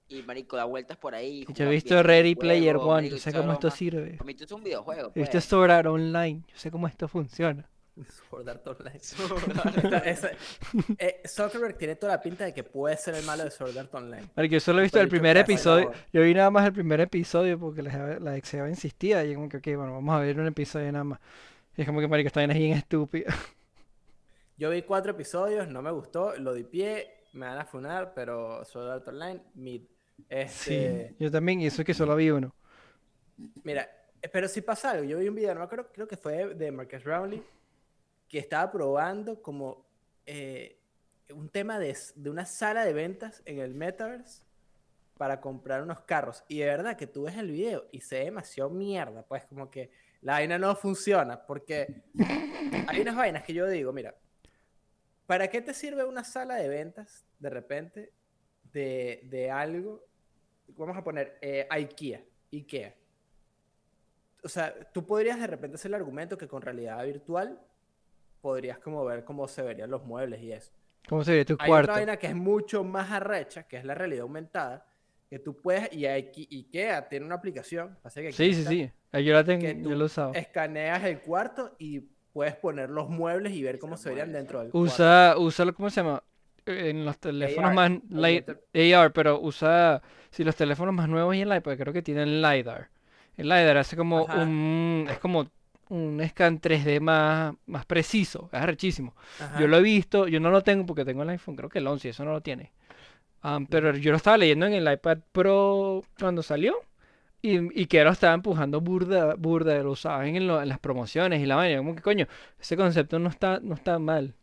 y 0.07 0.21
marico 0.21 0.55
da 0.55 0.65
vueltas 0.65 0.97
por 0.97 1.15
ahí. 1.15 1.47
Yo 1.49 1.65
he 1.65 1.69
visto 1.71 2.03
Ready 2.03 2.35
Player 2.35 2.77
One, 2.77 3.09
yo 3.09 3.17
sé 3.17 3.33
cómo 3.33 3.53
esto 3.53 3.71
sirve. 3.71 4.17
Para 4.17 4.25
mí 4.25 4.33
esto 4.33 4.43
es 4.43 4.51
un 4.51 4.63
videojuego. 4.63 5.11
He 5.15 5.21
visto 5.21 5.31
pues. 5.31 5.45
Sword 5.45 5.71
Art 5.71 5.87
Online, 5.87 6.43
yo 6.47 6.59
sé 6.59 6.69
cómo 6.69 6.87
esto 6.87 7.07
funciona. 7.07 7.67
Sword 8.29 8.49
Art 8.49 8.67
Online. 8.67 8.95
Esta- 8.97 9.97
esa- 9.99 10.31
eh, 10.97 11.21
Zuckerberg 11.27 11.77
tiene 11.77 11.95
toda 11.95 12.13
la 12.13 12.21
pinta 12.21 12.45
de 12.45 12.53
que 12.53 12.63
puede 12.63 12.97
ser 12.97 13.15
el 13.15 13.25
malo 13.25 13.43
de 13.43 13.51
Sword 13.51 13.77
Art 13.77 13.93
Online. 13.95 14.23
Marico, 14.35 14.53
yo 14.53 14.59
solo 14.59 14.79
he 14.79 14.83
visto 14.83 14.97
Pero 14.97 15.03
el 15.03 15.09
primer 15.09 15.37
episodio. 15.37 15.91
Yo 16.13 16.21
vi 16.21 16.33
nada 16.33 16.49
más 16.51 16.65
el 16.65 16.73
primer 16.73 17.01
episodio 17.01 17.59
porque 17.59 17.81
la, 17.81 18.19
la 18.19 18.37
ex 18.37 18.53
insistía. 18.53 19.23
Y 19.25 19.33
como 19.35 19.49
que, 19.49 19.57
ok, 19.57 19.65
bueno, 19.77 19.93
vamos 19.93 20.15
a 20.15 20.19
ver 20.19 20.39
un 20.39 20.47
episodio 20.47 20.91
nada 20.91 21.03
más. 21.03 21.19
Y 21.75 21.81
es 21.81 21.87
como 21.87 21.99
que, 21.99 22.07
marico, 22.07 22.27
esta 22.27 22.39
vaina 22.39 22.53
es 22.53 22.59
bien 22.59 22.77
estúpida. 22.77 23.33
Yo 24.57 24.71
vi 24.71 24.81
cuatro 24.81 25.11
episodios, 25.11 25.67
no 25.67 25.81
me 25.83 25.91
gustó, 25.91 26.35
lo 26.37 26.53
di 26.53 26.63
pie, 26.63 27.25
me 27.33 27.45
van 27.45 27.59
a 27.59 27.65
funar, 27.65 28.13
pero 28.15 28.65
Sword 28.65 28.89
Art 28.89 29.07
Online, 29.07 29.41
mid. 29.53 29.81
Sí, 30.17 30.25
Este, 30.29 31.15
yo 31.19 31.29
también, 31.29 31.61
y 31.61 31.67
eso 31.67 31.83
es 31.83 31.85
que 31.85 31.93
solo 31.93 32.15
vi 32.15 32.31
uno. 32.31 32.55
Mira, 33.63 33.87
eh, 34.19 34.27
pero 34.29 34.47
si 34.47 34.61
pasa 34.61 34.89
algo, 34.89 35.03
yo 35.03 35.19
vi 35.19 35.27
un 35.29 35.35
video, 35.35 35.53
no 35.53 35.59
me 35.59 35.65
acuerdo, 35.65 35.89
creo 35.93 36.07
que 36.07 36.17
fue 36.17 36.55
de 36.55 36.71
Marcus 36.71 37.03
Brownlee, 37.03 37.43
que 38.27 38.39
estaba 38.39 38.71
probando 38.71 39.41
como 39.41 39.85
eh, 40.25 40.79
un 41.33 41.49
tema 41.49 41.79
de, 41.79 41.95
de 42.15 42.29
una 42.29 42.45
sala 42.45 42.85
de 42.85 42.93
ventas 42.93 43.41
en 43.45 43.59
el 43.59 43.73
Metaverse 43.73 44.43
para 45.17 45.41
comprar 45.41 45.81
unos 45.81 46.01
carros. 46.01 46.43
Y 46.47 46.59
de 46.59 46.65
verdad 46.65 46.95
que 46.95 47.07
tú 47.07 47.23
ves 47.23 47.35
el 47.37 47.51
video 47.51 47.87
y 47.91 48.01
se 48.01 48.19
ve 48.19 48.25
demasiado 48.25 48.69
mierda, 48.69 49.23
pues 49.23 49.45
como 49.45 49.69
que 49.69 49.91
la 50.21 50.33
vaina 50.33 50.57
no 50.57 50.75
funciona, 50.75 51.45
porque 51.45 52.03
hay 52.87 53.01
unas 53.01 53.15
vainas 53.15 53.43
que 53.43 53.53
yo 53.53 53.67
digo, 53.67 53.91
mira, 53.93 54.15
¿para 55.25 55.47
qué 55.49 55.61
te 55.61 55.73
sirve 55.73 56.05
una 56.05 56.23
sala 56.23 56.55
de 56.55 56.69
ventas 56.69 57.25
de 57.39 57.49
repente 57.49 58.13
de, 58.71 59.21
de 59.25 59.51
algo? 59.51 60.03
Vamos 60.69 60.97
a 60.97 61.03
poner 61.03 61.37
eh, 61.41 61.67
IKEA, 61.69 62.23
IKEA. 62.51 62.95
O 64.43 64.49
sea, 64.49 64.73
tú 64.91 65.05
podrías 65.05 65.39
de 65.39 65.47
repente 65.47 65.75
hacer 65.75 65.89
el 65.89 65.95
argumento 65.95 66.37
que 66.37 66.47
con 66.47 66.61
realidad 66.61 67.03
virtual 67.05 67.59
podrías 68.47 68.79
como 68.79 69.03
ver 69.03 69.25
cómo 69.25 69.45
se 69.47 69.61
verían 69.61 69.91
los 69.91 70.05
muebles 70.05 70.41
y 70.41 70.53
eso. 70.53 70.71
¿Cómo 71.09 71.21
se 71.25 71.33
ve 71.35 71.43
tu 71.43 71.57
Hay 71.59 71.67
cuarto? 71.67 71.91
otra 71.91 71.95
vaina 71.95 72.15
que 72.17 72.27
es 72.27 72.35
mucho 72.35 72.83
más 72.85 73.11
arrecha, 73.11 73.63
que 73.67 73.75
es 73.75 73.83
la 73.83 73.93
realidad 73.93 74.21
aumentada, 74.21 74.85
que 75.29 75.37
tú 75.39 75.57
puedes, 75.61 75.91
y 75.91 76.03
Ike- 76.05 76.47
IKEA 76.49 77.09
tiene 77.09 77.25
una 77.25 77.35
aplicación, 77.35 77.97
así 78.05 78.21
que 78.21 78.27
aquí 78.27 78.37
Sí, 78.37 78.53
sí, 78.53 78.59
está, 78.59 78.69
sí. 78.69 78.91
Ah, 79.11 79.19
Yo 79.19 79.33
la 79.33 79.43
tengo, 79.43 79.61
que 79.61 79.81
yo 79.81 79.95
lo 79.97 80.03
he 80.03 80.05
usado. 80.05 80.31
escaneas 80.33 81.03
el 81.03 81.19
cuarto 81.19 81.75
y 81.77 81.99
puedes 82.31 82.55
poner 82.55 82.89
los 82.89 83.09
muebles 83.09 83.51
y 83.53 83.63
ver 83.63 83.79
cómo 83.79 83.97
se 83.97 84.09
verían 84.09 84.31
dentro 84.31 84.59
del 84.59 84.71
cuarto. 84.71 84.87
Usa, 84.87 85.35
usa, 85.37 85.65
lo- 85.65 85.73
¿cómo 85.73 85.89
se 85.89 86.01
llama? 86.01 86.23
En 86.65 87.03
los 87.05 87.17
teléfonos 87.17 87.69
AR, 87.71 87.75
más 87.75 87.91
light- 88.09 88.49
AR, 88.73 89.11
pero 89.13 89.41
usa, 89.41 90.01
si 90.29 90.43
los 90.45 90.55
teléfonos 90.55 90.93
más 90.93 91.09
nuevos 91.09 91.35
y 91.35 91.41
el 91.41 91.55
iPad 91.55 91.77
creo 91.77 91.93
que 91.93 92.01
tienen 92.01 92.41
LiDAR. 92.41 92.89
El 93.37 93.47
LiDAR 93.49 93.77
hace 93.77 93.95
como 93.97 94.23
Ajá. 94.23 94.41
un, 94.41 95.07
es 95.09 95.19
como 95.19 95.47
un 95.89 96.21
scan 96.29 96.59
3D 96.59 96.99
más, 96.99 97.55
más 97.65 97.85
preciso, 97.85 98.49
es 98.51 98.59
arrechísimo. 98.59 99.15
Ajá. 99.39 99.59
Yo 99.59 99.67
lo 99.67 99.77
he 99.77 99.81
visto, 99.81 100.27
yo 100.27 100.39
no 100.39 100.49
lo 100.51 100.61
tengo 100.61 100.85
porque 100.85 101.05
tengo 101.05 101.23
el 101.23 101.29
iPhone, 101.29 101.55
creo 101.55 101.69
que 101.69 101.79
el 101.79 101.87
11, 101.87 102.09
eso 102.09 102.25
no 102.25 102.31
lo 102.31 102.41
tiene. 102.41 102.71
Am, 103.41 103.67
pero 103.67 103.95
yo 103.95 104.11
lo 104.11 104.17
estaba 104.17 104.37
leyendo 104.37 104.65
en 104.65 104.73
el 104.73 104.91
iPad 104.91 105.19
Pro 105.31 106.03
cuando 106.19 106.41
salió 106.43 106.75
y, 107.41 107.81
y 107.81 107.85
que 107.85 108.03
lo 108.03 108.11
estaba 108.11 108.33
empujando 108.33 108.81
burda, 108.81 109.35
burda, 109.35 109.77
lo 109.83 109.91
usaban 109.91 110.35
en, 110.35 110.47
las 110.47 110.79
promociones 110.79 111.41
y 111.41 111.45
la 111.45 111.55
vaina, 111.55 111.77
como 111.77 111.95
que 111.95 112.01
coño, 112.01 112.27
ese 112.59 112.75
concepto 112.75 113.19
no 113.19 113.29
está, 113.29 113.59
no 113.61 113.75
está 113.75 113.99
mal. 113.99 114.33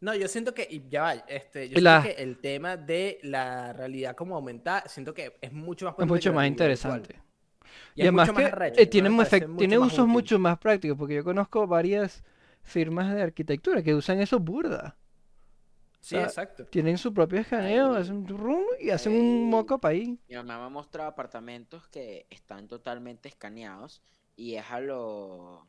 No, 0.00 0.14
yo 0.14 0.28
siento 0.28 0.52
que, 0.52 0.68
y 0.70 0.84
ya 0.90 1.02
va, 1.02 1.12
este, 1.14 1.70
yo 1.70 1.80
siento 1.80 2.02
que 2.02 2.22
el 2.22 2.38
tema 2.38 2.76
de 2.76 3.18
la 3.22 3.72
realidad 3.72 4.14
como 4.14 4.36
aumentada, 4.36 4.84
siento 4.88 5.14
que 5.14 5.38
es 5.40 5.52
mucho 5.52 5.86
más 5.86 5.94
Es 5.98 6.06
mucho 6.06 6.32
más 6.34 6.48
virtual. 6.50 7.02
Y, 7.94 8.02
además 8.02 8.30
que 8.32 8.54
eh, 8.76 8.86
tiene, 8.86 9.10
tiene 9.56 9.78
usos 9.78 10.00
útil. 10.00 10.06
mucho 10.06 10.38
más 10.38 10.58
prácticos, 10.58 10.96
porque 10.98 11.14
yo 11.16 11.24
conozco 11.24 11.66
varias 11.66 12.24
firmas 12.62 13.14
de 13.14 13.22
arquitectura 13.22 13.82
que 13.82 13.94
usan 13.94 14.20
eso 14.20 14.38
burda. 14.40 14.96
Sí, 16.00 16.14
sea, 16.14 16.24
exacto. 16.24 16.64
Tienen 16.66 16.98
su 16.98 17.12
propio 17.12 17.40
escaneo, 17.40 17.94
Ahí- 17.94 18.02
hacen 18.02 18.16
un 18.16 18.28
rum 18.28 18.62
y 18.80 18.90
hacen 18.90 19.12
un 19.12 19.50
mock-up 19.50 19.84
ahí. 19.86 20.18
Mi 20.28 20.36
mamá 20.36 20.58
me 20.58 20.64
ha 20.66 20.68
mostrado 20.68 21.08
apartamentos 21.10 21.88
que 21.88 22.26
están 22.30 22.68
totalmente 22.68 23.28
escaneados 23.28 24.02
y 24.36 24.54
es 24.54 24.70
a 24.70 24.80
lo... 24.80 25.66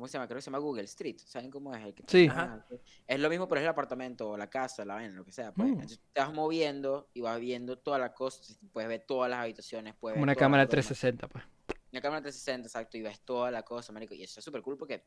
¿Cómo 0.00 0.08
se 0.08 0.14
llama? 0.14 0.26
Creo 0.28 0.36
que 0.38 0.42
se 0.42 0.46
llama 0.50 0.58
Google 0.58 0.84
Street. 0.84 1.18
¿Saben 1.18 1.50
cómo 1.50 1.74
es? 1.74 1.84
El 1.84 1.92
que 1.92 2.04
Sí. 2.06 2.26
Ajá. 2.26 2.64
Es 3.06 3.20
lo 3.20 3.28
mismo, 3.28 3.46
pero 3.46 3.60
es 3.60 3.64
el 3.64 3.68
apartamento 3.68 4.30
o 4.30 4.36
la 4.38 4.48
casa, 4.48 4.82
la 4.86 4.94
vaina, 4.94 5.14
lo 5.14 5.26
que 5.26 5.30
sea. 5.32 5.52
Pues. 5.52 5.68
Mm. 5.68 5.72
Entonces 5.74 6.00
te 6.14 6.20
vas 6.22 6.32
moviendo 6.32 7.10
y 7.12 7.20
vas 7.20 7.38
viendo 7.38 7.76
todas 7.76 8.00
las 8.00 8.12
cosas. 8.12 8.58
Puedes 8.72 8.88
ver 8.88 9.04
todas 9.06 9.28
las 9.30 9.40
habitaciones. 9.40 9.94
Puedes 10.00 10.14
Como 10.14 10.22
ver 10.24 10.32
una 10.32 10.34
cámara 10.34 10.62
bromas. 10.64 10.86
360, 10.86 11.28
pues. 11.28 11.44
Una 11.92 12.00
cámara 12.00 12.22
360, 12.22 12.66
exacto. 12.68 12.96
Y 12.96 13.02
ves 13.02 13.20
toda 13.20 13.50
la 13.50 13.62
cosa, 13.62 13.92
marico. 13.92 14.14
Y 14.14 14.22
eso 14.22 14.40
es 14.40 14.44
súper 14.44 14.62
cool 14.62 14.78
porque 14.78 15.04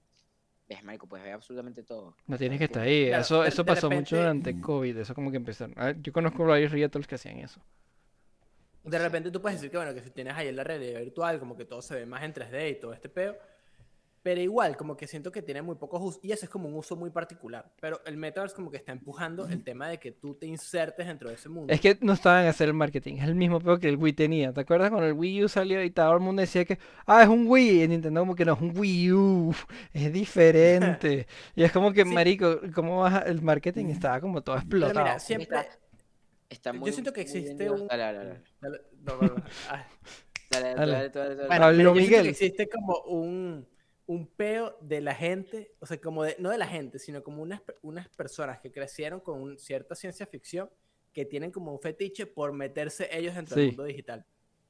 ves, 0.69 0.84
marico, 0.84 1.08
puedes 1.08 1.23
ver 1.25 1.34
absolutamente 1.34 1.82
todo. 1.82 2.15
No 2.27 2.38
tienes 2.38 2.60
que 2.60 2.65
estar 2.65 2.84
ahí. 2.84 3.08
Claro, 3.08 3.21
Eso, 3.23 3.43
eso 3.45 3.65
pasó 3.65 3.89
mucho 3.89 4.15
repente- 4.15 4.51
durante 4.51 4.62
COVID. 4.62 4.97
Eso 4.97 5.15
como 5.15 5.32
que 5.32 5.38
empezaron. 5.38 5.73
ah, 5.77 5.93
Yo 5.99 6.13
conozco 6.13 6.45
varios 6.45 6.71
realtors 6.71 7.08
que 7.08 7.15
hacían 7.15 7.39
eso. 7.39 7.60
De 8.84 8.99
repente 8.99 9.32
tú 9.32 9.41
puedes 9.41 9.58
decir 9.60 9.71
que, 9.71 9.77
bueno, 9.77 9.93
que 9.93 10.01
si 10.03 10.12
tienes 10.12 10.36
ahí 10.36 10.51
la 10.51 10.63
realidad 10.63 10.99
virtual, 10.99 11.39
como 11.39 11.56
que 11.56 11.65
todo 11.65 11.82
se 11.82 11.95
ve 11.95 12.06
más 12.06 12.21
en 12.21 12.34
3D 12.34 12.69
y 12.69 12.79
todo 12.79 12.93
este 12.93 13.10
peo. 13.10 13.36
Pero 14.23 14.39
igual, 14.39 14.77
como 14.77 14.95
que 14.95 15.05
siento 15.05 15.33
que 15.33 15.41
tiene 15.41 15.62
muy 15.62 15.75
pocos 15.75 16.01
usos. 16.01 16.19
Y 16.23 16.31
ese 16.31 16.45
es 16.45 16.49
como 16.49 16.69
un 16.69 16.75
uso 16.75 16.95
muy 16.95 17.09
particular. 17.09 17.69
Pero 17.81 17.99
el 18.05 18.15
Metaverse 18.15 18.55
como 18.55 18.71
que 18.71 18.77
está 18.77 18.93
empujando 18.93 19.47
el 19.49 19.63
tema 19.65 19.89
de 19.89 19.99
que 19.99 20.13
tú 20.13 20.36
te 20.36 20.45
insertes 20.47 21.05
dentro 21.05 21.27
de 21.27 21.36
ese 21.36 21.49
mundo. 21.49 21.73
Es 21.73 21.81
que 21.81 21.97
no 21.99 22.13
estaban 22.13 22.45
a 22.45 22.49
hacer 22.49 22.69
el 22.69 22.73
marketing, 22.73 23.15
es 23.17 23.25
el 23.25 23.36
mismo 23.36 23.59
peor 23.59 23.81
que 23.81 23.89
el 23.89 23.97
Wii 23.97 24.13
tenía. 24.13 24.53
¿Te 24.53 24.62
acuerdas 24.62 24.89
cuando 24.91 25.07
el 25.07 25.13
Wii 25.13 25.43
U 25.43 25.49
salió 25.49 25.83
y 25.83 25.91
todo 25.91 26.13
el 26.13 26.21
mundo 26.21 26.39
decía 26.39 26.63
que, 26.63 26.79
ah, 27.05 27.21
es 27.21 27.27
un 27.27 27.47
Wii? 27.47 27.83
Y 27.83 27.88
Nintendo 27.89 28.21
como 28.21 28.33
que 28.36 28.45
no, 28.45 28.53
es 28.53 28.62
un 28.62 28.77
Wii 28.77 29.12
U, 29.12 29.55
es 29.93 30.13
diferente. 30.13 31.27
y 31.55 31.63
es 31.63 31.71
como 31.73 31.91
que, 31.91 32.05
Sí. 32.05 32.09
marico, 32.13 32.62
¿cómo 32.73 33.01
vas 33.01 33.13
a- 33.15 33.19
El 33.27 33.41
marketing 33.41 33.88
estaba 33.88 34.21
como 34.21 34.41
todo 34.41 34.55
Pero 34.55 34.62
explotado. 34.88 34.99
mira, 35.05 35.19
siempre... 35.19 35.57
Está, 35.59 35.79
está 36.49 36.71
Yo 36.71 36.79
muy, 36.79 36.91
siento 36.93 37.12
que 37.12 37.21
muy 37.21 37.29
existe 37.29 37.69
un... 37.69 37.88
Dale, 37.88 38.03
dale, 38.03 38.17
dale. 38.19 38.41
Dale, 38.62 38.81
no, 39.01 39.17
no, 39.17 39.27
no. 39.36 39.43
Dale, 40.49 40.75
dale, 40.75 40.75
Dale. 40.75 40.91
dale, 40.91 41.09
dale, 41.09 41.36
dale. 41.36 41.47
Bueno, 41.47 41.65
Habló 41.65 41.77
pero 41.77 41.95
yo 41.95 41.95
siento 41.95 42.21
Miguel. 42.21 42.23
que 42.23 42.29
existe 42.29 42.69
como 42.69 42.99
un, 43.07 43.67
un 44.05 44.27
peo 44.27 44.77
de 44.81 44.99
la 45.01 45.15
gente, 45.15 45.71
o 45.79 45.85
sea, 45.85 45.99
como 45.99 46.23
de, 46.23 46.35
no 46.39 46.49
de 46.49 46.57
la 46.57 46.67
gente, 46.67 46.99
sino 46.99 47.23
como 47.23 47.41
unas, 47.41 47.61
unas 47.81 48.09
personas 48.09 48.59
que 48.59 48.71
crecieron 48.71 49.19
con 49.21 49.41
un- 49.41 49.57
cierta 49.57 49.95
ciencia 49.95 50.25
ficción 50.25 50.69
que 51.13 51.25
tienen 51.25 51.51
como 51.51 51.71
un 51.71 51.79
fetiche 51.79 52.25
por 52.25 52.51
meterse 52.53 53.07
ellos 53.15 53.35
dentro 53.35 53.55
del 53.55 53.65
Sí. 53.65 53.71
mundo 53.71 53.83
digital. 53.85 54.25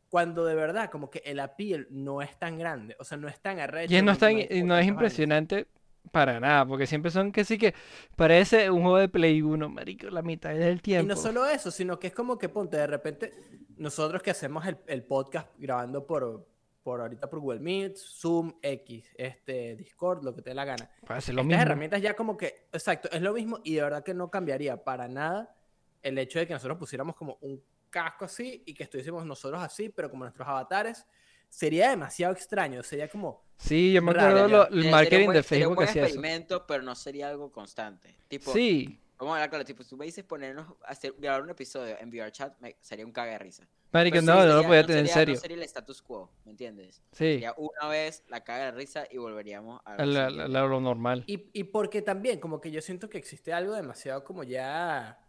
Cuando 0.09 0.45
de 0.45 0.53
verdad, 0.53 0.91
como 0.91 1.09
que 1.09 1.23
el 1.25 1.39
appeal 1.39 1.87
no 1.89 2.21
es 2.21 2.37
tan 2.37 2.59
grande, 2.59 2.95
o 2.99 3.03
sea, 3.03 3.17
no 3.17 3.27
es 3.27 3.39
tan 3.39 3.59
arrecho. 3.59 3.95
Y 3.95 4.01
no, 4.03 4.11
es 4.11 4.19
tan- 4.19 4.37
y 4.37 4.61
no 4.63 4.77
es 4.77 4.85
impresionante 4.85 5.65
para 6.11 6.39
nada, 6.39 6.65
porque 6.67 6.85
siempre 6.85 7.09
son 7.09 7.31
que 7.31 7.43
sí 7.45 7.57
que 7.57 7.73
parece 8.15 8.69
un 8.69 8.81
juego 8.81 8.97
de 8.99 9.09
Play 9.09 9.41
1, 9.41 9.69
marico, 9.69 10.09
la 10.09 10.21
mitad 10.21 10.53
del 10.53 10.77
Y 10.77 10.81
tiempo. 10.81 11.07
no 11.07 11.15
solo 11.19 11.47
eso, 11.47 11.71
sino 11.71 11.97
que 11.97 12.07
es 12.07 12.13
como 12.13 12.37
que, 12.37 12.49
ponte, 12.49 12.77
de 12.77 12.85
repente, 12.85 13.31
nosotros 13.77 14.21
que 14.21 14.29
hacemos 14.29 14.67
el, 14.67 14.77
el 14.85 15.03
podcast 15.03 15.47
grabando 15.57 16.05
por, 16.05 16.45
por 16.83 16.99
ahorita 17.01 17.29
por 17.29 17.39
Google 17.39 17.61
Meet, 17.61 17.95
Zoom, 17.97 18.53
X, 18.61 19.09
este, 19.15 19.75
Discord, 19.75 20.23
lo 20.23 20.35
que 20.35 20.41
te 20.41 20.49
dé 20.49 20.55
la 20.55 20.65
gana. 20.65 20.89
Parece 21.07 21.31
lo 21.31 21.41
Estas 21.41 21.47
mismo. 21.47 21.61
herramientas 21.61 22.01
ya 22.01 22.13
como 22.15 22.35
que, 22.37 22.67
exacto, 22.73 23.09
es 23.11 23.21
lo 23.21 23.33
mismo 23.33 23.59
y 23.63 23.75
de 23.75 23.81
verdad 23.83 24.03
que 24.03 24.13
no 24.13 24.29
cambiaría 24.29 24.83
para 24.83 25.07
nada 25.07 25.55
el 26.01 26.17
hecho 26.17 26.39
de 26.39 26.45
que 26.47 26.53
nosotros 26.53 26.77
pusiéramos 26.77 27.15
como 27.15 27.37
un 27.41 27.63
casco 27.89 28.25
así 28.25 28.63
y 28.65 28.73
que 28.73 28.83
estuviésemos 28.83 29.25
nosotros 29.25 29.61
así, 29.63 29.87
pero 29.89 30.09
como 30.09 30.25
nuestros 30.25 30.47
avatares, 30.47 31.05
sería 31.47 31.89
demasiado 31.91 32.33
extraño, 32.33 32.83
sería 32.83 33.07
como, 33.07 33.43
Sí, 33.57 33.93
yo 33.93 34.01
me 34.01 34.11
acuerdo 34.11 34.67
el 34.67 34.89
marketing 34.91 35.25
buen- 35.25 35.37
de 35.37 35.43
sería 35.43 35.67
un 35.69 35.75
Facebook 35.75 35.75
buen 35.75 35.85
que 35.85 35.89
hacía 35.91 36.01
eso. 36.03 36.15
experimento, 36.15 36.67
pero 36.67 36.83
no 36.83 36.95
sería 36.95 37.29
algo 37.29 37.51
constante. 37.51 38.17
Tipo, 38.27 38.51
Sí, 38.51 38.99
vamos 39.17 39.33
a 39.33 39.35
hablar 39.37 39.49
claro, 39.49 39.65
tipo, 39.65 39.83
si 39.83 39.89
tú 39.89 39.97
me 39.97 40.05
dices 40.05 40.23
ponernos, 40.23 40.67
hacer, 40.85 41.13
grabar 41.17 41.41
un 41.43 41.49
episodio 41.49 41.97
en 41.99 42.09
VR 42.09 42.31
chat, 42.31 42.57
me- 42.59 42.75
sería 42.81 43.05
un 43.05 43.11
caga 43.11 43.31
de 43.33 43.39
risa. 43.39 43.67
marico, 43.91 44.15
no, 44.17 44.21
sí 44.21 44.27
no 44.27 44.35
lo 44.45 44.51
sería- 44.53 44.67
podía 44.67 44.85
tener 44.85 44.97
en 45.01 45.07
sería- 45.07 45.13
serio. 45.13 45.35
No 45.35 45.41
sería 45.41 45.57
el 45.57 45.63
status 45.63 46.01
quo, 46.01 46.31
¿me 46.45 46.51
entiendes? 46.51 47.03
Sí, 47.11 47.33
Sería 47.35 47.53
una 47.57 47.87
vez 47.89 48.23
la 48.27 48.43
caga 48.43 48.65
de 48.65 48.71
risa 48.71 49.05
y 49.09 49.17
volveríamos 49.17 49.79
a... 49.85 50.03
la- 50.05 50.29
la- 50.29 50.47
la- 50.47 50.61
lo 50.65 50.79
normal. 50.81 51.23
y, 51.27 51.49
y 51.53 51.63
porque 51.65 52.01
también 52.01 52.39
como 52.39 52.59
que 52.59 52.71
yo 52.71 52.81
siento 52.81 53.09
que 53.09 53.17
existe 53.17 53.53
algo 53.53 53.73
demasiado 53.75 54.23
como 54.23 54.43
ya, 54.43 55.19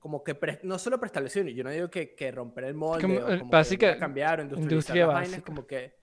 como 0.00 0.24
que 0.24 0.34
pre- 0.34 0.58
no 0.64 0.78
solo 0.80 0.98
preestablecido, 0.98 1.46
yo 1.48 1.62
no 1.62 1.70
digo 1.70 1.88
que, 1.88 2.14
que 2.16 2.32
romper 2.32 2.64
el 2.64 2.74
molde 2.74 3.02
Como, 3.02 3.14
o 3.20 3.30
eh, 3.30 3.38
como 3.38 3.50
básica- 3.52 3.94
que 3.94 3.98
cambiar 4.00 4.40
o 4.40 4.42
industrializar 4.42 4.72
industria 4.96 5.06
las 5.06 5.14
vainas, 5.14 5.42
como 5.42 5.64
que, 5.66 5.94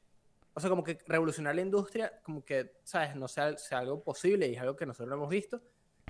o 0.54 0.60
sea, 0.62 0.70
como 0.70 0.84
que 0.86 0.98
revolucionar 1.06 1.54
la 1.54 1.62
industria, 1.62 2.20
como 2.24 2.46
que, 2.46 2.76
¿sabes? 2.86 3.14
No 3.18 3.28
sea, 3.28 3.58
sea 3.58 3.80
algo 3.80 4.02
posible 4.02 4.48
y 4.48 4.56
es 4.56 4.62
algo 4.62 4.78
que 4.78 4.86
nosotros 4.86 5.10
no 5.10 5.16
hemos 5.16 5.30
visto, 5.30 5.62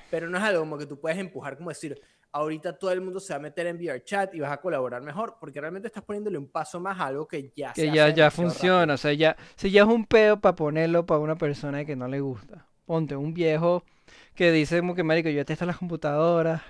pero 0.09 0.29
no 0.29 0.37
es 0.37 0.43
algo 0.43 0.61
como 0.61 0.77
que 0.77 0.85
tú 0.85 0.99
puedes 0.99 1.17
empujar, 1.17 1.57
como 1.57 1.69
decir, 1.69 1.99
ahorita 2.31 2.77
todo 2.77 2.91
el 2.91 3.01
mundo 3.01 3.19
se 3.19 3.33
va 3.33 3.37
a 3.37 3.41
meter 3.41 3.67
en 3.67 3.77
VR 3.77 4.03
chat 4.03 4.33
y 4.35 4.39
vas 4.39 4.51
a 4.51 4.57
colaborar 4.61 5.01
mejor, 5.01 5.37
porque 5.39 5.59
realmente 5.61 5.87
estás 5.87 6.03
poniéndole 6.03 6.37
un 6.37 6.47
paso 6.49 6.79
más 6.79 6.99
a 6.99 7.07
algo 7.07 7.27
que 7.27 7.51
ya 7.55 7.73
se 7.75 7.81
Que 7.81 7.89
hace 7.89 7.95
ya, 7.95 8.09
ya 8.09 8.31
funciona, 8.31 8.93
rápido. 8.93 8.95
o 8.95 8.97
sea, 8.97 9.13
ya, 9.13 9.35
si 9.55 9.71
ya 9.71 9.83
es 9.83 9.87
un 9.87 10.05
peo 10.05 10.39
para 10.39 10.55
ponerlo 10.55 11.05
para 11.05 11.19
una 11.19 11.37
persona 11.37 11.85
que 11.85 11.95
no 11.95 12.07
le 12.07 12.19
gusta. 12.21 12.67
Ponte 12.85 13.15
un 13.15 13.33
viejo 13.33 13.83
que 14.35 14.51
dice 14.51 14.79
como 14.79 14.95
que, 14.95 15.03
marico, 15.03 15.29
yo 15.29 15.37
detesto 15.39 15.65
las 15.65 15.77
computadoras, 15.77 16.61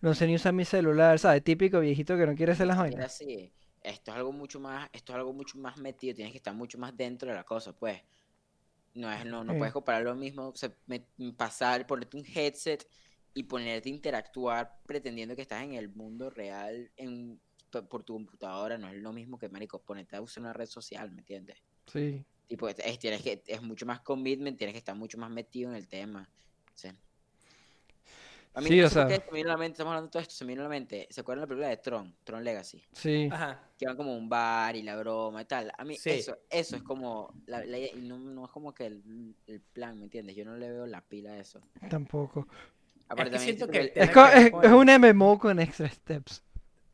no 0.00 0.14
sé 0.14 0.26
ni 0.26 0.34
usar 0.36 0.52
mi 0.52 0.64
celular, 0.64 1.18
¿sabes? 1.18 1.42
Típico 1.44 1.80
viejito 1.80 2.16
que 2.16 2.26
no 2.26 2.34
quiere 2.34 2.52
hacer 2.52 2.66
las 2.66 2.78
vainas. 2.78 3.06
así. 3.06 3.52
Esto 3.82 4.10
es 4.10 4.16
algo 4.16 4.32
mucho 4.32 4.60
más, 4.60 4.88
esto 4.92 5.12
es 5.12 5.16
algo 5.18 5.32
mucho 5.32 5.56
más 5.58 5.78
metido, 5.78 6.14
tienes 6.14 6.32
que 6.32 6.38
estar 6.38 6.54
mucho 6.54 6.78
más 6.78 6.96
dentro 6.96 7.28
de 7.30 7.34
la 7.36 7.44
cosa, 7.44 7.72
pues. 7.72 8.02
No 8.98 9.12
es, 9.12 9.24
no, 9.24 9.44
no 9.44 9.52
Sí. 9.52 9.58
puedes 9.58 9.72
comparar 9.72 10.02
lo 10.02 10.16
mismo, 10.16 10.48
o 10.48 10.56
sea, 10.56 10.74
me- 10.86 11.06
pasar, 11.36 11.86
ponerte 11.86 12.16
un 12.16 12.24
headset 12.26 12.84
y 13.32 13.44
ponerte 13.44 13.88
a 13.88 13.92
interactuar 13.92 14.80
pretendiendo 14.86 15.36
que 15.36 15.42
estás 15.42 15.62
en 15.62 15.74
el 15.74 15.88
mundo 15.90 16.30
real 16.30 16.90
en, 16.96 17.40
por 17.88 18.02
tu 18.02 18.14
computadora, 18.14 18.76
no 18.76 18.88
es 18.88 18.96
lo 18.96 19.12
mismo 19.12 19.38
que, 19.38 19.48
marico, 19.48 19.80
ponerte 19.80 20.16
a 20.16 20.20
usar 20.20 20.42
una 20.42 20.52
red 20.52 20.66
social, 20.66 21.12
¿me 21.12 21.20
entiendes? 21.20 21.62
Sí. 21.86 22.24
Tipo, 22.48 22.68
es, 22.68 22.76
es- 22.80 22.98
tienes 22.98 23.22
que, 23.22 23.42
es 23.46 23.62
mucho 23.62 23.86
más 23.86 24.00
commitment, 24.00 24.58
tienes 24.58 24.74
que 24.74 24.78
estar 24.78 24.96
mucho 24.96 25.16
más 25.16 25.30
metido 25.30 25.70
en 25.70 25.76
el 25.76 25.86
tema. 25.86 26.28
sí. 26.74 26.88
A 28.58 28.60
mí 28.60 28.66
Sí, 28.68 28.80
no 28.80 28.86
o 28.86 28.88
sé 28.90 28.98
por 28.98 29.08
qué 29.08 29.14
sea- 29.16 29.24
se 29.24 29.30
me 29.30 29.36
vino 29.38 29.48
a 29.50 29.52
la 29.52 29.56
mente, 29.58 29.72
estamos 29.74 29.90
hablando 29.92 30.06
de 30.08 30.10
todo 30.12 30.22
esto, 30.22 30.34
se 30.34 30.44
me 30.44 30.48
vino 30.52 30.62
a 30.62 30.64
la 30.64 30.68
mente, 30.68 31.06
¿se 31.10 31.20
acuerdan 31.20 31.40
de 31.42 31.46
la 31.46 31.48
película 31.48 31.68
de 31.68 31.76
Tron? 31.76 32.14
Tron 32.24 32.42
Legacy 32.44 32.82
Sí. 32.92 33.28
Ajá. 33.30 33.62
que 33.78 33.86
van 33.86 33.96
como 33.96 34.12
a 34.12 34.16
un 34.16 34.28
bar 34.28 34.74
y 34.74 34.82
la 34.82 34.96
broma 34.96 35.42
y 35.42 35.44
tal. 35.44 35.70
A 35.78 35.84
mí 35.84 35.94
Sí. 35.96 36.10
eso, 36.10 36.36
eso 36.50 36.74
es 36.76 36.82
como, 36.82 37.32
la, 37.46 37.64
la- 37.64 37.78
y 37.78 37.92
no, 38.02 38.18
no 38.18 38.44
es 38.46 38.50
como 38.50 38.74
que 38.74 38.86
el, 38.86 39.34
el 39.46 39.60
plan, 39.60 39.96
¿me 39.98 40.04
entiendes? 40.04 40.34
Yo 40.34 40.44
no 40.44 40.56
le 40.56 40.68
veo 40.70 40.86
la 40.86 41.00
pila 41.00 41.30
a 41.32 41.38
eso. 41.38 41.60
Tampoco. 41.88 42.48
Aparte 43.08 43.30
que 43.30 43.36
también 43.38 43.56
siento 43.58 43.72
que 43.72 43.92
que 43.92 44.00
Es, 44.00 44.10
que 44.10 44.20
es, 44.20 44.52
es 44.64 44.72
un 44.72 44.88
MMO 44.90 45.38
con 45.38 45.60
extra 45.60 45.88
steps. 45.88 46.42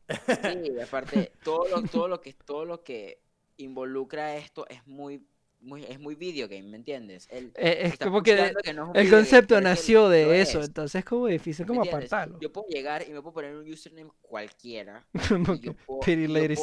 sí, 0.07 0.79
aparte 0.79 1.31
todo 1.43 1.67
lo, 1.67 1.81
todo 1.87 2.07
lo 2.07 2.21
que 2.21 2.33
todo 2.33 2.63
lo 2.65 2.83
que 2.83 3.21
involucra 3.57 4.35
esto 4.37 4.67
es 4.67 4.85
muy 4.85 5.25
muy 5.65 5.83
es 5.85 5.99
muy 5.99 6.15
video 6.15 6.47
game, 6.47 6.63
¿me 6.63 6.77
entiendes? 6.77 7.27
El, 7.31 7.51
Eh, 7.55 7.79
es 7.83 7.97
como 7.97 8.21
que 8.23 8.33
pusheando 8.35 8.59
que 8.63 8.73
no 8.73 8.83
es 8.83 8.89
un 8.89 8.95
el 8.95 9.09
game, 9.09 9.17
concepto 9.17 9.61
nació 9.61 10.09
de 10.09 10.41
eso, 10.41 10.59
es, 10.59 10.67
entonces 10.67 10.99
es 10.99 11.05
como 11.05 11.27
difícil 11.27 11.65
¿me 11.65 11.67
como 11.67 11.81
entiendes? 11.81 12.13
apartarlo. 12.13 12.39
Yo 12.39 12.51
puedo 12.51 12.67
llegar 12.67 13.03
y 13.07 13.11
me 13.11 13.21
puedo 13.21 13.33
poner 13.33 13.55
un 13.55 13.69
username 13.71 14.11
cualquiera 14.21 15.05
yo 15.61 15.73
puedo- 15.85 15.99
Pity 16.01 16.27
yo 16.27 16.33
Lady 16.33 16.55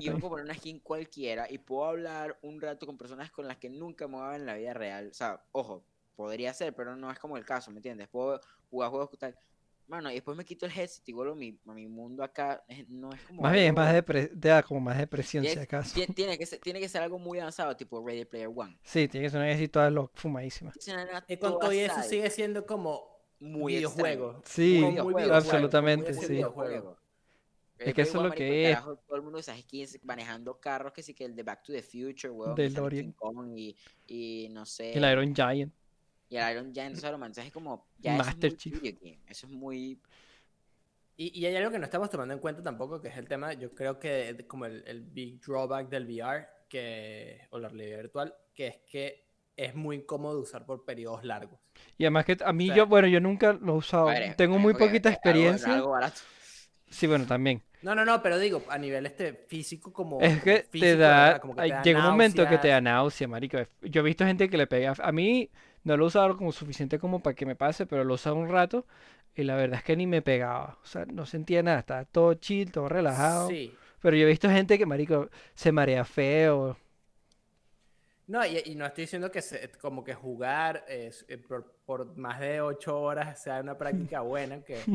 yo 0.00 0.12
me 0.12 0.18
6969. 0.18 0.20
puedo 0.20 0.30
poner 0.32 0.44
una 0.46 0.54
skin 0.54 0.80
cualquiera 0.80 1.46
y 1.50 1.58
puedo 1.58 1.84
hablar 1.86 2.38
un 2.42 2.60
rato 2.60 2.86
con 2.86 2.96
personas 2.98 3.30
con 3.30 3.46
las 3.48 3.56
que 3.58 3.68
nunca 3.70 4.08
me 4.08 4.16
voy 4.16 4.36
en 4.36 4.46
la 4.46 4.54
vida 4.56 4.74
real. 4.74 5.08
O 5.10 5.14
sea, 5.14 5.42
ojo, 5.52 5.84
podría 6.16 6.52
ser, 6.54 6.74
pero 6.74 6.96
no 6.96 7.10
es 7.10 7.18
como 7.18 7.36
el 7.36 7.44
caso, 7.44 7.70
¿me 7.70 7.78
entiendes? 7.78 8.08
Puedo 8.08 8.40
jugar 8.70 8.90
juegos 8.90 9.10
tal. 9.18 9.36
Mano, 9.92 10.10
y 10.10 10.14
después 10.14 10.34
me 10.38 10.44
quito 10.46 10.64
el 10.64 10.72
headset 10.72 11.06
y 11.06 11.12
vuelvo 11.12 11.34
a 11.34 11.36
mi, 11.36 11.54
a 11.66 11.72
mi 11.74 11.86
mundo 11.86 12.24
acá. 12.24 12.64
No 12.88 13.12
es 13.12 13.20
como. 13.24 13.42
Más 13.42 13.52
bien, 13.52 13.64
es 13.66 13.68
algo- 13.78 13.82
más 13.82 13.94
depre- 13.94 14.40
te 14.40 14.48
da 14.48 14.62
como 14.62 14.80
más 14.80 14.96
depresión 14.96 15.44
si 15.44 15.50
tiene, 15.50 15.62
acaso. 15.64 15.94
tie- 15.94 16.14
tiene 16.14 16.38
que 16.38 16.46
ser, 16.46 16.60
tiene 16.60 16.80
que 16.80 16.88
ser 16.88 17.02
algo 17.02 17.18
muy 17.18 17.38
avanzado, 17.40 17.76
tipo 17.76 18.02
Ready 18.02 18.24
Player 18.24 18.48
One. 18.54 18.78
Sí, 18.82 19.06
tiene 19.06 19.26
que 19.26 19.30
ser 19.30 19.40
una 19.42 19.52
así 19.52 19.68
toda 19.68 19.90
lo- 19.90 20.10
fumadísima. 20.14 20.72
Y 21.28 21.36
con 21.36 21.58
todo 21.58 21.70
y 21.74 21.80
eso 21.80 22.02
sigue 22.02 22.30
siendo 22.30 22.64
como 22.64 23.04
muy 23.38 23.74
videojuego. 23.76 24.38
extraño. 24.38 24.42
Sí, 24.46 24.76
Como 24.80 24.90
videojuego, 24.92 25.18
videojuego, 25.18 25.34
absolutamente, 25.36 26.08
muy 26.08 26.16
muy 26.16 26.26
sí. 26.26 26.32
videojuego. 26.32 26.96
Es 27.78 27.94
que 27.94 28.02
eso 28.02 28.18
es 28.18 28.24
lo 28.24 28.30
que 28.30 28.70
es. 28.70 28.74
carajo, 28.76 28.96
todo 28.96 29.16
el 29.16 29.22
mundo 29.22 29.38
usa 29.40 29.58
skins 29.58 29.98
manejando 30.04 30.58
carros 30.58 30.92
que 30.92 31.02
sí 31.02 31.12
que 31.12 31.24
el 31.26 31.34
de 31.36 31.42
Back 31.42 31.64
to 31.64 31.72
the 31.72 31.82
Future, 31.82 32.30
weón. 32.30 32.54
King 32.90 33.12
Kong 33.12 33.58
y, 33.58 33.76
y 34.06 34.48
no 34.52 34.64
sé. 34.64 34.92
El 34.92 35.04
Iron 35.10 35.34
Giant. 35.34 35.74
Y 36.32 36.36
el 36.38 36.50
Iron 36.52 36.72
Giant, 36.72 36.96
¿sabes? 36.96 37.18
man? 37.18 37.26
Entonces 37.28 37.46
es 37.46 37.52
como. 37.52 37.86
Ya 37.98 38.14
eso 38.14 38.22
es 38.22 38.26
Master 38.26 38.50
muy 38.50 38.56
Chief. 38.56 38.82
game, 38.82 39.18
Eso 39.28 39.46
es 39.46 39.52
muy. 39.52 40.00
Y, 41.16 41.38
y 41.38 41.44
hay 41.46 41.54
algo 41.56 41.70
que 41.70 41.78
no 41.78 41.84
estamos 41.84 42.08
tomando 42.08 42.32
en 42.32 42.40
cuenta 42.40 42.62
tampoco, 42.62 43.00
que 43.00 43.08
es 43.08 43.16
el 43.18 43.28
tema, 43.28 43.52
yo 43.52 43.74
creo 43.74 43.98
que 43.98 44.46
como 44.48 44.64
el, 44.64 44.82
el 44.86 45.02
big 45.02 45.40
drawback 45.40 45.88
del 45.90 46.04
VR, 46.06 46.46
que, 46.68 47.46
o 47.50 47.58
la 47.58 47.68
realidad 47.68 47.98
virtual, 47.98 48.34
que 48.54 48.66
es 48.68 48.76
que 48.90 49.26
es 49.54 49.74
muy 49.74 49.96
incómodo 49.96 50.40
usar 50.40 50.64
por 50.64 50.86
periodos 50.86 51.22
largos. 51.22 51.60
Y 51.98 52.04
además 52.04 52.24
que 52.24 52.38
a 52.42 52.52
mí 52.54 52.68
sea, 52.68 52.76
yo, 52.76 52.86
bueno, 52.86 53.08
yo 53.08 53.20
nunca 53.20 53.52
lo 53.52 53.74
he 53.74 53.76
usado. 53.76 54.06
Ver, 54.06 54.34
Tengo 54.36 54.58
muy 54.58 54.72
poquita 54.72 55.10
es 55.10 55.16
algo- 55.16 55.28
experiencia. 55.28 55.74
Algo, 55.74 55.90
barato. 55.90 56.20
Sí, 56.88 57.06
bueno, 57.06 57.26
también. 57.26 57.62
No, 57.82 57.94
no, 57.94 58.04
no, 58.04 58.22
pero 58.22 58.38
digo, 58.38 58.62
a 58.68 58.78
nivel 58.78 59.04
este 59.06 59.34
físico 59.34 59.92
como... 59.92 60.20
Es 60.20 60.30
como 60.30 60.44
que 60.44 60.60
te 60.60 60.68
físico, 60.68 60.96
da, 60.98 61.24
¿verdad? 61.24 61.40
Como 61.40 61.54
que 61.56 61.62
te 61.62 61.68
da 61.68 61.82
llega 61.82 61.98
un 62.00 62.04
momento 62.06 62.48
que 62.48 62.58
te 62.58 62.68
da 62.68 62.80
náusea, 62.80 63.28
marico. 63.28 63.58
Yo 63.82 64.00
he 64.00 64.04
visto 64.04 64.24
gente 64.24 64.48
que 64.48 64.56
le 64.56 64.66
pega, 64.66 64.94
a 64.98 65.12
mí 65.12 65.50
no 65.84 65.96
lo 65.96 66.04
he 66.04 66.06
usado 66.08 66.36
como 66.36 66.52
suficiente 66.52 66.98
como 66.98 67.20
para 67.22 67.34
que 67.34 67.46
me 67.46 67.56
pase, 67.56 67.86
pero 67.86 68.04
lo 68.04 68.14
he 68.14 68.16
usado 68.16 68.36
un 68.36 68.48
rato 68.48 68.86
y 69.34 69.44
la 69.44 69.56
verdad 69.56 69.78
es 69.78 69.84
que 69.84 69.96
ni 69.96 70.06
me 70.06 70.22
pegaba. 70.22 70.78
O 70.82 70.86
sea, 70.86 71.04
no 71.06 71.26
sentía 71.26 71.62
nada, 71.62 71.80
estaba 71.80 72.04
todo 72.04 72.34
chill, 72.34 72.70
todo 72.72 72.88
relajado. 72.88 73.48
Sí. 73.48 73.78
Pero 74.00 74.16
yo 74.16 74.24
he 74.26 74.30
visto 74.30 74.48
gente 74.50 74.78
que, 74.78 74.86
marico, 74.86 75.30
se 75.54 75.72
marea 75.72 76.04
feo. 76.04 76.76
No, 78.26 78.44
y, 78.46 78.62
y 78.66 78.74
no 78.76 78.86
estoy 78.86 79.04
diciendo 79.04 79.30
que 79.30 79.42
se- 79.42 79.70
como 79.80 80.04
que 80.04 80.14
jugar 80.14 80.84
es, 80.88 81.24
eh, 81.28 81.38
por, 81.38 81.72
por 81.84 82.16
más 82.16 82.40
de 82.40 82.60
ocho 82.60 83.00
horas 83.00 83.42
sea 83.42 83.60
una 83.60 83.76
práctica 83.76 84.20
buena, 84.22 84.62
que, 84.64 84.90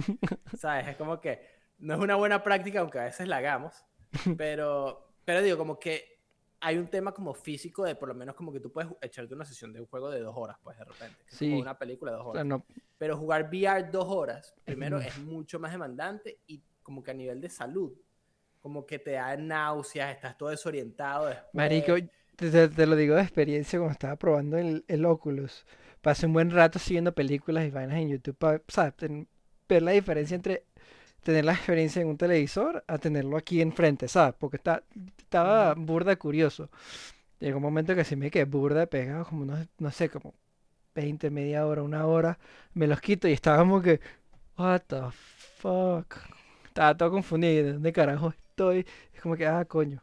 ¿sabes? 0.53 0.87
Es 0.87 0.97
como 0.97 1.19
que 1.21 1.41
no 1.79 1.95
es 1.95 1.99
una 1.99 2.15
buena 2.15 2.43
práctica, 2.43 2.79
aunque 2.79 2.99
a 2.99 3.03
veces 3.05 3.27
la 3.27 3.37
hagamos, 3.37 3.85
pero, 4.35 5.13
pero 5.25 5.41
digo, 5.41 5.57
como 5.57 5.79
que 5.79 6.16
hay 6.59 6.77
un 6.77 6.87
tema 6.87 7.11
como 7.11 7.33
físico 7.33 7.83
de 7.83 7.95
por 7.95 8.09
lo 8.09 8.15
menos 8.15 8.35
como 8.35 8.51
que 8.51 8.59
tú 8.59 8.71
puedes 8.71 8.91
echarte 9.01 9.33
una 9.33 9.45
sesión 9.45 9.71
de 9.73 9.79
un 9.81 9.87
juego 9.87 10.09
de 10.09 10.21
dos 10.21 10.33
horas, 10.35 10.57
pues 10.63 10.77
de 10.77 10.85
repente, 10.85 11.17
como 11.29 11.37
Sí. 11.37 11.53
una 11.53 11.77
película 11.77 12.11
de 12.11 12.17
dos 12.17 12.27
O 12.27 12.31
sea, 12.33 12.41
horas. 12.41 12.45
no, 12.45 12.65
Pero 12.97 13.17
jugar 13.17 13.49
VR 13.51 13.89
dos 13.91 14.05
horas, 14.07 14.55
primero, 14.65 14.99
es 14.99 15.17
mucho 15.19 15.59
más 15.59 15.71
demandante 15.71 16.39
y 16.47 16.61
como 16.81 17.03
que 17.03 17.11
a 17.11 17.13
nivel 17.13 17.41
de 17.41 17.49
salud, 17.49 17.93
como 18.61 18.85
que 18.85 18.97
te 18.99 19.11
da 19.11 19.37
náuseas, 19.37 20.15
estás 20.15 20.37
todo 20.37 20.49
desorientado. 20.49 21.27
Después. 21.27 21.53
Marico, 21.53 21.93
te, 22.35 22.85
lo 22.87 22.95
digo 22.95 23.15
de 23.15 23.21
experiencia 23.21 23.79
cuando 23.79 23.93
estaba 23.93 24.15
probando 24.15 24.57
el, 24.57 24.83
el 24.87 25.05
Oculus. 25.05 25.65
Pasé 26.01 26.25
un 26.25 26.33
buen 26.33 26.51
rato 26.51 26.79
siguiendo 26.79 27.13
películas 27.13 27.65
y 27.65 27.71
vainas 27.71 27.97
en 27.97 28.09
YouTube 28.09 28.37
para, 28.37 28.61
ver 29.67 29.83
la 29.83 29.91
diferencia 29.91 30.35
entre 30.35 30.65
tener 31.23 31.45
la 31.45 31.53
experiencia 31.53 32.01
en 32.01 32.07
un 32.07 32.17
televisor 32.17 32.83
a 32.87 32.97
tenerlo 32.97 33.37
aquí 33.37 33.61
enfrente, 33.61 34.07
¿sabes? 34.07 34.35
Porque 34.39 34.57
está, 34.57 34.83
estaba 35.17 35.73
burda 35.75 36.15
curioso. 36.15 36.69
Llegó 37.39 37.57
un 37.57 37.63
momento 37.63 37.95
que 37.95 38.03
sí 38.03 38.15
me 38.15 38.31
quedé 38.31 38.45
burda 38.45 38.85
pegado, 38.87 39.25
como 39.25 39.45
no, 39.45 39.57
no 39.77 39.91
sé, 39.91 40.09
como 40.09 40.33
20, 40.95 41.29
media 41.29 41.65
hora, 41.67 41.83
una 41.83 42.05
hora. 42.07 42.39
Me 42.73 42.87
los 42.87 43.01
quito 43.01 43.27
y 43.27 43.33
estaba 43.33 43.59
como 43.59 43.81
que, 43.81 43.99
what 44.57 44.81
the 44.87 45.01
fuck. 45.11 46.15
Estaba 46.65 46.95
todo 46.97 47.11
confundido. 47.11 47.65
¿De 47.65 47.73
dónde 47.73 47.93
carajo 47.93 48.29
estoy? 48.29 48.85
Es 49.13 49.21
como 49.21 49.35
que, 49.35 49.45
ah, 49.45 49.65
coño. 49.65 50.01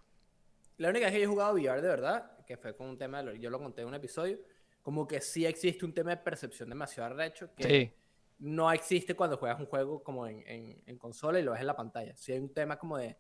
La 0.77 0.89
única 0.89 1.07
vez 1.07 1.15
que 1.15 1.21
yo 1.21 1.25
he 1.25 1.29
jugado 1.29 1.55
VR 1.55 1.81
de 1.83 1.89
verdad, 1.89 2.33
que 2.47 2.57
fue 2.57 2.77
con 2.77 2.89
un 2.89 2.99
tema, 2.99 3.23
yo 3.35 3.51
lo 3.51 3.59
conté 3.59 3.83
en 3.83 3.89
un 3.89 3.95
episodio, 3.95 4.39
como 4.83 5.07
que 5.07 5.21
sí 5.21 5.47
existe 5.47 5.85
un 5.85 5.95
tema 5.95 6.11
de 6.11 6.19
percepción 6.19 6.69
demasiado 6.69 7.13
arrecho 7.13 7.51
que 7.57 7.65
Sí. 7.65 7.93
No 8.39 8.71
existe 8.73 9.15
cuando 9.15 9.37
juegas 9.37 9.59
un 9.61 9.67
juego 9.67 10.03
como 10.03 10.27
en, 10.27 10.43
en- 10.47 10.83
en 10.87 10.99
consola 10.99 11.39
y 11.39 11.43
lo 11.43 11.53
ves 11.53 11.61
en 11.61 11.67
la 11.67 11.77
pantalla. 11.77 12.15
Sí 12.17 12.33
hay 12.33 12.39
un 12.39 12.53
tema 12.53 12.79
como 12.79 12.99
de, 12.99 13.17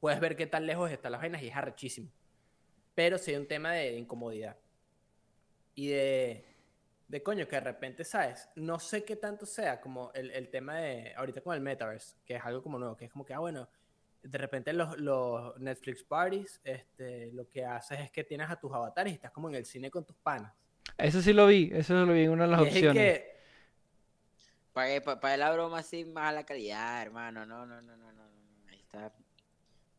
puedes 0.00 0.20
ver 0.20 0.36
qué 0.36 0.46
tan 0.46 0.66
lejos 0.66 0.90
están 0.90 1.12
las 1.12 1.20
vainas 1.20 1.42
y 1.42 1.48
es 1.48 1.56
arrechísimo. 1.56 2.10
Pero 2.94 3.18
sí 3.18 3.30
hay 3.32 3.36
un 3.38 3.46
tema 3.48 3.72
de, 3.72 3.92
de 3.92 3.98
incomodidad. 3.98 4.56
Y 5.74 5.88
de, 5.88 6.44
de 7.08 7.22
coño, 7.22 7.46
que 7.46 7.56
de 7.56 7.60
repente, 7.60 8.04
¿sabes? 8.04 8.48
No 8.56 8.78
sé 8.78 9.04
qué 9.04 9.16
tanto 9.16 9.44
sea 9.46 9.80
como 9.80 10.10
el, 10.14 10.30
el 10.30 10.48
tema 10.48 10.78
de, 10.78 11.12
ahorita 11.16 11.40
con 11.42 11.54
el 11.54 11.60
Metaverse, 11.60 12.16
que 12.24 12.36
es 12.36 12.44
algo 12.44 12.62
como 12.62 12.78
nuevo, 12.78 12.96
que 12.96 13.04
es 13.06 13.12
como 13.12 13.24
que, 13.24 13.34
ah, 13.34 13.38
bueno, 13.40 13.68
de 14.22 14.38
repente 14.38 14.72
los, 14.72 14.98
los 14.98 15.56
Netflix 15.60 16.02
parties, 16.02 16.60
este, 16.64 17.30
lo 17.32 17.48
que 17.50 17.64
haces 17.64 18.00
es 18.00 18.10
que 18.10 18.24
tienes 18.24 18.50
a 18.50 18.58
tus 18.58 18.72
avatares 18.72 19.12
y 19.12 19.16
estás 19.16 19.30
como 19.30 19.48
en 19.50 19.54
el 19.56 19.66
cine 19.66 19.90
con 19.90 20.04
tus 20.04 20.16
panas. 20.16 20.52
Eso 20.98 21.20
sí 21.20 21.32
lo 21.34 21.46
vi, 21.46 21.70
eso 21.72 21.94
lo 22.06 22.12
vi 22.12 22.24
en 22.24 22.30
una 22.30 22.44
de 22.44 22.50
las 22.50 22.60
Y 22.62 22.64
es 22.64 22.74
opciones. 22.74 23.02
que, 23.20 23.35
Pagué 24.76 25.00
para 25.00 25.38
la 25.38 25.50
broma 25.52 25.78
así, 25.78 26.04
mala 26.04 26.44
calidad, 26.44 27.00
hermano. 27.00 27.46
No, 27.46 27.64
no, 27.64 27.80
no, 27.80 27.96
no, 27.96 28.12
no. 28.12 28.12
no. 28.12 28.68
Ahí 28.68 28.76
está. 28.78 29.10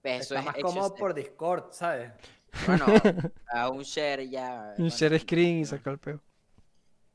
Pues 0.03 0.21
Eso 0.21 0.35
está 0.35 0.39
es 0.39 0.45
más 0.45 0.55
cómodo 0.63 0.87
este- 0.89 0.99
por 0.99 1.13
Discord, 1.15 1.71
¿sabes? 1.71 2.11
Bueno, 2.67 2.85
a 3.51 3.69
un 3.71 3.81
share 3.81 4.29
ya. 4.29 4.75
Un 4.77 4.89
share 4.89 5.19
screen 5.19 5.61
y 5.61 5.65
sacar 5.65 5.93
el 5.93 5.99
peo. 5.99 6.21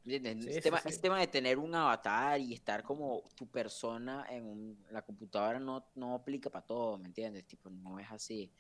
¿Entiendes? 0.05 0.43
Sí, 0.43 0.51
ese, 0.51 0.55
sí, 0.55 0.61
tema, 0.61 0.81
sí. 0.81 1.01
tema 1.01 1.21
de 1.21 1.29
tener 1.29 1.57
un 1.57 1.73
avatar 1.73 2.41
y 2.41 2.53
estar 2.53 2.83
como 2.83 3.23
tu 3.37 3.47
persona 3.47 4.27
en 4.29 4.45
un- 4.45 4.85
la 4.91 5.03
computadora 5.03 5.61
no, 5.61 5.87
no 5.95 6.17
aplica 6.17 6.51
para 6.51 6.67
todo, 6.67 6.99
¿me 6.99 7.07
entiendes? 7.07 7.47
Tipo, 7.47 7.71
no 7.71 8.01
es 8.01 8.11
así. 8.11 8.51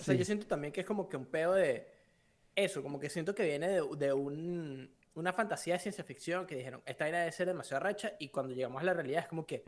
O 0.00 0.02
sea, 0.02 0.16
yo 0.16 0.24
siento 0.24 0.48
también 0.48 0.72
que 0.72 0.80
es 0.80 0.86
como 0.86 1.08
que 1.08 1.16
un 1.16 1.26
pedo 1.26 1.52
de 1.52 1.86
eso, 2.56 2.82
como 2.82 2.98
que 2.98 3.08
siento 3.08 3.36
que 3.36 3.44
viene 3.44 3.68
de, 3.68 3.82
de 3.96 4.12
un, 4.12 4.90
una 5.14 5.32
fantasía 5.32 5.74
de 5.74 5.80
ciencia 5.80 6.04
ficción 6.04 6.46
que 6.46 6.56
dijeron, 6.56 6.82
esta 6.86 7.04
vaina 7.04 7.20
debe 7.20 7.32
ser 7.32 7.46
demasiado 7.46 7.82
recha 7.82 8.12
y 8.18 8.28
cuando 8.28 8.54
llegamos 8.54 8.82
a 8.82 8.84
la 8.84 8.94
realidad 8.94 9.22
es 9.22 9.28
como 9.28 9.46
que 9.46 9.64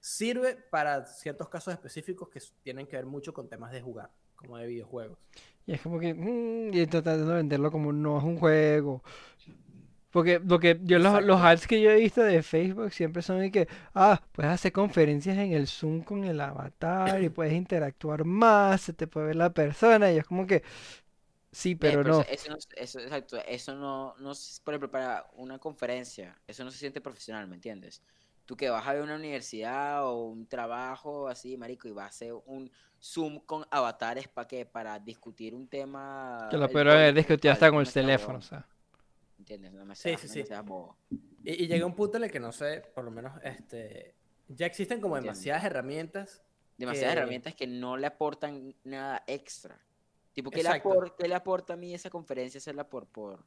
sirve 0.00 0.56
para 0.56 1.06
ciertos 1.06 1.48
casos 1.48 1.72
específicos 1.72 2.28
que 2.28 2.40
tienen 2.62 2.86
que 2.86 2.96
ver 2.96 3.06
mucho 3.06 3.32
con 3.32 3.48
temas 3.48 3.72
de 3.72 3.80
jugar, 3.80 4.10
como 4.34 4.58
de 4.58 4.66
videojuegos. 4.66 5.18
Y 5.66 5.74
es 5.74 5.80
como 5.80 6.00
que, 6.00 6.12
mm, 6.12 6.74
y 6.74 6.86
tratando 6.86 7.26
de 7.26 7.36
venderlo 7.36 7.70
como 7.70 7.92
no 7.92 8.18
es 8.18 8.24
un 8.24 8.36
juego. 8.36 9.02
Porque 10.10 10.40
lo 10.44 10.58
que 10.60 10.78
yo 10.82 10.98
los, 10.98 11.24
los 11.24 11.40
ads 11.40 11.66
que 11.66 11.80
yo 11.80 11.90
he 11.90 11.96
visto 11.96 12.22
de 12.22 12.42
Facebook 12.42 12.92
siempre 12.92 13.22
son 13.22 13.40
de 13.40 13.50
que, 13.50 13.66
ah, 13.94 14.20
puedes 14.32 14.52
hacer 14.52 14.70
conferencias 14.70 15.38
en 15.38 15.52
el 15.52 15.66
Zoom 15.66 16.02
con 16.02 16.24
el 16.24 16.38
avatar 16.38 17.22
y 17.22 17.30
puedes 17.30 17.54
interactuar 17.54 18.24
más, 18.24 18.82
se 18.82 18.92
te 18.92 19.06
puede 19.06 19.28
ver 19.28 19.36
la 19.36 19.54
persona 19.54 20.12
y 20.12 20.18
es 20.18 20.24
como 20.26 20.46
que, 20.46 20.62
sí, 21.52 21.72
Eh, 21.72 21.76
pero 21.78 22.00
eso- 22.00 22.10
no. 22.10 22.20
Eso, 22.22 22.50
no, 22.50 22.56
eso, 22.76 22.98
exacto, 23.00 23.36
eso 23.46 23.74
no, 23.76 24.14
no, 24.18 24.32
por 24.64 24.74
ejemplo, 24.74 24.90
para 24.90 25.30
una 25.34 25.58
conferencia, 25.58 26.40
eso 26.46 26.64
no 26.64 26.70
se 26.70 26.78
siente 26.78 27.00
profesional, 27.00 27.46
¿me 27.46 27.54
entiendes? 27.54 28.02
Tú 28.44 28.56
que 28.56 28.68
vas 28.70 28.84
a 28.86 28.92
ver 28.92 29.02
una 29.02 29.14
universidad 29.14 30.04
o 30.04 30.24
un 30.24 30.46
trabajo 30.48 31.28
así, 31.28 31.56
marico, 31.56 31.86
y 31.86 31.92
vas 31.92 32.06
a 32.06 32.08
hacer 32.08 32.32
un 32.46 32.70
Zoom 33.00 33.38
con 33.46 33.64
avatares 33.70 34.26
para 34.28 34.48
qué, 34.48 34.66
para 34.66 34.98
discutir 34.98 35.54
un 35.54 35.68
tema. 35.68 36.48
Que 36.50 36.56
lo 36.56 36.68
peor 36.68 36.88
es 36.88 37.14
discutir 37.14 37.50
hasta 37.52 37.66
no 37.66 37.74
con 37.74 37.86
el 37.86 37.92
teléfono, 37.92 38.38
o 38.38 38.42
sea. 38.42 38.66
¿Entiendes? 39.38 39.72
No 39.72 39.84
me 39.84 39.94
Sí, 39.94 40.02
seas, 40.02 40.20
sí, 40.22 40.26
no 40.28 40.32
sí. 40.34 40.44
seas 40.44 40.64
bobo. 40.64 40.96
Y, 41.44 41.64
y 41.64 41.66
llega 41.68 41.86
un 41.86 41.94
punto 41.94 42.16
en 42.16 42.24
el 42.24 42.30
que 42.30 42.40
no 42.40 42.52
sé, 42.52 42.82
por 42.94 43.04
lo 43.04 43.10
menos, 43.10 43.32
este, 43.42 44.14
ya 44.48 44.66
existen 44.66 45.00
como 45.00 45.16
Entiendo. 45.16 45.32
demasiadas 45.34 45.64
herramientas. 45.64 46.42
Demasiadas 46.78 47.14
que- 47.14 47.18
herramientas 47.20 47.54
que 47.54 47.66
no 47.66 47.96
le 47.96 48.06
aportan 48.06 48.74
nada 48.84 49.22
extra. 49.26 49.80
Tipo, 50.32 50.50
¿qué 50.52 50.62
le, 50.62 50.70
apor- 50.70 51.14
qué 51.18 51.28
le 51.28 51.34
aporta 51.34 51.74
a 51.74 51.76
mí 51.76 51.94
esa 51.94 52.10
conferencia 52.10 52.58
hacerla 52.58 52.88
por, 52.88 53.06
por, 53.08 53.44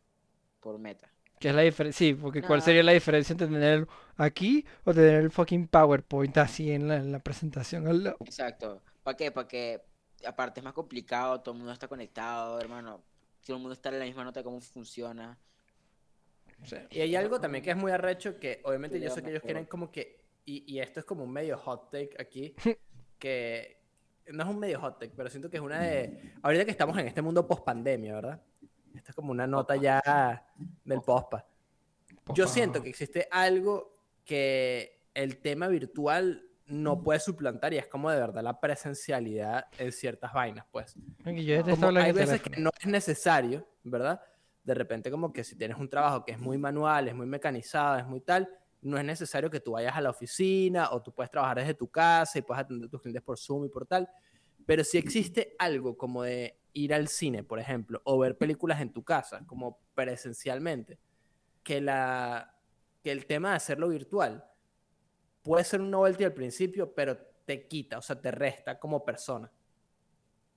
por 0.62 0.80
meta? 0.80 1.12
¿Qué 1.40 1.50
es 1.50 1.56
la 1.56 1.62
diferencia? 1.64 2.08
Sí, 2.08 2.14
porque 2.14 2.44
¿cuál 2.44 2.62
sería 2.62 2.84
la 2.84 2.94
diferencia 2.94 3.34
entre 3.34 3.48
tener 3.48 3.88
aquí 4.18 4.66
o 4.86 4.94
tener 4.94 5.16
el 5.22 5.32
fucking 5.32 5.68
PowerPoint 5.68 6.38
así 6.38 6.72
en 6.72 6.88
la, 6.88 6.98
en 6.98 7.12
la 7.12 7.20
presentación 7.20 7.88
al 7.88 8.04
lado? 8.04 8.18
Exacto. 8.24 8.82
¿Para 9.04 9.18
qué? 9.18 9.32
Para 9.32 9.48
que, 9.48 9.82
aparte 10.26 10.60
es 10.60 10.64
más 10.64 10.74
complicado, 10.74 11.42
todo 11.42 11.54
el 11.54 11.60
mundo 11.60 11.74
está 11.74 11.88
conectado, 11.88 12.60
hermano. 12.60 13.04
Todo 13.46 13.58
el 13.58 13.62
mundo 13.62 13.74
está 13.74 13.90
en 13.90 14.00
la 14.00 14.06
misma 14.06 14.24
nota 14.24 14.44
cómo 14.44 14.60
funciona. 14.62 15.40
Y 16.90 17.02
hay 17.02 17.16
algo 17.16 17.40
también 17.40 17.64
que 17.64 17.72
es 17.72 17.78
muy 17.78 17.92
arrecho 17.92 18.40
que 18.40 18.62
obviamente 18.64 18.98
Sí, 18.98 19.04
yo 19.04 19.10
sé 19.10 19.22
que 19.24 19.30
ellos 19.32 19.44
quieren 19.44 19.66
como 19.66 19.92
que, 19.92 20.26
y, 20.46 20.64
y 20.72 20.80
esto 20.80 21.00
es 21.00 21.06
como 21.06 21.24
un 21.24 21.32
medio 21.32 21.58
hot 21.58 21.92
take 21.92 22.16
aquí, 22.20 22.56
que 23.20 23.85
no 24.32 24.44
es 24.44 24.50
un 24.50 24.60
medio 24.60 24.80
hot 24.80 25.00
take, 25.00 25.14
pero 25.16 25.30
siento 25.30 25.50
que 25.50 25.58
es 25.58 25.64
una 25.64 25.80
de, 25.80 26.34
ahorita 26.42 26.66
que 26.66 26.72
estamos 26.72 26.98
en 26.98 27.08
este 27.08 27.22
mundo 27.22 27.48
post 27.48 27.64
pandemia, 27.64 28.16
¿verdad? 28.16 28.42
Esta 28.96 29.12
es 29.12 29.16
como 29.16 29.32
una 29.32 29.46
nota 29.46 29.76
ya 29.76 30.46
del 30.84 31.02
pospa. 31.02 31.46
Yo 32.34 32.48
siento 32.48 32.82
que 32.82 32.90
existe 32.90 33.28
algo 33.30 34.00
que 34.24 35.10
el 35.14 35.38
tema 35.38 35.68
virtual 35.68 36.44
no 36.68 37.04
puede 37.04 37.20
suplantar 37.20 37.74
y 37.74 37.78
es 37.78 37.88
como 37.88 38.10
de 38.10 38.20
verdad 38.20 38.42
la 38.42 38.60
presencialidad 38.60 39.68
en 39.78 39.92
ciertas 39.92 40.34
vainas, 40.34 40.66
pues. 40.72 40.96
Yo 41.24 41.64
Como 41.64 42.00
hay 42.00 42.12
veces 42.12 42.42
que 42.42 42.60
no 42.60 42.72
es 42.80 42.88
necesario, 42.88 43.68
¿verdad? 43.84 44.20
De 44.64 44.74
repente 44.74 45.12
como 45.12 45.32
que 45.32 45.44
si 45.44 45.56
tienes 45.56 45.78
un 45.78 45.90
trabajo 45.90 46.26
que 46.26 46.32
es 46.32 46.40
muy 46.40 46.58
manual, 46.58 47.08
es 47.08 47.16
muy 47.16 47.28
mecanizado, 47.28 48.00
es 48.00 48.08
muy 48.08 48.22
tal, 48.22 48.50
no 48.86 49.00
es 49.00 49.04
necesario 49.04 49.50
que 49.50 49.60
tú 49.60 49.72
vayas 49.72 49.96
a 49.96 50.02
la 50.02 50.12
oficina 50.12 50.92
o 50.92 51.02
tú 51.02 51.12
puedes 51.12 51.32
trabajar 51.32 51.58
desde 51.58 51.74
tu 51.74 51.90
casa 51.90 52.38
y 52.38 52.44
puedes 52.44 52.64
atender 52.64 52.88
a 52.88 52.92
tus 52.92 53.02
clientes 53.02 53.24
por 53.24 53.38
Zoom 53.38 53.66
y 53.66 53.70
por 53.70 53.88
tal. 53.88 54.08
Pero 54.66 54.84
si 54.84 55.00
existe 55.00 55.56
algo 55.58 55.98
como 55.98 56.22
de 56.22 56.60
ir 56.74 56.94
al 56.94 57.08
cine, 57.08 57.44
por 57.44 57.60
ejemplo, 57.60 58.00
o 58.04 58.20
ver 58.20 58.38
películas 58.38 58.82
en 58.82 58.94
tu 58.94 59.04
casa, 59.04 59.44
como 59.48 59.80
presencialmente, 59.96 61.00
que, 61.64 61.82
la, 61.82 62.56
que 63.04 63.12
el 63.12 63.26
tema 63.26 63.50
de 63.50 63.56
hacerlo 63.56 63.90
virtual 63.90 64.46
puede 65.42 65.64
ser 65.64 65.82
un 65.82 65.90
novelty 65.90 66.24
al 66.24 66.34
principio, 66.34 66.94
pero 66.94 67.18
te 67.46 67.68
quita, 67.68 67.98
o 67.98 68.02
sea, 68.04 68.22
te 68.22 68.30
resta 68.30 68.80
como 68.80 69.04
persona. 69.04 69.52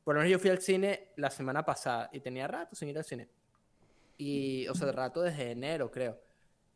Por 0.05 0.14
lo 0.14 0.21
menos 0.21 0.33
yo 0.33 0.38
fui 0.38 0.51
al 0.51 0.61
cine 0.61 1.12
la 1.17 1.31
semana 1.31 1.64
pasada 1.64 2.11
y 2.12 2.21
tenía 2.21 2.47
rato 2.47 2.77
sin 2.77 2.91
ir 2.91 2.99
al 2.99 3.05
cine. 3.05 3.31
Y, 4.19 4.69
o 4.69 4.75
sea, 4.75 4.93
rato 4.93 5.23
desde 5.23 5.53
enero, 5.53 5.91
creo. 5.91 6.28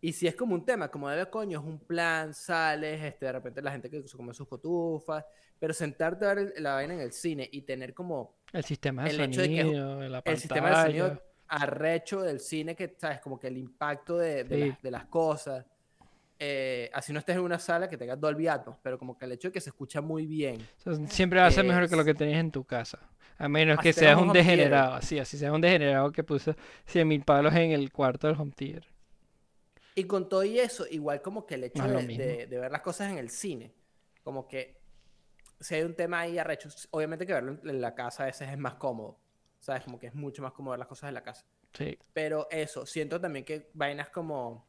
Y 0.04 0.12
si 0.12 0.26
es 0.26 0.34
como 0.34 0.54
un 0.54 0.64
tema, 0.64 0.90
como 0.90 1.08
de 1.08 1.24
coño, 1.30 1.60
es 1.60 1.64
un 1.64 1.78
plan, 1.78 2.34
sales, 2.34 3.00
este, 3.02 3.26
de 3.26 3.32
repente 3.32 3.62
la 3.62 3.70
gente 3.70 3.88
que 3.88 4.06
se 4.06 4.16
come 4.16 4.34
sus 4.34 4.48
cotufas, 4.48 5.24
pero 5.60 5.72
sentarte 5.72 6.26
a 6.26 6.34
ver 6.34 6.54
la 6.58 6.74
vaina 6.74 6.94
en 6.94 7.00
el 7.00 7.12
cine 7.12 7.48
y 7.50 7.62
tener 7.62 7.94
como 7.94 8.34
El 8.52 8.64
sistema 8.64 9.04
de 9.04 9.10
el 9.10 9.20
hecho 9.20 9.40
de 9.42 9.48
que 9.48 9.62
sonido, 9.62 9.98
de 10.00 10.08
la 10.08 10.22
el 10.24 10.36
sistema 10.38 10.70
de 10.70 10.86
sonido 10.86 11.22
arrecho 11.46 12.20
del 12.22 12.40
cine, 12.40 12.74
que, 12.74 12.96
¿sabes? 12.98 13.20
Como 13.20 13.38
que 13.38 13.46
el 13.46 13.56
impacto 13.56 14.18
de, 14.18 14.42
de 14.42 14.56
Sí. 14.56 14.68
las, 14.70 14.82
de 14.82 14.90
las 14.90 15.04
cosas. 15.06 15.64
Eh, 16.36 16.90
así 16.92 17.12
no 17.12 17.20
estés 17.20 17.36
en 17.36 17.42
una 17.42 17.60
sala 17.60 17.88
que 17.88 17.96
tenga 17.96 18.16
Dolby 18.16 18.48
Atmos, 18.48 18.78
pero 18.82 18.98
como 18.98 19.16
que 19.16 19.26
el 19.26 19.32
hecho 19.32 19.48
de 19.48 19.52
que 19.52 19.60
se 19.60 19.70
escucha 19.70 20.00
muy 20.00 20.26
bien. 20.26 20.60
O 20.84 20.96
sea, 20.96 21.06
siempre 21.06 21.38
va 21.38 21.46
a 21.46 21.50
ser 21.52 21.64
mejor 21.64 21.88
que 21.88 21.94
lo 21.94 22.04
que 22.04 22.14
tenías 22.14 22.40
en 22.40 22.50
tu 22.50 22.64
casa. 22.64 22.98
A 23.38 23.48
menos 23.48 23.78
Así 23.78 23.90
que 23.90 23.94
tengas 23.94 24.14
seas 24.16 24.20
un 24.20 24.32
degenerado. 24.32 24.94
Así, 24.94 25.20
así 25.20 25.38
seas 25.38 25.52
un 25.52 25.60
degenerado 25.60 26.10
que 26.10 26.24
puso 26.24 26.56
100 26.86 27.06
mil 27.06 27.22
palos 27.22 27.54
en 27.54 27.70
el 27.70 27.92
cuarto 27.92 28.26
del 28.26 28.36
home 28.36 28.50
theater. 28.56 28.84
Y 29.94 30.04
con 30.04 30.28
todo 30.28 30.42
y 30.44 30.58
eso, 30.58 30.86
igual 30.90 31.20
como 31.22 31.44
que 31.46 31.54
el 31.56 31.64
hecho 31.64 31.86
No 31.86 31.98
de, 32.00 32.06
de- 32.06 32.46
de 32.46 32.58
ver 32.58 32.70
las 32.72 32.80
cosas 32.82 33.10
en 33.10 33.18
el 33.18 33.28
cine, 33.30 33.74
como 34.22 34.48
que 34.48 34.80
si 35.60 35.74
hay 35.74 35.82
un 35.82 35.94
tema 35.94 36.20
ahí 36.20 36.38
arrecho, 36.38 36.68
obviamente 36.90 37.26
que 37.26 37.32
verlo 37.34 37.52
en- 37.62 37.68
en 37.68 37.80
la 37.80 37.94
casa 37.94 38.22
a 38.24 38.26
veces 38.26 38.48
es 38.48 38.58
más 38.58 38.74
cómodo, 38.74 39.18
¿sabes? 39.60 39.84
Como 39.84 39.98
que 39.98 40.06
es 40.08 40.14
mucho 40.14 40.42
más 40.42 40.52
cómodo 40.52 40.72
ver 40.72 40.78
las 40.78 40.88
cosas 40.88 41.08
en 41.08 41.14
la 41.14 41.22
casa. 41.22 41.44
Sí. 41.74 41.98
Pero 42.12 42.48
eso, 42.50 42.84
siento 42.86 43.20
también 43.20 43.44
que 43.44 43.70
vainas 43.74 44.08
como, 44.08 44.66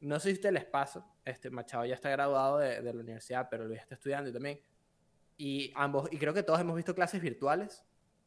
no 0.00 0.20
sé 0.20 0.28
si 0.28 0.32
a 0.32 0.34
ustedes 0.34 0.52
les 0.54 0.64
pasa, 0.64 1.06
este 1.24 1.50
Machado 1.50 1.84
ya 1.86 1.94
está 1.94 2.10
graduado 2.10 2.58
de, 2.58 2.82
de 2.82 2.92
la 2.94 3.00
universidad, 3.00 3.48
pero 3.50 3.64
Luis 3.66 3.80
está 3.80 3.94
estudiando 3.94 4.30
y 4.30 4.32
también, 4.32 4.60
y 5.38 5.72
ambos, 5.74 6.08
y 6.12 6.18
creo 6.18 6.34
que 6.34 6.42
todos 6.42 6.60
hemos 6.60 6.76
visto 6.76 6.94
clases 6.94 7.20
virtuales, 7.22 7.82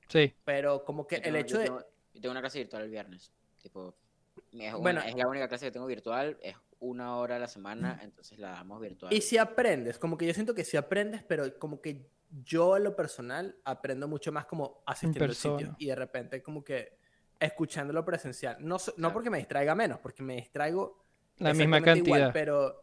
Sí. 0.07 0.33
pero 0.43 0.83
como 0.85 1.07
que 1.07 1.15
Yo 1.17 1.23
el 1.23 1.23
tengo- 1.33 1.37
hecho 1.39 1.53
yo 1.55 1.59
de... 1.59 1.65
tengo- 1.65 1.85
yo 2.13 2.21
tengo 2.21 2.31
una 2.31 2.41
clase 2.41 2.59
virtual 2.59 2.83
el 2.83 2.89
viernes. 2.89 3.31
Tipo, 3.61 3.95
es, 4.51 4.73
una- 4.73 4.77
Bueno. 4.77 5.01
es 5.01 5.15
la 5.15 5.27
única 5.27 5.47
clase 5.47 5.65
que 5.65 5.71
tengo 5.71 5.85
virtual. 5.85 6.37
Es 6.41 6.55
una 6.79 7.17
hora 7.17 7.37
a 7.37 7.39
la 7.39 7.47
semana, 7.47 7.99
entonces 8.03 8.37
la 8.37 8.51
damos 8.51 8.81
virtual. 8.81 9.13
Y 9.13 9.21
si 9.21 9.37
aprendes, 9.37 9.97
como 9.97 10.17
que 10.17 10.27
yo 10.27 10.33
siento 10.33 10.53
que 10.53 10.63
si 10.63 10.77
aprendes, 10.77 11.23
pero 11.23 11.57
como 11.57 11.81
que 11.81 12.05
yo 12.43 12.75
en 12.77 12.83
lo 12.83 12.95
personal 12.95 13.55
aprendo 13.63 14.07
mucho 14.07 14.31
más 14.31 14.45
como 14.45 14.81
asistiendo 14.85 15.25
al 15.25 15.35
sitio 15.35 15.75
y 15.79 15.87
de 15.87 15.95
repente 15.95 16.41
como 16.43 16.63
que 16.63 16.97
escuchándolo 17.39 18.03
presencial. 18.03 18.57
No, 18.59 18.77
so- 18.79 18.91
no 18.91 18.95
Claro. 18.97 19.13
porque 19.13 19.29
me 19.29 19.37
distraiga 19.37 19.75
menos, 19.75 19.99
porque 19.99 20.23
me 20.23 20.35
distraigo 20.35 21.03
La 21.37 21.53
misma 21.53 21.77
exactamente 21.77 22.09
igual, 22.09 22.21
cantidad. 22.23 22.33
pero, 22.33 22.81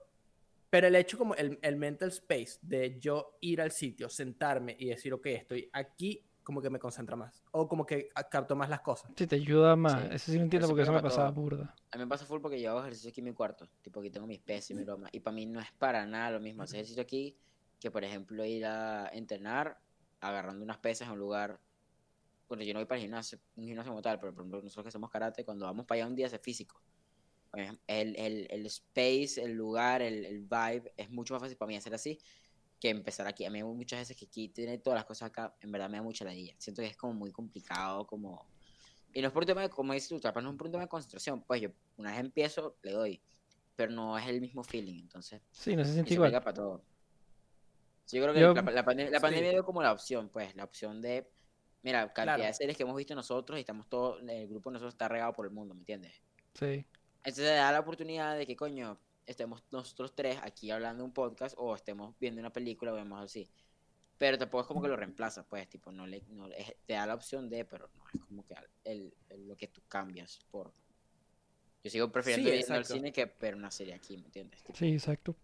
pero 0.70 0.86
el 0.86 0.94
hecho 0.96 1.18
como 1.18 1.34
el, 1.34 1.58
el 1.62 1.76
mental 1.76 2.08
space 2.10 2.58
de 2.62 2.98
yo 2.98 3.36
ir 3.40 3.60
al 3.60 3.72
sitio, 3.72 4.08
sentarme 4.08 4.74
y 4.78 4.86
decir, 4.88 5.12
ok, 5.12 5.26
estoy 5.26 5.68
aquí, 5.72 6.24
como 6.42 6.60
que 6.62 6.70
me 6.70 6.78
concentra 6.78 7.16
más. 7.16 7.42
O 7.52 7.68
como 7.68 7.84
que 7.86 8.08
capto 8.30 8.56
más 8.56 8.68
las 8.68 8.80
cosas. 8.80 9.10
Sí, 9.16 9.26
te 9.26 9.36
ayuda 9.36 9.76
más. 9.76 10.00
Sí, 10.02 10.08
Eso 10.12 10.32
sí 10.32 10.36
lo 10.38 10.44
entiendo 10.44 10.66
eso 10.66 10.72
porque 10.72 10.82
eso 10.82 10.92
me 10.92 11.02
pasaba 11.02 11.30
todo. 11.32 11.40
burda. 11.42 11.74
A 11.90 11.96
mí 11.96 12.04
me 12.04 12.08
pasa 12.08 12.24
full 12.26 12.40
porque 12.40 12.60
yo 12.60 12.70
hago 12.70 12.80
ejercicio 12.80 13.10
aquí 13.10 13.20
en 13.20 13.26
mi 13.26 13.32
cuarto. 13.32 13.68
Tipo, 13.80 14.00
aquí 14.00 14.10
tengo 14.10 14.26
mis 14.26 14.40
pesas 14.40 14.70
y 14.70 14.74
mi 14.74 14.84
broma. 14.84 15.08
Y 15.12 15.20
para 15.20 15.34
mí 15.34 15.46
no 15.46 15.60
es 15.60 15.70
para 15.72 16.04
nada 16.06 16.32
lo 16.32 16.40
mismo 16.40 16.62
hacer 16.62 16.76
ejercicio 16.76 17.02
aquí 17.02 17.36
que, 17.80 17.90
por 17.90 18.04
ejemplo, 18.04 18.44
ir 18.44 18.64
a 18.66 19.08
entrenar 19.12 19.78
agarrando 20.20 20.64
unas 20.64 20.78
pesas 20.78 21.08
en 21.08 21.14
un 21.14 21.18
lugar. 21.18 21.60
Bueno, 22.48 22.64
yo 22.64 22.74
no 22.74 22.80
voy 22.80 22.86
para 22.86 22.96
el 22.98 23.02
gimnasio, 23.02 23.38
un 23.56 23.66
gimnasio 23.66 23.90
como 23.92 24.02
tal, 24.02 24.20
pero 24.20 24.32
por 24.32 24.42
ejemplo, 24.42 24.62
nosotros 24.62 24.84
que 24.84 24.88
hacemos 24.88 25.10
karate, 25.10 25.44
cuando 25.44 25.64
vamos 25.66 25.86
para 25.86 26.02
allá 26.02 26.08
un 26.08 26.14
día 26.14 26.26
es 26.26 26.38
físico. 26.40 26.80
El, 27.54 28.16
el, 28.16 28.46
el 28.50 28.66
space, 28.66 29.42
el 29.42 29.52
lugar, 29.52 30.00
el, 30.00 30.24
el 30.24 30.40
vibe 30.40 30.92
es 30.96 31.10
mucho 31.10 31.34
más 31.34 31.42
fácil 31.42 31.56
para 31.56 31.68
mí 31.68 31.76
hacer 31.76 31.94
así 31.94 32.18
que 32.82 32.90
empezar 32.90 33.28
aquí. 33.28 33.44
A 33.44 33.50
mí 33.50 33.62
muchas 33.62 34.00
veces 34.00 34.16
que 34.16 34.24
aquí 34.24 34.48
tiene 34.48 34.76
todas 34.78 34.96
las 34.98 35.04
cosas 35.04 35.28
acá, 35.28 35.54
en 35.60 35.70
verdad 35.70 35.88
me 35.88 35.98
da 35.98 36.02
mucha 36.02 36.24
ladilla. 36.24 36.52
Siento 36.58 36.82
que 36.82 36.88
es 36.88 36.96
como 36.96 37.14
muy 37.14 37.30
complicado, 37.30 38.04
como... 38.08 38.44
Y 39.14 39.20
no 39.20 39.28
es 39.28 39.32
por 39.32 39.44
un 39.44 39.46
tema 39.46 39.60
de, 39.62 39.70
como 39.70 39.92
dices 39.92 40.08
tú, 40.08 40.20
capaz 40.20 40.40
no 40.42 40.50
es 40.50 40.56
por 40.56 40.66
un 40.66 40.72
tema 40.72 40.82
de 40.82 40.88
concentración. 40.88 41.42
Pues 41.42 41.60
yo 41.60 41.68
una 41.96 42.10
vez 42.10 42.18
empiezo, 42.18 42.76
le 42.82 42.90
doy. 42.90 43.22
Pero 43.76 43.92
no 43.92 44.18
es 44.18 44.26
el 44.26 44.40
mismo 44.40 44.64
feeling, 44.64 44.98
entonces. 45.00 45.40
Sí, 45.52 45.76
no 45.76 45.84
se 45.84 45.92
siente 45.92 46.12
igual. 46.12 46.32
para 46.32 46.52
todo. 46.54 46.82
Yo 48.10 48.20
creo 48.22 48.34
que 48.34 48.40
Yo- 48.40 48.52
la, 48.54 48.62
la 48.62 48.84
pandemia, 48.84 49.12
la 49.12 49.18
Sí. 49.18 49.22
pandemia 49.22 49.50
dio 49.50 49.64
como 49.64 49.80
la 49.82 49.92
opción, 49.92 50.28
pues, 50.28 50.54
la 50.56 50.64
opción 50.64 51.00
de, 51.00 51.30
mira, 51.82 52.00
cantidad 52.12 52.36
Claro. 52.36 52.42
de 52.44 52.52
series 52.54 52.76
que 52.76 52.82
hemos 52.82 52.96
visto 52.96 53.14
nosotros 53.14 53.58
y 53.58 53.60
estamos 53.60 53.88
todos, 53.88 54.20
el 54.28 54.48
grupo 54.48 54.70
de 54.70 54.74
nosotros 54.74 54.94
está 54.94 55.08
regado 55.08 55.32
por 55.32 55.46
el 55.46 55.52
mundo, 55.52 55.72
¿me 55.74 55.80
entiendes? 55.80 56.12
Sí. 56.54 56.84
Entonces 57.18 57.46
da 57.46 57.70
la 57.70 57.80
oportunidad 57.80 58.36
de 58.36 58.44
que, 58.46 58.56
coño, 58.56 58.98
estemos 59.26 59.62
nosotros 59.70 60.14
tres 60.14 60.38
aquí 60.42 60.70
hablando 60.70 61.02
de 61.02 61.06
un 61.06 61.12
podcast 61.12 61.54
o 61.58 61.74
estemos 61.74 62.14
viendo 62.18 62.40
una 62.40 62.52
película 62.52 62.92
o 62.92 62.96
vemos 62.96 63.22
así. 63.22 63.48
Pero 64.18 64.38
tampoco 64.38 64.62
es 64.62 64.66
como 64.68 64.82
que 64.82 64.88
lo 64.88 64.96
reemplaza, 64.96 65.44
pues, 65.48 65.68
tipo, 65.68 65.90
no 65.90 66.06
le, 66.06 66.22
no, 66.28 66.46
es- 66.48 66.76
te 66.86 66.92
da 66.92 67.06
la 67.06 67.14
opción 67.14 67.48
de, 67.48 67.64
pero 67.64 67.90
no 67.96 68.04
es 68.14 68.20
como 68.26 68.46
que 68.46 68.54
el, 68.84 69.12
el- 69.30 69.48
lo 69.48 69.56
que 69.56 69.68
tú 69.68 69.80
cambias 69.88 70.38
por... 70.50 70.72
Yo 71.82 71.90
sigo 71.90 72.12
prefiriendo 72.12 72.48
Sí, 72.50 72.56
ir 72.56 72.72
al 72.72 72.84
cine 72.84 73.12
que 73.12 73.24
ver 73.40 73.56
una 73.56 73.70
serie 73.72 73.94
aquí, 73.94 74.16
¿me 74.16 74.26
entiendes? 74.26 74.62
Tipo, 74.62 74.78
Sí, 74.78 74.92
exacto. 74.92 75.34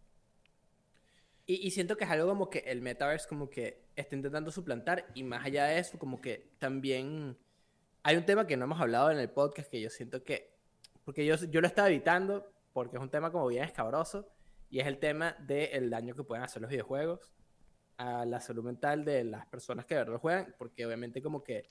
Y, 1.47 1.67
y 1.67 1.71
siento 1.73 1.97
que 1.97 2.05
es 2.05 2.11
algo 2.11 2.29
como 2.29 2.51
que 2.51 2.59
el 2.61 2.81
metaverse 2.83 3.27
como 3.27 3.49
que 3.51 3.83
está 3.97 4.15
intentando 4.15 4.51
suplantar 4.53 5.11
y 5.15 5.23
más 5.25 5.45
allá 5.45 5.65
de 5.65 5.79
eso 5.79 5.99
como 5.99 6.21
que 6.21 6.51
también 6.59 7.37
hay 8.05 8.17
un 8.17 8.25
tema 8.27 8.47
que 8.47 8.57
no 8.57 8.67
hemos 8.67 8.81
hablado 8.81 9.11
en 9.11 9.19
el 9.19 9.31
podcast 9.31 9.69
que 9.71 9.81
yo 9.81 9.91
siento 9.91 10.23
que, 10.23 10.55
porque 11.05 11.25
yo, 11.27 11.37
yo 11.37 11.61
lo 11.61 11.67
estaba 11.67 11.89
evitando 11.89 12.53
porque 12.79 12.97
es 12.97 13.03
un 13.03 13.11
tema 13.11 13.33
como 13.33 13.49
bien 13.49 13.65
escabroso 13.65 14.29
y 14.71 14.79
es 14.79 14.87
el 14.87 14.99
tema 14.99 15.35
del 15.41 15.91
daño 15.91 16.15
que 16.15 16.23
pueden 16.23 16.45
hacer 16.45 16.63
los 16.63 16.71
videojuegos 16.71 17.33
a 17.97 18.25
la 18.25 18.41
salud 18.41 18.63
mental 18.63 19.05
de 19.05 19.25
las 19.25 19.47
personas 19.47 19.85
que 19.85 19.95
de 19.95 20.03
verdad 20.03 20.13
lo 20.13 20.21
juegan 20.21 20.55
porque 20.57 20.87
obviamente 20.87 21.21
como 21.21 21.43
que 21.43 21.71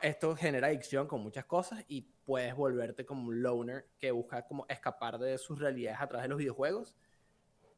esto 0.00 0.34
genera 0.34 0.68
adicción 0.68 1.06
con 1.06 1.22
muchas 1.22 1.44
cosas 1.44 1.84
y 1.86 2.00
puedes 2.24 2.54
volverte 2.54 3.04
como 3.04 3.28
un 3.28 3.42
loner 3.42 3.90
que 3.98 4.10
busca 4.10 4.46
como 4.46 4.64
escapar 4.70 5.18
de 5.18 5.36
sus 5.36 5.58
realidades 5.58 6.00
a 6.00 6.06
través 6.08 6.22
de 6.24 6.28
los 6.28 6.38
videojuegos 6.38 6.96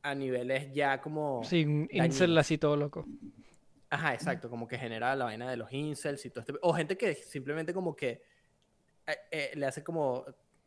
a 0.03 0.15
niveles 0.15 0.73
ya 0.73 1.01
como... 1.01 1.43
Sí, 1.43 1.65
un 1.65 1.89
incel 1.91 2.39
así 2.39 2.57
todo 2.57 2.77
loco. 2.77 3.05
Ajá, 3.91 4.15
exacto, 4.15 4.49
como 4.49 4.69
que 4.69 4.79
genera 4.79 5.17
la 5.17 5.25
vaina 5.25 5.51
de 5.51 5.57
los 5.57 5.73
incels 5.73 6.25
y 6.25 6.31
todo 6.31 6.43
este... 6.43 6.55
O 6.63 6.73
gente 6.73 6.97
que 6.97 7.15
simplemente 7.15 7.75
como 7.75 7.97
que 7.97 8.23
eh, 9.09 9.17
eh, 9.33 9.51
le 9.57 9.67
hace 9.67 9.83
como, 9.83 10.25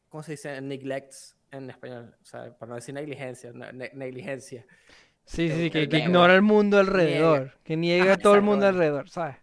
¿cómo 0.10 0.22
se 0.22 0.34
dice? 0.34 0.60
Neglects 0.60 1.38
en 1.52 1.70
español, 1.70 2.16
o 2.22 2.26
sea, 2.26 2.58
para 2.58 2.70
no 2.70 2.76
decir 2.76 2.94
negligencia, 2.94 3.52
ne- 3.54 3.74
ne- 3.74 3.92
negligencia. 3.94 4.66
Sí, 5.26 5.50
sí, 5.50 5.56
sí, 5.64 5.70
que, 5.70 5.88
que 5.88 5.98
ignora 6.00 6.36
el 6.36 6.42
mundo 6.42 6.78
alrededor. 6.80 7.54
Que 7.64 7.78
niega 7.78 8.14
a 8.14 8.18
todo 8.18 8.36
el 8.36 8.42
mundo 8.42 8.68
alrededor, 8.68 9.10
¿sabes? 9.10 9.38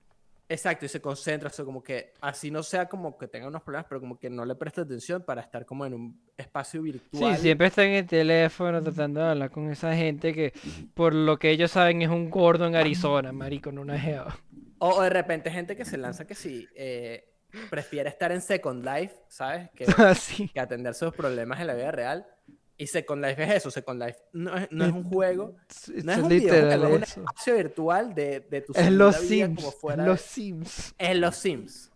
Exacto, 0.51 0.87
y 0.87 0.89
se 0.89 1.01
concentra, 1.03 1.51
o 1.51 1.53
sea, 1.53 1.65
como 1.67 1.83
que 1.83 2.15
así 2.23 2.51
no 2.51 2.63
sea 2.63 2.89
como 2.89 3.19
que 3.19 3.29
tenga 3.29 3.49
unos 3.49 3.63
problemas, 3.63 3.87
pero 3.87 4.01
como 4.01 4.19
que 4.19 4.31
no 4.31 4.47
le 4.47 4.55
presta 4.55 4.81
atención 4.81 5.23
para 5.23 5.43
estar 5.43 5.67
como 5.67 5.85
en 5.85 5.93
un 5.93 6.21
espacio 6.39 6.81
Sí, 6.81 6.85
virtual. 6.85 7.37
siempre 7.37 7.67
está 7.67 7.85
en 7.85 7.93
el 7.93 8.07
teléfono 8.07 8.83
tratando 8.83 9.21
de 9.21 9.27
hablar 9.29 9.51
con 9.51 9.71
esa 9.71 9.95
gente 9.95 10.33
que 10.33 10.53
por 10.95 11.15
lo 11.15 11.39
que 11.39 11.51
ellos 11.51 11.71
saben 11.71 12.01
es 12.01 12.09
un 12.09 12.31
gordo 12.31 12.67
en 12.67 12.77
Arizona, 12.77 13.31
marico, 13.33 13.73
no 13.73 13.83
una 13.83 13.99
jeva. 13.99 14.39
O, 14.79 15.03
de 15.03 15.11
repente 15.11 15.51
gente 15.51 15.77
que 15.77 15.85
se 15.85 15.99
lanza 15.99 16.27
que 16.27 16.35
si 16.35 16.67
eh, 16.75 17.25
prefiere 17.71 18.09
estar 18.09 18.31
en 18.33 18.41
Second 18.41 18.85
Life, 18.85 19.15
¿sabes? 19.29 19.71
Que, 19.71 19.85
Así. 19.99 20.49
que 20.49 20.61
atender 20.61 20.95
sus 20.95 21.13
problemas 21.15 21.61
en 21.61 21.67
la 21.67 21.75
vida 21.75 21.91
real. 21.91 22.27
Y 22.81 22.87
Second 22.87 23.25
Life 23.25 23.43
es 23.43 23.51
eso, 23.57 23.71
Second 23.73 24.01
Life 24.01 24.19
no 24.33 24.57
es, 24.57 24.69
no 24.71 24.85
es 24.85 24.93
un 24.93 25.03
juego, 25.03 25.57
Es, 25.69 26.05
no 26.05 26.13
es 26.13 26.19
es 26.19 26.23
un 26.23 26.29
videojuego, 26.29 26.87
es 26.87 27.17
un 27.17 27.25
espacio 27.25 27.57
virtual 27.57 28.15
de, 28.15 28.41
de 28.41 28.61
tu 28.61 28.73
Es 28.77 28.93
los 28.93 29.21
vida 29.29 29.47
Sims. 29.47 29.57
como 29.57 29.69
Es 29.71 29.75
fuera 29.81 30.07
los 30.07 30.21
de- 30.23 30.29
Sims. 30.29 30.95
es 30.97 31.17
los 31.17 31.37
Sims. 31.37 31.91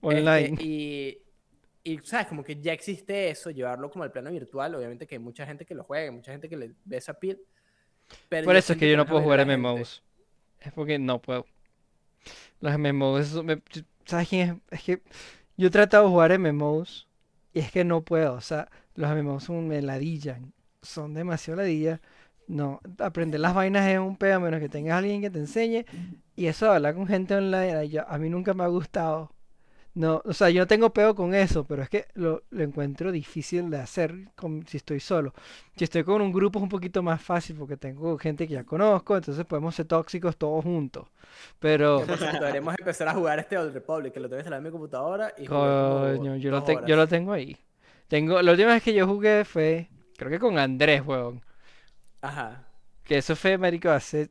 Online. 0.00 0.44
Este, 0.52 0.62
y, 0.64 1.18
y, 1.82 1.98
¿sabes? 2.04 2.28
Como 2.28 2.44
que 2.44 2.60
ya 2.60 2.72
existe 2.72 3.28
eso, 3.30 3.50
llevarlo 3.50 3.90
como 3.90 4.04
al 4.04 4.12
plano 4.12 4.30
virtual. 4.30 4.72
Obviamente 4.76 5.04
que 5.06 5.16
hay 5.16 5.18
mucha 5.18 5.44
gente 5.44 5.64
que 5.64 5.74
lo 5.74 5.82
juega, 5.82 6.04
hay 6.04 6.10
mucha 6.12 6.30
gente 6.30 6.48
que 6.48 6.56
le 6.56 6.74
ve 6.84 6.96
esa 6.96 7.14
piel. 7.14 7.40
Pero 8.28 8.44
Por 8.44 8.54
eso 8.56 8.74
es 8.74 8.78
que 8.78 8.88
yo 8.88 8.96
no 8.96 9.02
es 9.02 9.08
puedo 9.08 9.22
jugar. 9.22 9.44
MMOs. 9.44 10.04
Es 10.60 10.72
porque 10.72 10.98
no 11.00 11.20
puedo. 11.20 11.44
Los 12.60 12.78
MMOs, 12.78 13.20
eso 13.26 13.42
me- 13.42 13.60
¿sabes 14.08 14.28
quién 14.28 14.62
es? 14.70 14.78
Es 14.78 14.84
que 14.84 15.02
yo 15.56 15.68
he 15.68 15.70
tratado 15.70 16.04
de 16.04 16.10
jugar 16.10 16.32
MMOs 16.32 17.08
y 17.54 17.60
es 17.60 17.72
que 17.72 17.84
no 17.84 18.02
puedo. 18.04 18.34
O 18.34 18.40
sea, 18.40 18.70
los 18.94 19.10
MMOs 19.10 19.44
son, 19.44 19.68
me 19.68 19.82
ladillan. 19.82 20.52
Son 20.82 21.14
demasiado 21.14 21.58
ladillas. 21.62 22.00
No, 22.48 22.80
aprender 22.98 23.40
las 23.40 23.54
vainas 23.54 23.88
es 23.88 23.98
un 24.00 24.16
pedo 24.16 24.36
a 24.36 24.40
menos 24.40 24.60
que 24.60 24.68
tengas 24.70 24.98
alguien 24.98 25.20
que 25.22 25.30
te 25.30 25.38
enseñe. 25.40 25.84
Y 26.36 26.46
eso 26.46 26.66
de 26.66 26.76
hablar 26.76 26.94
con 26.96 27.06
gente 27.08 27.34
online, 27.36 27.88
yo- 27.90 28.08
a 28.08 28.18
mí 28.18 28.30
nunca 28.30 28.54
me 28.54 28.64
ha 28.64 28.68
gustado. 28.68 29.32
No, 29.94 30.22
o 30.24 30.32
sea, 30.32 30.48
yo 30.50 30.60
no 30.62 30.66
tengo 30.68 30.92
peo 30.92 31.14
con 31.14 31.34
eso, 31.34 31.64
pero 31.64 31.82
es 31.82 31.88
que 31.88 32.06
lo, 32.14 32.44
lo 32.50 32.62
encuentro 32.62 33.10
difícil 33.10 33.68
de 33.68 33.78
hacer 33.78 34.14
con- 34.36 34.64
si 34.66 34.76
estoy 34.76 35.00
solo. 35.00 35.34
Si 35.76 35.82
estoy 35.84 36.04
con 36.04 36.22
un 36.22 36.32
grupo 36.32 36.58
es 36.60 36.62
un 36.62 36.68
poquito 36.68 37.02
más 37.02 37.20
fácil 37.20 37.56
porque 37.56 37.76
tengo 37.76 38.16
gente 38.16 38.46
que 38.46 38.54
ya 38.54 38.64
conozco, 38.64 39.16
entonces 39.16 39.44
podemos 39.44 39.74
ser 39.74 39.86
tóxicos 39.86 40.36
todos 40.36 40.62
juntos. 40.64 41.08
Pero, 41.58 42.04
deberíamos 42.06 42.74
empezar 42.78 43.08
a 43.08 43.14
jugar 43.14 43.40
este 43.40 43.58
Old 43.58 43.74
Republic, 43.74 44.12
que 44.12 44.20
lo 44.20 44.28
tengo 44.28 44.38
instalado 44.40 44.60
en 44.60 44.64
mi 44.64 44.70
computadora. 44.70 45.32
Y 45.36 45.46
coño, 45.46 46.36
yo 46.36 46.50
lo, 46.50 46.62
te- 46.62 46.78
yo 46.86 46.94
lo 46.96 47.08
tengo 47.08 47.32
ahí. 47.32 47.56
Tengo, 48.08 48.40
la 48.40 48.52
última 48.52 48.72
vez 48.74 48.82
que 48.82 48.94
yo 48.94 49.06
jugué 49.06 49.44
fue, 49.44 49.88
creo 50.16 50.30
que 50.30 50.38
con 50.38 50.58
Andrés, 50.58 51.02
weón. 51.04 51.42
Ajá. 52.22 52.64
Que 53.04 53.18
eso 53.18 53.34
fue, 53.34 53.58
marico, 53.58 53.90
hace 53.90 54.28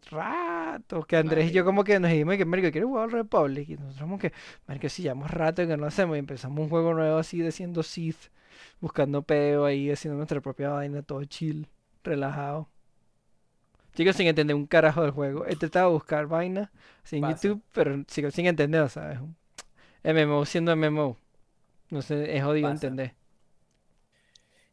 rato. 0.72 1.04
Que 1.04 1.18
Andrés 1.18 1.50
y 1.50 1.54
yo 1.54 1.66
como 1.66 1.84
que 1.84 2.00
nos 2.00 2.12
dijimos 2.12 2.38
que, 2.38 2.46
marico, 2.46 2.72
¿quieres 2.72 2.88
jugar 2.88 3.10
Republic? 3.10 3.70
Y 3.70 3.76
nosotros 3.76 4.02
como 4.02 4.20
que, 4.20 4.34
marico, 4.68 4.90
si 4.90 5.04
llevamos 5.04 5.32
rato 5.32 5.64
que 5.64 5.76
no 5.76 5.78
lo 5.78 5.88
hacemos. 5.88 6.16
Y 6.16 6.20
empezamos 6.20 6.60
un 6.60 6.70
juego 6.70 6.94
nuevo 6.94 7.18
así 7.18 7.40
de 7.40 7.52
siendo 7.52 7.84
Sith. 7.84 8.32
Buscando 8.80 9.22
peo 9.22 9.66
ahí, 9.66 9.92
haciendo 9.92 10.18
nuestra 10.18 10.42
propia 10.42 10.70
vaina, 10.70 11.02
todo 11.02 11.24
chill, 11.26 11.68
relajado. 12.04 12.70
Sigo 13.94 14.14
sin 14.14 14.28
entender 14.28 14.56
un 14.56 14.68
carajo 14.68 15.02
del 15.02 15.12
juego. 15.12 15.46
He 15.48 15.56
tratado 15.56 15.90
de 15.90 15.94
buscar 15.94 16.28
vaina 16.28 16.72
en. 17.12 17.28
YouTube, 17.28 17.62
pero 17.74 18.04
sigo 18.08 18.30
sin 18.30 18.46
entender, 18.46 18.88
¿sabes? 18.90 19.20
MMO 20.04 20.46
siendo 20.46 20.76
MMO. 20.76 21.18
No 21.90 22.02
sé, 22.02 22.36
es 22.36 22.44
jodido 22.44 22.70
Pasa. 22.70 22.88
entender. 22.88 23.16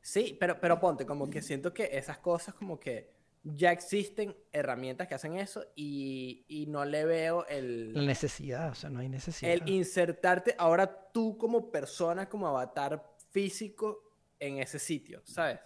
Sí, 0.03 0.37
pero, 0.39 0.61
pero 0.61 0.79
ponte, 0.79 1.07
como 1.07 1.31
que 1.31 1.41
siento 1.41 1.73
que 1.73 1.89
esas 1.93 2.19
cosas 2.19 2.55
como 2.55 2.79
que 2.79 3.14
ya 3.45 3.73
existen 3.73 4.35
herramientas 4.53 5.07
que 5.07 5.15
hacen 5.15 5.37
eso 5.37 5.65
y, 5.77 6.47
y 6.49 6.67
no 6.67 6.87
le 6.87 7.05
veo 7.05 7.45
La 7.49 7.55
el, 7.55 8.07
necesidad, 8.07 8.71
o 8.71 8.75
sea, 8.75 8.89
no 8.89 9.01
hay 9.01 9.09
necesidad. 9.11 9.53
el 9.53 9.69
insertarte 9.69 10.55
ahora 10.59 11.11
tú 11.13 11.37
como 11.37 11.71
persona, 11.71 12.29
como 12.29 12.49
avatar 12.49 13.15
físico 13.31 14.03
en 14.41 14.59
ese 14.59 14.79
sitio, 14.79 15.21
¿sabes? 15.25 15.61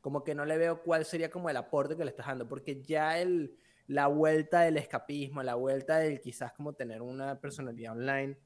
Como 0.00 0.24
que 0.24 0.34
no 0.34 0.44
le 0.44 0.58
veo 0.58 0.82
cuál 0.82 1.04
sería 1.04 1.30
como 1.30 1.48
el 1.48 1.56
aporte 1.56 1.96
que 1.96 2.04
le 2.04 2.10
estás 2.10 2.26
dando, 2.26 2.48
porque 2.48 2.82
ya 2.82 3.18
el, 3.20 3.56
la 3.86 4.08
vuelta 4.08 4.62
del 4.62 4.76
escapismo, 4.76 5.42
la 5.44 5.54
vuelta 5.54 5.98
del 5.98 6.20
quizás 6.20 6.52
como 6.52 6.72
tener 6.72 7.00
una 7.00 7.40
personalidad 7.40 7.92
online 7.92 8.36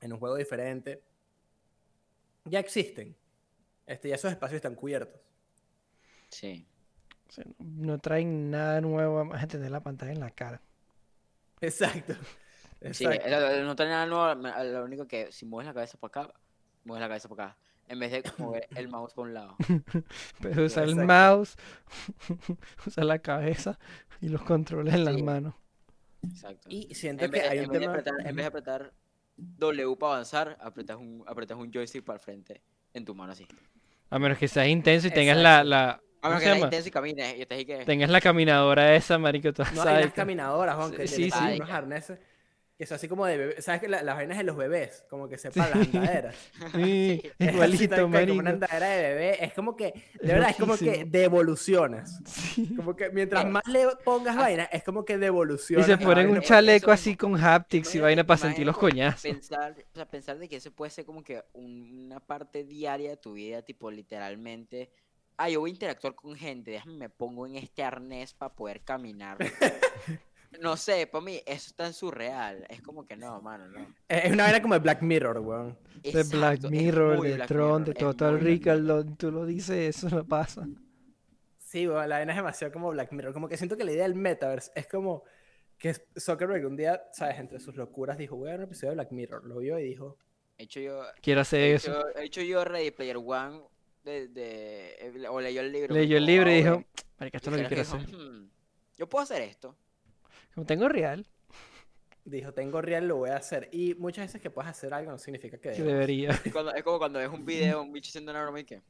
en 0.00 0.12
un 0.12 0.20
juego 0.20 0.36
diferente, 0.36 1.02
ya 2.44 2.60
existen. 2.60 3.16
Este, 3.84 4.10
ya 4.10 4.14
esos 4.14 4.30
espacios 4.30 4.56
están 4.56 4.76
cubiertos. 4.76 5.20
Sí. 6.28 6.68
O 7.28 7.32
sea, 7.32 7.44
no, 7.44 7.54
no 7.58 7.98
traen 7.98 8.50
nada 8.50 8.80
nuevo 8.80 9.24
más 9.24 9.40
que 9.42 9.46
tener 9.48 9.70
la 9.70 9.80
pantalla 9.82 10.12
en 10.12 10.20
la 10.20 10.30
cara. 10.30 10.60
Exacto. 11.60 12.14
Sí, 12.92 13.04
Exacto. 13.04 13.62
no 13.64 13.74
trae 13.74 13.88
nada 13.88 14.06
nuevo, 14.06 14.34
lo 14.36 14.84
único 14.84 15.08
que 15.08 15.32
si 15.32 15.44
mueves 15.44 15.66
la 15.66 15.74
cabeza 15.74 15.98
para 15.98 16.22
acá, 16.22 16.34
mueves 16.84 17.00
la 17.00 17.08
cabeza 17.08 17.28
para 17.28 17.44
acá. 17.46 17.58
En 17.88 17.98
vez 17.98 18.12
de 18.12 18.22
mover 18.38 18.68
el 18.76 18.86
mouse 18.88 19.14
por 19.14 19.26
un 19.26 19.34
lado. 19.34 19.56
Pero 20.40 20.62
usa 20.64 20.84
el 20.84 20.94
mouse, 20.94 21.56
usa 22.86 23.02
la 23.02 23.18
cabeza 23.18 23.80
y 24.20 24.28
los 24.28 24.42
controles 24.44 24.94
en 24.94 25.04
las 25.04 25.16
Sí. 25.16 25.22
manos. 25.24 25.54
Exacto. 26.22 26.68
Y 26.70 26.94
siento 26.94 27.24
En 27.24 27.32
que 27.32 27.40
vez, 27.40 27.42
de- 27.42 27.48
hay 27.50 27.58
en 27.58 27.64
un 27.64 27.70
vez 27.72 27.80
de 27.80 27.86
tema... 27.86 27.92
apretar, 27.98 28.14
en 28.20 28.36
vez 28.36 28.44
de 28.44 28.44
apretar 28.46 28.92
W 29.36 29.96
para 29.96 30.12
avanzar, 30.12 30.56
apretas 30.60 30.98
un, 30.98 31.24
apretas 31.26 31.58
un 31.58 31.72
joystick 31.72 32.04
para 32.04 32.18
el 32.18 32.20
frente 32.22 32.62
en 32.94 33.04
tu 33.04 33.12
mano 33.12 33.32
así. 33.32 33.44
A 34.10 34.20
menos 34.20 34.38
que 34.38 34.46
seas 34.46 34.68
intenso 34.68 35.08
y 35.08 35.10
tengas 35.10 35.36
la, 35.36 36.00
A 36.20 36.28
¿cómo 36.28 36.40
menos 36.40 36.42
se 36.54 36.58
que 36.58 36.64
intenso 36.64 36.88
y 36.88 36.90
camines 36.92 37.36
y 37.38 37.42
estás 37.42 37.58
ahí 37.58 37.64
que... 37.64 37.84
Tengas 37.84 38.10
la 38.10 38.20
caminadora 38.20 38.94
esa, 38.94 39.18
marico, 39.18 39.52
toda 39.52 39.70
No, 39.72 39.82
hay 39.82 40.02
unas 40.02 40.12
caminadoras, 40.14 40.76
Juan, 40.76 40.92
que 40.92 41.06
Sí, 41.06 41.30
sí, 41.30 41.38
unos 41.56 41.70
arneses 41.70 42.18
que 42.76 42.86
son 42.86 42.94
así 42.94 43.08
como 43.08 43.26
de 43.26 43.36
bebé. 43.36 43.60
¿Sabes 43.60 43.80
que 43.80 43.88
la- 43.88 44.04
las 44.04 44.14
vainas 44.14 44.38
de 44.38 44.44
los 44.44 44.56
bebés? 44.56 45.04
Como 45.10 45.28
que 45.28 45.36
separan 45.36 45.80
las 45.80 45.88
andaderas. 45.94 46.36
Sí, 46.74 47.20
Es 47.24 47.48
así, 47.48 47.54
igualito, 47.56 47.88
tal 47.96 48.08
cual, 48.08 48.28
Como 48.28 48.38
una 48.38 48.42
marico. 48.44 48.48
andadera 48.50 48.88
de 48.90 49.02
bebé. 49.02 49.44
Es 49.44 49.52
como 49.52 49.76
que, 49.76 49.84
de 49.86 49.92
Es 50.14 50.20
verdad, 50.28 50.50
es 50.50 50.56
como 50.56 50.76
que 50.76 50.84
loquísimo. 50.84 51.10
devolucionas. 51.10 52.20
Sí. 52.24 52.72
Como 52.76 52.94
que 52.94 53.10
mientras 53.10 53.42
Claro. 53.42 53.52
más 53.52 53.66
le 53.66 53.84
pongas 54.04 54.36
vainas, 54.36 54.68
es 54.70 54.84
como 54.84 55.04
que 55.04 55.14
Y 55.14 55.16
devolucionas. 55.16 55.86
se 55.86 55.92
la 55.92 55.98
ponen 55.98 56.30
un 56.30 56.40
chaleco 56.40 56.92
así 56.92 57.16
con 57.16 57.34
haptics 57.36 57.96
y 57.96 57.98
vaina 57.98 58.22
para 58.24 58.38
sentir 58.38 58.64
los 58.64 58.78
coñazos. 58.78 59.22
Pensar, 59.22 59.74
o 59.92 59.96
sea, 59.96 60.06
pensar 60.08 60.38
de 60.38 60.48
que 60.48 60.54
eso 60.56 60.70
puede 60.70 60.90
ser 60.92 61.04
como 61.04 61.24
que 61.24 61.42
un- 61.54 62.04
una 62.06 62.20
parte 62.20 62.62
diaria 62.62 63.10
de 63.10 63.16
tu 63.16 63.32
vida, 63.32 63.62
tipo 63.62 63.90
literalmente. 63.90 64.92
Ah, 65.40 65.48
yo 65.48 65.60
voy 65.60 65.70
a 65.70 65.72
interactuar 65.74 66.14
con 66.16 66.34
gente, 66.36 66.72
déjame 66.72 66.94
me 66.96 67.08
pongo 67.08 67.46
en 67.46 67.54
este 67.56 67.82
arnés 67.84 68.34
para 68.34 68.52
poder 68.54 68.80
caminar. 68.82 69.38
no 70.60 70.76
sé, 70.76 71.06
para 71.06 71.24
mí 71.24 71.40
eso 71.46 71.68
es 71.70 71.74
tan 71.74 71.94
surreal. 71.94 72.66
Es 72.68 72.82
como 72.82 73.06
que 73.06 73.16
no, 73.16 73.40
mano, 73.40 73.68
no. 73.68 73.94
Es 74.08 74.32
una 74.32 74.44
vaina 74.44 74.60
como 74.60 74.74
de 74.74 74.80
Black 74.80 75.00
Mirror, 75.02 75.38
weón. 75.38 75.78
De 76.02 76.22
Black 76.24 76.62
Mirror, 76.68 77.20
de 77.22 77.34
Black 77.34 77.48
Tron, 77.48 77.84
de 77.84 77.90
Mirror, 77.90 77.96
es 77.96 77.98
Total 77.98 78.40
Recall, 78.40 78.86
lo- 78.86 79.04
tú 79.04 79.30
lo 79.30 79.46
dices, 79.46 79.96
eso 79.96 80.14
no 80.14 80.26
pasa. 80.26 80.66
Sí, 81.58 81.86
weón, 81.86 82.08
la 82.08 82.16
vaina 82.16 82.32
es 82.32 82.36
demasiado 82.36 82.72
como 82.72 82.90
Black 82.90 83.12
Mirror. 83.12 83.32
Como 83.32 83.48
que 83.48 83.56
siento 83.56 83.76
que 83.76 83.84
la 83.84 83.92
idea 83.92 84.02
del 84.04 84.14
metaverse 84.16 84.72
es 84.74 84.88
como 84.88 85.22
que 85.78 85.94
Zuckerberg 86.18 86.66
un 86.66 86.76
día, 86.76 87.00
¿sabes? 87.12 87.38
Entre 87.38 87.60
sus 87.60 87.76
locuras 87.76 88.18
dijo, 88.18 88.36
voy 88.36 88.48
a 88.48 88.52
ver 88.52 88.60
un 88.60 88.64
episodio 88.64 88.90
de 88.90 88.94
Black 88.96 89.12
Mirror. 89.12 89.44
Lo 89.46 89.58
vio 89.58 89.78
y 89.78 89.84
dijo, 89.84 90.18
He 90.56 90.64
hecho 90.64 90.80
yo, 90.80 91.02
Quiero 91.22 91.42
hacer 91.42 91.60
he 91.60 91.74
eso. 91.74 92.08
he 92.16 92.24
hecho 92.24 92.42
yo 92.42 92.64
Ready 92.64 92.90
Player 92.90 93.18
One 93.18 93.60
de, 94.08 94.28
de- 94.28 94.96
eh, 95.00 95.28
o 95.28 95.40
leyó 95.40 95.60
el 95.60 95.72
libro. 95.72 95.94
Leyó 95.94 96.16
el 96.16 96.26
libro 96.26 96.50
y 96.50 96.54
dijo, 96.62 96.84
marica, 97.18 97.36
esto 97.38 97.50
es 97.50 97.56
lo 97.56 97.62
que 97.62 97.68
quiero 97.68 97.82
hacer. 97.82 98.00
"Hmm, 98.16 98.48
yo 98.96 99.08
puedo 99.08 99.22
hacer 99.22 99.42
esto. 99.42 99.76
Como 100.54 100.66
tengo 100.66 100.88
real, 100.88 101.26
dijo, 102.24 102.52
tengo 102.52 102.80
real, 102.82 103.06
lo 103.08 103.16
voy 103.16 103.30
a 103.30 103.36
hacer. 103.36 103.68
Y 103.72 103.94
muchas 103.94 104.26
veces 104.26 104.40
que 104.40 104.50
puedes 104.50 104.70
hacer 104.70 104.92
algo 104.92 105.10
no 105.10 105.18
significa 105.18 105.58
que 105.58 105.70
debas. 105.70 105.86
debería. 105.86 106.30
Es, 106.44 106.52
cuando- 106.52 106.74
es 106.74 106.82
como 106.82 106.98
cuando 106.98 107.18
ves 107.18 107.28
un 107.28 107.44
video, 107.44 107.82
un 107.82 107.92
bicho 107.92 108.08
haciendo 108.08 108.32
una 108.32 108.42
broma 108.42 108.60
y 108.60 108.64
que. 108.64 108.82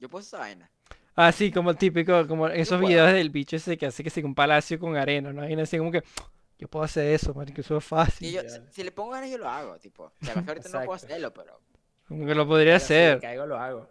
Yo 0.00 0.08
puedo 0.08 0.20
hacer 0.20 0.28
esa 0.30 0.38
vaina. 0.38 0.70
Ah, 1.14 1.30
sí, 1.30 1.52
como 1.52 1.70
el 1.70 1.76
típico, 1.76 2.26
como 2.26 2.48
esos 2.48 2.78
puedo. 2.78 2.88
videos 2.88 3.12
del 3.12 3.30
bicho 3.30 3.56
ese 3.56 3.76
que 3.76 3.86
hace 3.86 4.02
que 4.02 4.10
siga 4.10 4.26
un 4.26 4.34
palacio 4.34 4.78
con 4.78 4.96
arena, 4.96 5.32
¿no? 5.32 5.48
Y 5.48 5.52
así 5.60 5.76
como 5.78 5.92
que, 5.92 6.02
yo 6.58 6.68
puedo 6.68 6.84
hacer 6.84 7.12
eso, 7.12 7.34
marico, 7.34 7.60
eso 7.60 7.76
es 7.76 7.84
Y 7.84 7.86
fácil. 7.88 8.32
yo, 8.32 8.42
ya. 8.42 8.48
si, 8.48 8.60
si 8.70 8.82
le 8.82 8.90
pongo 8.92 9.10
ganas, 9.10 9.30
yo 9.30 9.36
lo 9.38 9.48
hago, 9.48 9.78
tipo. 9.78 10.04
O 10.04 10.12
sea, 10.24 10.34
más 10.34 10.44
que 10.44 10.50
ahorita 10.50 10.68
no 10.70 10.72
puedo 10.84 10.94
Exacto. 10.94 11.06
hacerlo, 11.06 11.32
pero. 11.34 11.60
Como 12.08 12.26
que 12.26 12.34
lo 12.34 12.46
podría 12.48 12.72
Pero 12.74 12.78
si 12.80 12.84
hacer. 12.94 13.20
caigo, 13.20 13.46
lo 13.46 13.56
hago. 13.58 13.88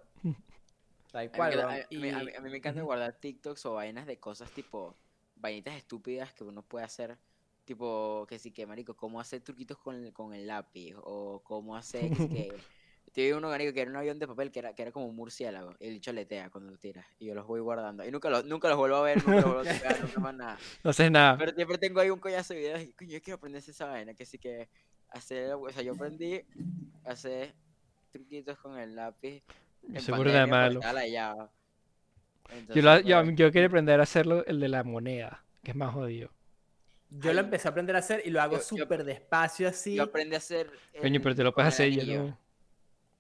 Tal 1.11 1.21
A 1.27 1.29
mí, 1.29 1.35
cual, 1.35 1.59
a- 1.61 1.67
mí- 1.67 1.73
a 1.73 1.87
Y- 1.89 1.97
mí- 1.97 2.09
a 2.09 2.41
mí 2.41 2.49
me 2.49 2.57
encanta 2.57 2.81
guardar 2.81 3.13
TikToks 3.13 3.65
o 3.65 3.73
vainas 3.73 4.05
de 4.07 4.17
cosas 4.19 4.49
tipo. 4.51 4.95
Vainitas 5.35 5.75
estúpidas 5.75 6.33
que 6.33 6.43
uno 6.43 6.61
puede 6.61 6.85
hacer. 6.85 7.17
Tipo, 7.65 8.25
que 8.29 8.37
sí 8.39 8.51
que, 8.51 8.65
marico, 8.65 8.95
cómo 8.95 9.19
hacer 9.19 9.41
truquitos 9.41 9.77
con 9.77 9.95
el, 9.95 10.13
con 10.13 10.33
el 10.33 10.47
lápiz. 10.47 10.93
O 11.03 11.41
cómo 11.43 11.75
hacer. 11.75 12.09
Que, 12.15 12.53
Tuve 13.13 13.33
uno, 13.35 13.49
marico, 13.49 13.73
que 13.73 13.81
era 13.81 13.89
un 13.91 13.97
avión 13.97 14.19
de 14.19 14.27
papel 14.27 14.51
que 14.51 14.59
era, 14.59 14.73
que 14.75 14.83
era 14.83 14.91
como 14.91 15.07
un 15.07 15.15
murciélago. 15.15 15.75
Y 15.79 15.87
el 15.87 15.93
bicho 15.95 16.13
letea 16.13 16.49
cuando 16.49 16.71
lo 16.71 16.77
tiras. 16.77 17.05
Y 17.19 17.25
yo 17.25 17.35
los 17.35 17.45
voy 17.47 17.59
guardando. 17.59 18.05
Y 18.05 18.11
nunca 18.11 18.29
los, 18.29 18.45
nunca 18.45 18.69
los 18.69 18.77
vuelvo 18.77 18.97
a 18.97 19.01
ver, 19.01 19.17
nunca 19.17 19.35
los 19.41 19.45
vuelvo 19.45 19.59
a 19.61 19.63
tocar, 19.73 20.01
nunca 20.01 20.19
más 20.21 20.35
nada. 20.35 20.57
No 20.83 20.89
haces 20.91 21.11
nada. 21.11 21.37
Pero 21.37 21.51
siempre 21.53 21.77
tengo 21.77 21.99
ahí 21.99 22.09
un 22.09 22.19
coñazo 22.19 22.53
de 22.53 22.59
videos 22.59 22.81
y 22.81 22.93
coño, 22.93 23.11
yo 23.11 23.21
quiero 23.21 23.35
aprender 23.37 23.63
esa 23.67 23.85
vaina, 23.87 24.13
que 24.13 24.25
sí 24.25 24.37
que 24.37 24.69
hacer, 25.09 25.53
o 25.53 25.69
sea, 25.71 25.81
yo 25.83 25.93
aprendí 25.93 26.41
a 27.03 27.11
hacer 27.11 27.53
truquitos 28.11 28.57
con 28.59 28.77
el 28.77 28.95
lápiz. 28.95 29.43
De 29.81 29.99
pandemia 30.11 30.41
porque 30.41 30.47
malo. 30.49 30.81
Yo, 32.75 32.99
yo, 32.99 33.23
yo 33.31 33.51
quiero 33.51 33.67
aprender 33.67 33.99
a 33.99 34.03
hacerlo 34.03 34.45
el 34.45 34.59
de 34.59 34.67
la 34.67 34.83
moneda, 34.83 35.43
que 35.63 35.71
es 35.71 35.77
más 35.77 35.93
jodido. 35.93 36.29
Yo 37.09 37.33
lo 37.33 37.41
empecé 37.41 37.67
a 37.67 37.71
aprender 37.71 37.95
a 37.95 37.99
hacer 37.99 38.21
y 38.25 38.29
lo 38.29 38.41
hago 38.41 38.53
Yo- 38.57 38.59
yo- 38.61 38.83
súper 38.83 39.03
despacio 39.03 39.67
así. 39.67 39.95
Yo 39.95 40.03
aprendí 40.03 40.35
a 40.35 40.37
hacer. 40.37 40.71
Coño, 41.01 41.21
pero 41.21 41.35
te 41.35 41.43
lo 41.43 41.53
puedes 41.53 41.69
hacer 41.73 41.87
anillo, 41.87 42.23
no. 42.23 42.37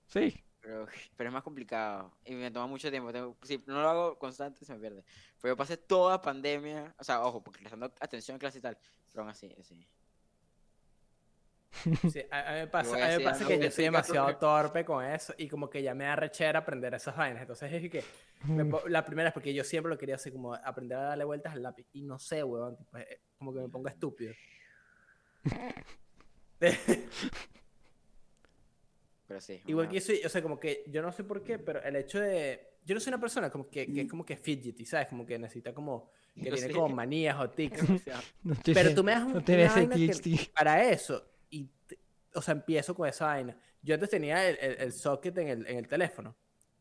Sí. 0.07 0.41
Pero, 0.61 0.85
pero 1.17 1.29
es 1.29 1.33
más 1.33 1.43
complicado 1.43 2.13
y 2.23 2.35
me 2.35 2.51
toma 2.51 2.67
mucho 2.67 2.89
tiempo. 2.91 3.11
tengo- 3.11 3.35
si 3.41 3.61
no 3.65 3.81
lo 3.81 3.89
hago 3.89 4.19
constante, 4.19 4.63
se 4.63 4.73
me 4.73 4.79
pierde. 4.79 5.03
Pero 5.41 5.53
yo 5.53 5.57
pasé 5.57 5.75
toda 5.75 6.21
pandemia, 6.21 6.93
o 6.97 7.03
sea, 7.03 7.21
ojo, 7.23 7.41
porque 7.43 7.59
prestando 7.59 7.91
atención 7.99 8.35
en 8.35 8.39
clase 8.39 8.59
y 8.59 8.61
tal, 8.61 8.77
pero 9.11 9.23
aún 9.23 9.31
así, 9.31 9.53
así. 9.59 9.75
Sí, 12.11 12.21
a, 12.29 12.51
mí 12.53 12.59
me 12.59 12.67
pasa, 12.71 12.95
a 12.95 13.09
mí 13.09 13.17
me 13.17 13.23
pasa 13.23 13.47
que 13.47 13.57
yo 13.59 13.71
soy 13.71 13.85
demasiado 13.85 14.27
gato. 14.27 14.39
torpe 14.39 14.83
con 14.85 15.03
eso 15.05 15.33
y 15.37 15.47
como 15.47 15.69
que 15.69 15.81
ya 15.81 15.95
me 15.95 16.03
da 16.03 16.15
rechera 16.17 16.59
aprender 16.59 16.93
esas 16.93 17.15
vainas. 17.15 17.41
Entonces 17.41 17.71
es 17.71 17.89
que 17.89 18.03
me 18.45 18.69
la 18.89 19.05
primera 19.05 19.29
es 19.29 19.33
porque 19.33 19.53
yo 19.53 19.63
siempre 19.63 19.89
lo 19.89 19.97
quería 19.97 20.15
hacer 20.15 20.33
como 20.33 20.53
aprender 20.53 20.97
a 20.97 21.01
darle 21.03 21.23
vueltas 21.23 21.53
al 21.53 21.63
lápiz 21.63 21.87
y 21.93 22.01
no 22.01 22.19
sé, 22.19 22.43
weón, 22.43 22.75
tipo, 22.75 22.97
eh, 22.97 23.21
como 23.37 23.53
que 23.53 23.59
me 23.61 23.69
pongo 23.69 23.87
estúpido. 23.87 24.33
Pero 29.27 29.39
sí. 29.39 29.61
Igual 29.67 29.85
una- 29.85 29.91
que 29.93 29.99
yo 29.99 30.05
soy, 30.05 30.21
o 30.25 30.29
sea, 30.29 30.41
como 30.41 30.59
que 30.59 30.83
yo 30.87 31.01
no 31.01 31.11
sé 31.11 31.23
por 31.23 31.41
qué, 31.43 31.57
pero 31.57 31.81
el 31.83 31.95
hecho 31.95 32.19
de 32.19 32.67
yo 32.83 32.93
no 32.95 32.99
soy 32.99 33.11
una 33.11 33.21
persona 33.21 33.49
como 33.49 33.69
que, 33.69 33.91
que 33.91 34.01
es 34.01 34.09
como 34.09 34.25
que 34.25 34.35
fidgety, 34.35 34.85
¿sabes? 34.85 35.07
Como 35.07 35.25
que 35.25 35.37
necesita 35.39 35.73
como 35.73 36.11
que 36.35 36.45
Yo 36.49 36.53
tiene 36.53 36.67
sí. 36.67 36.73
como 36.73 36.89
manías 36.89 37.39
o 37.39 37.49
tics. 37.49 37.81
demasiado. 37.87 38.21
No 38.43 38.55
Pero 38.55 38.73
tiene- 38.73 38.89
tú 38.95 39.03
me 39.03 39.11
das 39.13 39.23
un, 39.23 39.33
no 39.33 39.41
vaina 39.41 39.95
que- 39.95 40.49
para 40.53 40.83
eso 40.83 41.30
y 41.51 41.65
te- 41.85 41.99
o 42.33 42.41
sea, 42.41 42.53
empiezo 42.53 42.95
con 42.95 43.07
esa 43.07 43.27
vaina. 43.27 43.55
Yo 43.83 43.93
antes 43.93 44.09
tenía 44.09 44.49
el, 44.49 44.57
el- 44.59 44.81
el 44.81 44.93
socket 44.93 45.37
en 45.37 45.47
el, 45.49 45.67
en 45.67 45.77
el 45.77 45.87
teléfono 45.87 46.35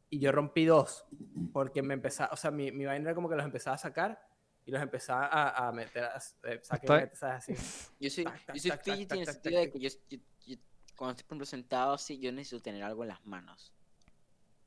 y 0.09 0.19
yo 0.19 0.33
rompí 0.33 0.65
dos 0.65 1.05
porque 1.53 1.83
me 1.83 1.95
empezaba, 1.95 2.33
o 2.33 2.37
sea, 2.37 2.51
mi, 2.51 2.73
mi 2.73 2.85
vaina 2.87 3.07
era 3.11 3.15
como 3.15 3.29
que 3.29 3.37
los 3.37 3.45
empezaba 3.45 3.75
a 3.75 3.79
sacar 3.79 4.27
y 4.65 4.71
los 4.71 4.81
empezaba 4.83 5.27
a, 5.27 5.69
a 5.69 5.73
meter, 5.73 6.05
a, 6.05 6.17
eh, 6.45 6.61
saque 6.63 6.87
¿sabes? 7.15 7.23
Así. 7.23 7.55
Yo 7.99 8.11
soy, 8.11 8.25
Tac, 8.25 8.45
tac, 8.47 8.55
yo 8.57 8.61
soy 8.61 8.71
tac, 8.71 8.85
fidgety 8.85 9.15
en 9.15 9.21
el 9.21 9.27
sentido 9.27 9.61
de 9.61 9.71
que 9.71 9.81
yo, 9.81 9.89
yo- 10.09 10.19
yo- 10.47 10.57
cuando 10.97 11.11
estoy, 11.13 11.25
por 11.25 11.33
ejemplo, 11.35 11.47
sentado 11.47 11.93
así, 11.95 12.19
yo 12.19 12.31
necesito 12.31 12.63
tener 12.63 12.83
algo 12.83 13.03
en 13.03 13.09
las 13.09 13.25
manos. 13.27 13.73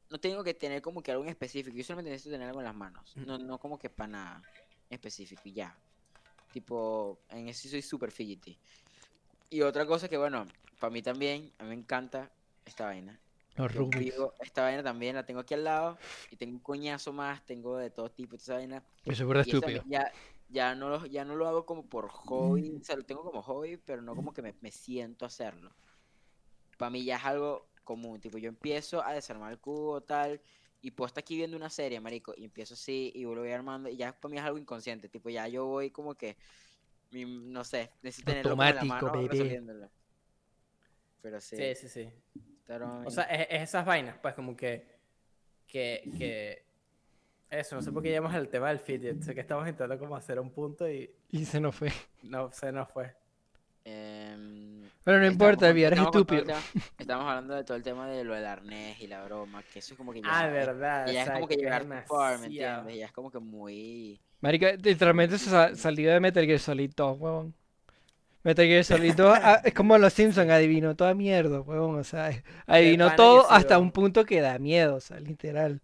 No 0.10 0.20
tengo 0.20 0.44
que 0.44 0.54
tener 0.54 0.82
como 0.82 1.02
que 1.02 1.12
algo 1.12 1.24
en 1.24 1.30
específico, 1.30 1.76
yo 1.78 1.84
solamente 1.84 2.10
necesito 2.12 2.34
tener 2.34 2.48
algo 2.48 2.60
en 2.60 2.66
las 2.66 2.76
manos. 2.76 3.16
No, 3.18 3.38
no 3.38 3.58
como 3.60 3.78
que 3.80 3.90
para 3.90 4.08
nada 4.08 4.44
específico 4.90 5.42
y 5.46 5.54
ya. 5.54 5.78
Tipo, 6.52 7.20
en 7.30 7.48
eso 7.50 7.68
soy 7.70 7.82
súper 7.82 8.12
fidgety. 8.12 8.60
Y 9.50 9.62
otra 9.62 9.86
cosa 9.86 10.10
que, 10.10 10.18
bueno, 10.18 10.48
para 10.80 10.92
mí 10.92 11.02
también, 11.02 11.52
a 11.60 11.64
mí 11.64 11.70
me 11.70 11.76
encanta 11.76 12.32
esta 12.66 12.86
vaina. 12.86 13.20
Los 13.56 13.72
Yo 13.74 14.34
esta 14.40 14.64
vaina 14.64 14.82
también 14.82 15.16
la 15.16 15.26
tengo 15.26 15.40
aquí 15.40 15.54
al 15.54 15.64
lado 15.64 15.98
y 16.32 16.38
tengo 16.38 16.54
un 16.54 16.60
coñazo 16.60 17.14
más, 17.14 17.46
tengo 17.46 17.78
de 17.78 17.92
todo 17.92 18.10
tipo, 18.10 18.36
esa 18.36 18.56
vaina. 18.56 18.84
Eso 19.06 19.32
es 19.32 19.48
Y 19.48 19.50
eso 19.52 19.58
estúpido. 19.60 19.84
Ya, 19.88 20.12
ya, 20.50 20.74
no 20.76 20.90
lo, 20.90 21.06
ya 21.06 21.24
no 21.24 21.36
lo 21.36 21.48
hago 21.48 21.66
como 21.66 21.88
por 21.88 22.10
hobby, 22.10 22.78
o 22.82 22.84
sea, 22.84 22.96
lo 22.96 23.04
tengo 23.04 23.24
como 23.24 23.44
hobby, 23.44 23.78
pero 23.78 24.02
no 24.02 24.16
como 24.16 24.34
que 24.34 24.42
me, 24.42 24.56
me 24.62 24.72
siento 24.72 25.26
hacerlo. 25.26 25.72
Para 26.78 26.90
mí 26.90 27.04
ya 27.04 27.18
es 27.18 27.26
algo 27.26 27.68
común, 27.84 28.20
tipo, 28.20 28.38
yo 28.40 28.50
empiezo 28.50 29.04
a 29.04 29.14
desarmar 29.14 29.52
el 29.52 29.60
cubo, 29.60 30.02
tal, 30.02 30.42
y 30.82 30.92
puedo 30.92 31.08
estar 31.08 31.22
aquí 31.22 31.36
viendo 31.36 31.56
una 31.56 31.70
serie, 31.70 32.00
marico, 32.00 32.34
y 32.36 32.46
empiezo 32.46 32.74
así, 32.74 33.12
y 33.14 33.24
lo 33.24 33.36
voy 33.36 33.52
armando, 33.52 33.90
y 33.90 33.98
ya 33.98 34.20
para 34.20 34.32
mí 34.32 34.38
es 34.38 34.44
algo 34.44 34.58
inconsciente, 34.58 35.10
tipo, 35.10 35.30
ya 35.30 35.48
yo 35.48 35.66
voy 35.66 35.92
como 35.92 36.16
que, 36.16 36.38
mi- 37.14 37.26
no 37.26 37.64
sé, 37.64 37.92
como 38.02 38.64
en 38.64 38.76
la 38.76 38.82
Automático, 38.82 38.86
mano 38.88 39.12
bebé. 39.14 39.28
resolviéndolo. 39.30 39.90
Pero 41.22 41.40
sí, 41.40 41.56
Sí, 41.56 41.76
sí, 41.76 41.90
sí. 41.90 42.10
O 43.06 43.10
sea, 43.12 43.24
es, 43.26 43.48
es 43.50 43.62
esas 43.70 43.86
vainas, 43.86 44.18
pues 44.22 44.34
como 44.34 44.56
que, 44.56 44.86
que, 45.68 46.12
que, 46.18 46.66
eso, 47.50 47.76
no 47.76 47.82
sé 47.82 47.92
por 47.92 48.02
qué 48.04 48.10
llegamos 48.10 48.34
al 48.34 48.50
tema 48.50 48.70
del 48.70 48.80
fidget. 48.80 49.22
Sé 49.22 49.34
que 49.36 49.42
estamos 49.42 49.64
intentando 49.68 49.98
como 50.00 50.16
hacer 50.16 50.40
un 50.40 50.50
punto 50.52 50.90
y 50.90 51.14
Y 51.30 51.46
se 51.46 51.60
nos 51.60 51.76
fue. 51.76 51.92
no 52.24 52.52
se 52.52 52.72
nos 52.72 52.90
fue. 52.92 53.16
Pero 55.04 55.20
no 55.20 55.26
Estamos 55.26 55.34
importa, 55.34 55.70
el 55.70 55.78
es 55.84 56.00
estúpido. 56.00 56.44
tema- 56.44 56.62
Estamos 56.98 57.26
hablando 57.28 57.56
de 57.56 57.64
todo 57.66 57.76
el 57.78 57.84
tema 57.84 58.08
de 58.08 58.24
lo 58.24 58.34
del 58.36 58.46
arnés 58.46 59.02
y 59.02 59.08
la 59.08 59.24
broma, 59.26 59.62
que 59.74 59.80
eso 59.80 59.94
es 59.94 59.98
como 59.98 60.14
que 60.14 60.22
ya, 60.22 60.28
Ah, 60.32 60.48
es- 60.48 60.54
verdad. 60.54 61.08
ya 61.12 61.24
es 61.24 61.30
como 61.32 61.48
que 61.48 61.56
llegar 61.56 61.86
far, 62.08 62.40
¿me 62.40 62.46
entiendes? 62.46 62.98
Ya 62.98 63.06
es 63.06 63.12
como 63.12 63.30
que 63.30 63.40
muy... 63.40 64.20
Marica, 64.40 64.72
literalmente 64.74 65.38
se 65.38 65.50
sa- 65.50 65.76
salió 65.76 66.12
de 66.12 66.20
Metal 66.20 66.46
Gear 66.46 66.60
Solid 66.60 66.92
2, 66.96 67.18
huevón. 67.20 67.54
Metal 68.44 68.66
Gear 68.66 68.84
Solid 68.84 69.14
2 69.16 69.38
ah, 69.42 69.62
es 69.64 69.74
como 69.74 69.98
los 69.98 70.12
Simpsons, 70.14 70.50
adivinó 70.52 70.96
toda 70.96 71.14
mierda, 71.14 71.62
huevón. 71.62 71.98
O 72.00 72.04
sea, 72.04 72.32
adivinó 72.66 73.14
todo 73.16 73.42
sí, 73.42 73.48
hasta 73.52 73.76
huevón. 73.76 73.88
un 73.88 73.92
punto 73.92 74.26
que 74.26 74.42
da 74.42 74.58
miedo, 74.60 74.96
o 74.96 75.00
sea, 75.02 75.20
literal. 75.20 75.82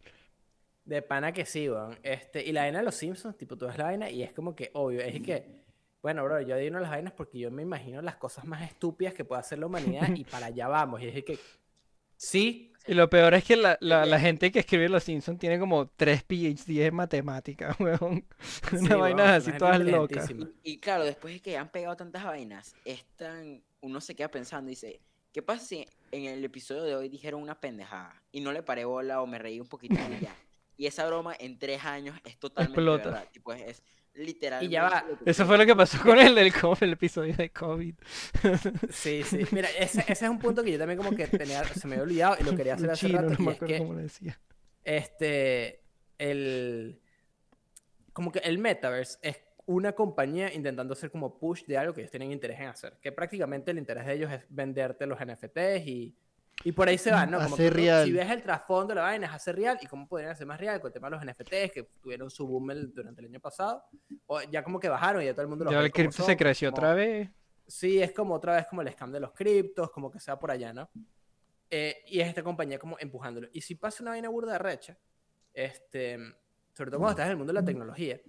De 0.85 1.01
pana 1.01 1.31
que 1.31 1.45
sí, 1.45 1.69
weón. 1.69 1.97
Este, 2.03 2.43
y 2.43 2.51
la 2.51 2.61
vaina 2.63 2.79
de 2.79 2.85
los 2.85 2.95
Simpsons, 2.95 3.37
tipo, 3.37 3.55
tú 3.57 3.67
ves 3.67 3.77
la 3.77 3.83
vaina 3.85 4.09
y 4.09 4.23
es 4.23 4.33
como 4.33 4.55
que 4.55 4.71
obvio. 4.73 5.01
Es 5.01 5.21
que, 5.21 5.58
bueno, 6.01 6.23
bro, 6.23 6.41
yo 6.41 6.55
adivino 6.55 6.79
las 6.79 6.89
vainas 6.91 7.13
porque 7.13 7.39
yo 7.39 7.51
me 7.51 7.61
imagino 7.63 8.01
las 8.01 8.15
cosas 8.17 8.45
más 8.45 8.61
estúpidas 8.63 9.13
que 9.13 9.25
puede 9.25 9.41
hacer 9.41 9.59
la 9.59 9.65
humanidad 9.67 10.09
y 10.15 10.23
para 10.23 10.47
allá 10.47 10.67
vamos. 10.67 11.01
Y 11.01 11.07
es 11.09 11.23
que, 11.25 11.39
sí, 12.15 12.71
Y 12.85 12.93
lo 12.93 13.09
peor 13.09 13.33
es 13.33 13.43
que 13.43 13.55
la, 13.55 13.77
la, 13.81 14.05
la 14.05 14.19
gente 14.19 14.51
que 14.51 14.59
escribe 14.59 14.89
Los 14.89 15.03
Simpsons 15.03 15.39
tiene 15.39 15.59
como 15.59 15.87
tres 15.89 16.23
PhD 16.23 16.85
en 16.87 16.95
matemáticas, 16.95 17.77
weón. 17.79 18.25
Sí, 18.73 18.75
Una 18.77 18.95
vaina 18.97 19.35
así 19.35 19.51
todas 19.53 19.79
locas. 19.81 20.29
inteligentísima. 20.29 20.49
Y 20.63 20.79
claro, 20.79 21.03
después 21.05 21.33
de 21.35 21.41
que 21.41 21.57
han 21.57 21.69
pegado 21.69 21.95
tantas 21.97 22.23
vainas, 22.23 22.75
es 22.85 23.05
tan... 23.15 23.63
uno 23.81 24.01
se 24.01 24.15
queda 24.15 24.29
pensando 24.31 24.69
y 24.69 24.73
dice, 24.73 25.01
¿qué 25.33 25.41
pasa 25.41 25.65
si 25.65 25.85
en 26.11 26.25
el 26.25 26.43
episodio 26.43 26.83
de 26.83 26.95
hoy 26.95 27.09
dijeron 27.09 27.41
una 27.41 27.59
pendejada 27.59 28.23
y 28.31 28.41
no 28.41 28.51
le 28.51 28.63
paré 28.63 28.85
bola 28.85 29.21
o 29.21 29.27
me 29.27 29.37
reí 29.39 29.59
un 29.59 29.67
poquito 29.67 29.95
y 30.09 30.19
ya? 30.19 30.35
Y 30.77 30.87
esa 30.87 31.05
broma 31.07 31.35
en 31.37 31.59
tres 31.59 31.83
años 31.83 32.17
es 32.23 32.37
totalmente 32.39 32.79
Explota. 32.79 33.09
verdad. 33.09 33.27
Tipo, 33.33 33.51
es, 33.51 33.61
es 33.61 33.83
literalmente... 34.19 34.79
va, 34.79 35.05
lo 35.09 35.17
que 35.17 35.29
Eso 35.31 35.45
fue 35.45 35.57
lo 35.57 35.65
que 35.65 35.75
pasó 35.75 36.01
con 36.01 36.19
el 36.19 36.35
del 36.35 36.53
COVID, 36.53 36.83
el 36.83 36.93
episodio 36.93 37.35
de 37.35 37.49
COVID. 37.49 37.95
Sí, 38.89 39.23
sí. 39.23 39.45
Mira, 39.51 39.69
ese, 39.77 40.01
ese 40.01 40.25
es 40.25 40.29
un 40.29 40.39
punto 40.39 40.63
que 40.63 40.71
yo 40.71 40.77
también 40.77 40.97
como 40.97 41.15
que 41.15 41.27
tenía, 41.27 41.63
se 41.63 41.87
me 41.87 41.95
había 41.95 42.03
olvidado 42.03 42.37
y 42.39 42.43
lo 42.43 42.55
quería 42.55 42.75
hacer 42.75 42.91
hace 42.91 43.07
rato. 43.07 43.29
no 43.29 43.35
y 43.39 43.43
me 43.43 43.51
es 43.51 43.55
acuerdo 43.57 43.67
que 43.67 43.77
cómo 43.79 43.93
lo 43.93 43.99
decía. 43.99 44.39
este, 44.83 45.83
el, 46.17 47.01
como 48.13 48.31
que 48.31 48.39
el 48.39 48.57
metaverse 48.57 49.17
es 49.21 49.37
una 49.65 49.93
compañía 49.93 50.51
intentando 50.53 50.93
hacer 50.93 51.11
como 51.11 51.37
push 51.37 51.63
de 51.65 51.77
algo 51.77 51.93
que 51.93 52.01
ellos 52.01 52.11
tienen 52.11 52.31
interés 52.31 52.59
en 52.59 52.67
hacer. 52.67 52.97
Que 53.01 53.11
prácticamente 53.11 53.71
el 53.71 53.77
interés 53.77 54.05
de 54.05 54.13
ellos 54.13 54.31
es 54.31 54.41
venderte 54.49 55.05
los 55.05 55.19
NFTs 55.19 55.85
y, 55.85 56.17
y 56.63 56.71
por 56.73 56.87
ahí 56.89 56.97
se 56.97 57.11
van, 57.11 57.31
¿no? 57.31 57.39
Como 57.41 57.55
Hacer 57.55 57.71
que 57.73 57.77
real. 57.81 58.05
si 58.05 58.11
ves 58.11 58.29
el 58.29 58.41
trasfondo 58.43 58.87
de 58.89 58.95
la 58.95 59.01
vaina 59.03 59.27
es 59.27 59.33
hacer 59.33 59.55
real 59.55 59.77
y 59.81 59.85
cómo 59.87 60.07
podrían 60.07 60.31
hacer 60.31 60.45
más 60.45 60.59
real 60.59 60.81
con 60.81 60.89
el 60.89 60.93
tema 60.93 61.09
de 61.09 61.15
los 61.15 61.21
NFTs 61.25 61.71
que 61.71 61.83
tuvieron 62.01 62.29
su 62.29 62.45
boom 62.45 62.71
el- 62.71 62.93
durante 62.93 63.21
el 63.21 63.27
año 63.27 63.39
pasado. 63.39 63.83
O 64.27 64.41
ya 64.41 64.63
como 64.63 64.79
que 64.79 64.89
bajaron 64.89 65.21
y 65.21 65.25
ya 65.25 65.31
todo 65.33 65.43
el 65.43 65.47
mundo 65.47 65.65
los 65.65 65.73
Ya 65.73 65.79
el 65.79 65.91
cripto 65.91 66.23
se 66.23 66.35
creció 66.35 66.69
como- 66.71 66.77
otra 66.81 66.93
vez. 66.95 67.29
Sí, 67.65 68.01
es 68.01 68.11
como 68.11 68.33
otra 68.33 68.55
vez 68.55 68.65
como 68.67 68.81
el 68.81 68.91
scam 68.91 69.11
de 69.11 69.19
los 69.19 69.31
criptos, 69.31 69.91
como 69.91 70.09
que 70.11 70.19
sea 70.19 70.37
por 70.39 70.51
allá, 70.51 70.73
¿no? 70.73 70.89
Eh, 71.69 72.03
y 72.07 72.19
es 72.19 72.27
esta 72.27 72.41
compañía 72.43 72.79
como 72.79 72.97
empujándolo. 72.99 73.47
Y 73.53 73.61
si 73.61 73.75
pasa 73.75 74.01
una 74.03 74.11
vaina 74.11 74.27
burda 74.27 74.53
de 74.53 74.57
recha, 74.59 74.97
este, 75.53 76.17
sobre 76.73 76.89
todo 76.91 76.99
cuando 76.99 77.11
estás 77.11 77.25
en 77.27 77.31
el 77.31 77.37
mundo 77.37 77.53
de 77.53 77.59
la 77.59 77.65
tecnología, 77.65 78.19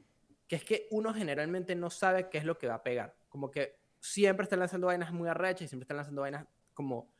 que 0.47 0.57
es 0.57 0.64
que 0.64 0.89
uno 0.91 1.12
generalmente 1.14 1.74
no 1.74 1.91
sabe 1.91 2.28
qué 2.28 2.39
es 2.39 2.45
lo 2.45 2.59
que 2.59 2.66
va 2.68 2.74
a 2.74 2.83
pegar. 2.83 3.16
Como 3.28 3.51
que 3.51 3.76
siempre 3.99 4.45
están 4.45 4.59
lanzando 4.59 4.89
vainas 4.89 5.12
muy 5.12 5.28
arrechas 5.28 5.62
y 5.62 5.68
siempre 5.68 5.85
están 5.85 5.97
lanzando 5.99 6.22
vainas 6.22 6.47
como 6.74 7.11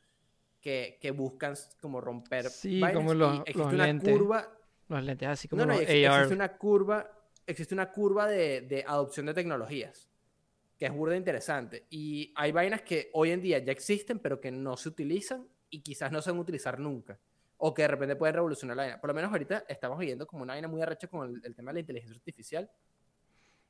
que, 0.61 0.97
que 1.01 1.11
buscan 1.11 1.55
como 1.81 1.99
romper 1.99 2.49
Sí, 2.49 2.79
vainas. 2.79 3.01
como 3.01 3.13
los- 3.13 3.39
existe 3.39 3.59
los 3.59 3.73
una 3.73 3.85
lentes, 3.87 4.13
curva 4.17 4.57
Los 4.87 5.03
lentes 5.03 5.27
así 5.27 5.47
como 5.47 5.61
no, 5.65 5.73
no, 5.73 5.79
los 5.79 5.89
y 5.89 5.93
ex- 5.93 6.07
AR. 6.09 6.15
existe 6.19 6.35
una 6.35 6.57
curva, 6.57 7.11
existe 7.47 7.73
una 7.73 7.91
curva 7.91 8.27
de, 8.27 8.61
de 8.61 8.83
adopción 8.87 9.25
de 9.25 9.33
tecnologías, 9.33 10.07
que 10.77 10.85
es 10.85 10.93
burda 10.93 11.15
interesante. 11.17 11.85
Y 11.89 12.31
hay 12.35 12.51
vainas 12.51 12.81
que 12.83 13.09
hoy 13.13 13.31
en 13.31 13.41
día 13.41 13.57
ya 13.59 13.71
existen, 13.71 14.19
pero 14.19 14.39
que 14.39 14.51
no 14.51 14.77
se 14.77 14.89
utilizan 14.89 15.47
y 15.69 15.81
quizás 15.81 16.11
no 16.11 16.21
se 16.21 16.29
van 16.29 16.37
a 16.37 16.41
utilizar 16.41 16.79
nunca. 16.79 17.19
O 17.57 17.73
que 17.73 17.83
de 17.83 17.87
repente 17.89 18.15
pueden 18.15 18.35
revolucionar 18.35 18.75
la 18.77 18.83
vaina. 18.83 19.01
Por 19.01 19.07
lo 19.09 19.13
menos 19.13 19.31
ahorita 19.31 19.65
estamos 19.69 19.97
viendo 19.99 20.25
como 20.27 20.43
una 20.43 20.53
vaina 20.53 20.67
muy 20.67 20.81
arrecha 20.81 21.07
con 21.07 21.29
el, 21.29 21.41
el 21.45 21.55
tema 21.55 21.71
de 21.71 21.75
la 21.75 21.79
inteligencia 21.81 22.15
artificial. 22.17 22.69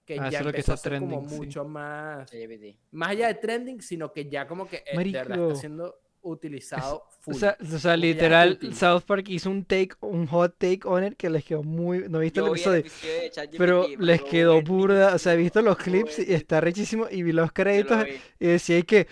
Que 0.06 0.18
Ah, 0.20 0.30
ya 0.30 0.40
lo 0.42 0.52
que 0.52 0.58
empezó 0.58 0.72
a 0.72 0.76
está 0.76 0.90
ser 0.90 1.00
como 1.00 1.12
trending, 1.20 1.30
sí. 1.30 1.36
mucho 1.38 1.66
más... 1.66 2.32
ChatGPT. 2.32 2.78
Más 2.92 3.10
allá 3.12 3.28
de 3.28 3.34
trending, 3.36 3.82
sino 3.82 4.12
que 4.12 4.28
ya 4.30 4.48
como 4.48 4.68
que 4.68 4.78
eh, 4.86 4.98
de 4.98 5.12
verdad 5.12 5.40
está 5.50 5.56
siendo 5.60 6.00
utilizado 6.24 7.04
full. 7.22 7.36
O 7.36 7.38
sea, 7.38 7.58
o 7.94 7.98
literal. 7.98 8.60
South 8.74 9.04
Park 9.04 9.30
hizo 9.30 9.50
un 9.50 9.66
take, 9.66 9.92
un 10.02 10.28
hot 10.28 10.56
take 10.58 10.82
on 10.86 11.04
it 11.06 11.16
que 11.18 11.30
les 11.30 11.44
quedó 11.44 11.64
muy... 11.64 12.08
¿No 12.10 12.20
viste 12.20 12.40
el 12.40 12.46
Yo 12.48 12.54
vi 12.54 12.62
episodio? 12.62 12.84
de 12.84 13.58
Pero 13.58 13.88
les 14.00 14.22
quedó 14.24 14.62
burda, 14.62 15.16
o 15.16 15.18
sea, 15.20 15.34
he 15.34 15.38
visto 15.38 15.62
los 15.62 15.78
clips 15.78 16.20
y 16.20 16.34
está 16.34 16.62
rechísimo 16.62 17.08
y 17.10 17.24
vi 17.24 17.32
los 17.32 17.48
lo 17.48 17.54
créditos 17.54 18.06
vi. 18.06 18.12
y 18.40 18.48
decía 18.48 18.82
que 18.84 19.08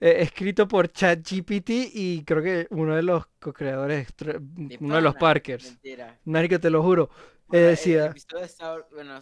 eh, 0.00 0.16
escrito 0.22 0.66
por 0.66 0.88
ChatGPT 0.90 1.70
y 1.94 2.24
creo 2.24 2.42
que 2.42 2.66
uno 2.70 2.96
de 2.96 3.02
los 3.02 3.26
co-creadores, 3.38 4.08
uno 4.80 4.96
de 4.96 5.00
los 5.02 5.14
Parkers, 5.14 5.64
Mentira. 5.70 6.18
Marico, 6.24 6.58
te 6.58 6.70
lo 6.70 6.82
juro, 6.82 7.10
eh, 7.12 7.18
Bueno, 7.46 7.64
el 7.64 7.70
decía, 7.70 8.06
episodio 8.06 8.42
de 8.42 8.48
South- 8.48 8.86
bueno, 8.92 9.20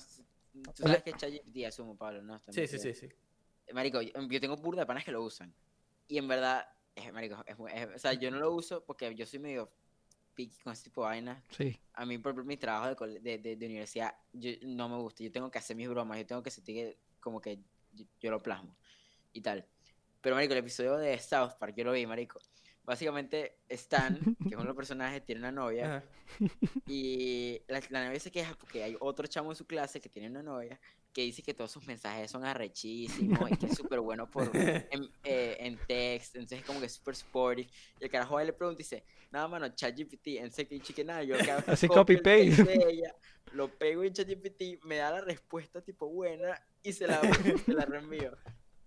tú 0.75 0.83
sabes 0.83 1.03
que 1.03 1.13
ChatGPT 1.13 1.65
asumo, 1.67 1.97
Pablo, 1.97 2.23
¿no? 2.23 2.37
Está 2.37 2.53
Sí, 2.53 2.67
sí, 2.67 2.79
sí, 2.79 2.95
sí. 2.95 3.09
Marico, 3.75 4.01
yo, 4.03 4.11
yo 4.29 4.41
tengo 4.41 4.57
burda 4.57 4.81
de 4.83 4.87
panas 4.87 5.05
que 5.05 5.13
lo 5.13 5.23
usan. 5.23 5.53
Y 6.09 6.19
en 6.19 6.27
verdad, 6.27 6.67
es, 6.95 7.13
marico, 7.13 7.43
es, 7.47 7.57
o 7.95 7.99
sea, 7.99 8.13
yo 8.15 8.31
no 8.31 8.39
lo 8.39 8.53
uso 8.53 8.85
porque 8.85 9.15
yo 9.15 9.27
soy 9.27 9.39
medio 9.39 9.71
picky 10.35 10.59
con 10.63 10.73
ese 10.73 10.85
tipo 10.85 11.03
de 11.03 11.09
vainas. 11.09 11.45
sí, 11.51 11.79
A 11.95 12.07
mí, 12.07 12.19
por 12.19 12.31
ejemplo, 12.31 12.45
mi 12.45 12.57
trabajo 12.57 13.07
de, 13.07 13.21
de, 13.21 13.39
de- 13.39 13.57
de 13.57 13.67
universidad 13.67 14.15
yo- 14.33 14.53
no 14.63 14.89
me 14.89 14.97
gusta. 14.97 15.23
Yo 15.25 15.31
tengo 15.33 15.51
que 15.51 15.59
hacer 15.59 15.77
mis 15.77 15.89
bromas, 15.89 16.19
yo 16.19 16.27
tengo 16.27 16.43
que 16.43 16.51
sentir 16.51 16.75
que 16.77 16.99
como 17.21 17.41
que 17.41 17.59
yo, 17.93 18.05
yo 18.21 18.31
lo 18.31 18.43
plasmo 18.43 18.77
y 19.33 19.41
tal. 19.41 19.67
Pero, 20.21 20.35
marico, 20.37 20.53
el 20.53 20.59
episodio 20.61 20.97
de 20.97 21.19
South 21.19 21.53
Park, 21.59 21.75
yo 21.77 21.85
lo 21.85 21.93
vi, 21.93 22.07
marico. 22.07 22.41
Básicamente, 22.85 23.59
Stan, 23.69 24.19
que 24.19 24.49
es 24.49 24.53
uno 24.53 24.61
de 24.63 24.65
los 24.69 24.77
personajes, 24.77 25.25
tiene 25.25 25.41
una 25.41 25.53
novia. 25.53 25.97
Ajá. 25.97 26.05
Y 26.87 27.61
la, 27.69 27.81
la 27.91 28.05
novia 28.07 28.21
se 28.21 28.31
queja 28.31 28.55
porque 28.59 28.83
hay 28.83 28.97
otro 29.01 29.27
chamo 29.27 29.51
en 29.53 29.57
su 29.57 29.67
clase 29.67 30.01
que 30.01 30.09
tiene 30.09 30.29
una 30.29 30.43
novia 30.43 30.81
que 31.13 31.23
dice 31.23 31.43
que 31.43 31.55
todos 31.55 31.71
sus 31.71 31.87
mensajes 31.87 32.31
son 32.31 32.45
arrechísimos 32.45 33.51
y 33.51 33.57
que 33.57 33.67
es 33.67 33.77
súper 33.77 34.01
bueno 34.01 34.31
por, 34.31 34.51
en, 34.55 35.11
eh, 35.25 35.57
en 35.61 35.79
text, 35.87 36.37
entonces 36.37 36.61
es 36.61 36.65
como 36.65 36.81
que 36.81 36.87
es 36.87 36.95
súper 36.95 37.15
sporty. 37.15 37.69
Y 38.01 38.05
el 38.05 38.11
carajo 38.11 38.39
ahí 38.39 38.47
le 38.47 38.53
pregunta 38.53 38.81
y 38.81 38.85
dice, 38.85 39.05
nada, 39.31 39.49
mano, 39.49 39.69
ChatGPT, 39.69 40.27
en 40.39 40.51
serio, 40.53 40.81
que 40.95 41.05
nada, 41.05 41.23
yo 41.23 41.37
que 41.37 41.51
Así 41.67 41.89
copy-paste. 41.89 42.47
text 42.47 42.59
de 42.61 42.75
ella, 42.89 43.15
lo 43.53 43.77
pego 43.77 44.05
en 44.05 44.13
ChatGPT, 44.13 44.85
me 44.85 44.97
da 44.97 45.11
la 45.11 45.21
respuesta 45.21 45.83
tipo 45.83 46.09
buena 46.09 46.61
y 46.83 46.93
se 46.93 47.07
la, 47.07 47.21
se 47.65 47.73
la 47.73 47.85
reenvío. 47.85 48.37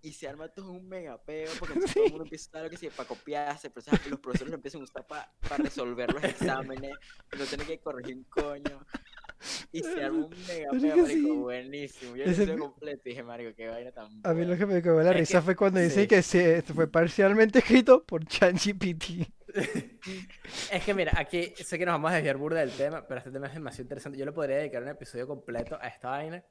Y 0.00 0.12
se 0.12 0.28
arma 0.28 0.48
todo 0.48 0.70
un 0.70 0.86
mega 0.86 1.16
peo 1.16 1.50
porque 1.58 1.72
entonces 1.74 1.94
todo 1.94 2.04
el 2.04 2.10
mundo 2.10 2.24
empieza 2.24 2.44
a 2.44 2.50
usar 2.50 2.64
lo 2.64 2.70
que 2.70 2.76
sí, 2.76 2.90
para 2.94 3.08
copiarse, 3.08 3.70
pero, 3.70 3.80
¿sabes? 3.80 4.06
Los 4.06 4.20
profesores 4.20 4.50
lo 4.50 4.56
empiezan 4.56 4.82
a 4.82 4.84
usar 4.84 5.06
para 5.06 5.32
resolver 5.56 6.12
los 6.12 6.22
exámenes, 6.22 6.92
no 7.38 7.44
tienen 7.46 7.66
que 7.66 7.78
corregir 7.78 8.16
un 8.16 8.24
coño. 8.24 8.86
Y 9.72 9.80
se 9.82 10.02
arma 10.04 10.26
un 10.26 10.30
mega 10.48 10.70
peo, 10.70 10.74
marico, 10.74 11.06
sí. 11.06 11.30
buenísimo. 11.30 12.16
Yo 12.16 12.24
Ese 12.24 12.46
lo 12.46 12.58
completo 12.58 13.02
y 13.04 13.08
dije, 13.10 13.22
marico, 13.22 13.54
qué 13.56 13.68
vaina 13.68 13.92
tan 13.92 14.06
a 14.22 14.32
mí 14.34 14.40
lo 14.42 14.46
buena". 14.48 14.56
que 14.58 14.66
me 14.66 14.82
cagó 14.82 15.02
la 15.02 15.10
Es 15.10 15.16
risa 15.16 15.38
que- 15.38 15.44
fue 15.44 15.56
cuando 15.56 15.80
dice 15.80 16.02
sí. 16.02 16.06
que 16.06 16.22
se, 16.22 16.62
fue 16.62 16.86
parcialmente 16.90 17.58
escrito 17.60 18.04
por 18.04 18.24
ChatGPT. 18.26 19.28
Es 20.72 20.82
que 20.84 20.94
mira, 20.94 21.12
aquí 21.16 21.52
sé 21.56 21.78
que 21.78 21.86
nos 21.86 21.94
vamos 21.94 22.10
a 22.10 22.14
desviar 22.16 22.36
burda 22.36 22.60
del 22.60 22.70
tema, 22.72 23.06
pero 23.06 23.18
este 23.18 23.30
tema 23.30 23.46
es 23.46 23.54
demasiado 23.54 23.82
interesante. 23.84 24.18
Yo 24.18 24.24
le 24.24 24.32
podría 24.32 24.56
dedicar 24.56 24.82
un 24.82 24.88
episodio 24.88 25.26
completo 25.26 25.78
a 25.80 25.86
esta 25.88 26.10
vaina. 26.10 26.42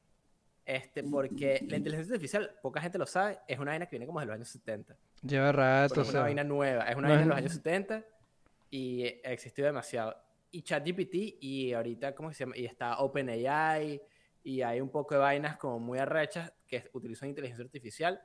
Este, 0.66 1.04
porque 1.04 1.60
la 1.68 1.76
inteligencia 1.76 2.14
artificial, 2.14 2.50
poca 2.62 2.80
gente 2.80 2.98
lo 2.98 3.06
sabe, 3.06 3.38
es 3.50 3.60
una 3.60 3.72
vaina 3.72 3.86
que 3.86 3.92
viene 3.98 4.06
como 4.06 4.22
de 4.22 4.28
los 4.28 4.36
años 4.36 4.48
70. 4.48 4.96
Lleva 5.22 5.52
rato, 5.52 5.96
o 6.00 6.04
es 6.04 6.08
una 6.08 6.12
sea, 6.14 6.22
vaina 6.22 6.44
nueva, 6.46 6.86
es 6.86 6.96
una 6.96 7.10
no 7.10 7.14
vaina 7.16 7.24
de 7.24 7.30
los 7.30 7.38
años 7.38 7.52
70 7.52 8.06
y 8.72 9.04
existió 9.26 9.66
demasiado. 9.66 10.16
Y 10.54 10.62
ChatGPT 10.62 11.42
y 11.42 11.74
ahorita, 11.74 12.14
¿cómo 12.14 12.32
se 12.32 12.44
llama? 12.44 12.56
Y 12.56 12.66
está 12.66 13.00
OpenAI 13.00 14.00
y 14.44 14.62
hay 14.62 14.82
un 14.82 14.90
poco 14.90 15.16
de 15.16 15.22
vainas 15.22 15.58
como 15.58 15.80
muy 15.80 15.98
arrechas 15.98 16.54
que 16.68 16.90
utilizan 16.94 17.30
inteligencia 17.30 17.66
artificial 17.66 18.22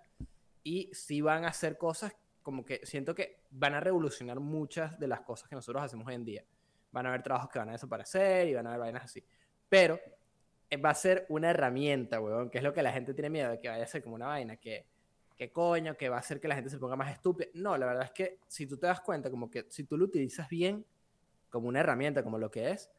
y 0.62 0.90
sí 0.92 1.22
van 1.22 1.44
a 1.44 1.48
hacer 1.48 1.78
cosas 1.78 2.14
como 2.42 2.64
que 2.64 2.84
siento 2.84 3.14
que 3.14 3.40
van 3.50 3.74
a 3.74 3.80
revolucionar 3.80 4.40
muchas 4.40 4.98
de 4.98 5.08
las 5.08 5.22
cosas 5.22 5.48
que 5.48 5.54
nosotros 5.54 5.82
hacemos 5.82 6.06
hoy 6.06 6.14
en 6.16 6.24
día. 6.24 6.44
Van 6.92 7.06
a 7.06 7.08
haber 7.08 7.22
trabajos 7.22 7.50
que 7.50 7.58
van 7.58 7.70
a 7.70 7.72
desaparecer 7.72 8.48
y 8.48 8.54
van 8.54 8.66
a 8.66 8.70
haber 8.70 8.80
vainas 8.80 9.04
así. 9.04 9.24
Pero 9.68 9.98
eh, 10.68 10.76
va 10.76 10.90
a 10.90 10.94
ser 10.94 11.24
una 11.30 11.50
herramienta, 11.50 12.20
weón, 12.20 12.50
que 12.50 12.58
es 12.58 12.64
lo 12.64 12.74
que 12.74 12.82
la 12.82 12.92
gente 12.92 13.14
tiene 13.14 13.30
miedo 13.30 13.50
de 13.50 13.58
que 13.58 13.68
vaya 13.68 13.84
a 13.84 13.86
ser 13.86 14.02
como 14.02 14.16
una 14.16 14.26
vaina 14.26 14.56
que 14.56 14.86
que 15.38 15.52
coño, 15.52 15.96
que 15.96 16.08
va 16.08 16.16
a 16.16 16.18
hacer 16.18 16.40
que 16.40 16.48
la 16.48 16.56
gente 16.56 16.68
se 16.68 16.78
ponga 16.78 16.96
más 16.96 17.12
estúpida. 17.12 17.48
No, 17.54 17.78
la 17.78 17.86
verdad 17.86 18.04
es 18.04 18.10
que 18.10 18.40
si 18.48 18.66
tú 18.66 18.76
te 18.76 18.88
das 18.88 19.00
cuenta, 19.00 19.30
como 19.30 19.48
que 19.48 19.66
si 19.68 19.84
tú 19.84 19.96
lo 19.96 20.04
utilizas 20.06 20.48
bien, 20.48 20.84
como 21.50 21.68
una 21.68 21.80
herramienta, 21.80 22.22
como 22.22 22.38
lo 22.38 22.50
que 22.50 22.70
es, 22.70 22.90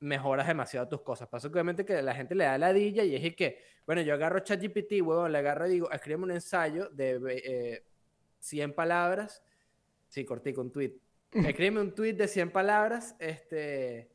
mejoras 0.00 0.46
demasiado 0.46 0.88
tus 0.88 1.02
cosas. 1.02 1.28
Pasa 1.28 1.48
que 1.48 1.52
obviamente 1.52 1.84
que 1.84 2.00
la 2.02 2.14
gente 2.14 2.34
le 2.34 2.44
da 2.44 2.58
ladilla 2.58 3.04
y 3.04 3.14
es 3.14 3.36
que, 3.36 3.58
bueno, 3.86 4.02
yo 4.02 4.14
agarro 4.14 4.40
ChatGPT, 4.40 5.02
huevón, 5.02 5.32
le 5.32 5.38
agarro 5.38 5.66
y 5.66 5.70
digo, 5.70 5.90
escríbeme 5.90 6.24
un 6.24 6.30
ensayo 6.32 6.88
de 6.90 7.20
eh, 7.44 7.84
100 8.40 8.74
palabras. 8.74 9.42
Sí, 10.08 10.24
corté 10.24 10.52
con 10.54 10.66
un 10.66 10.72
tweet. 10.72 10.94
Escríbeme 11.32 11.80
un 11.80 11.94
tweet 11.94 12.14
de 12.14 12.28
100 12.28 12.50
palabras, 12.50 13.16
este, 13.18 14.10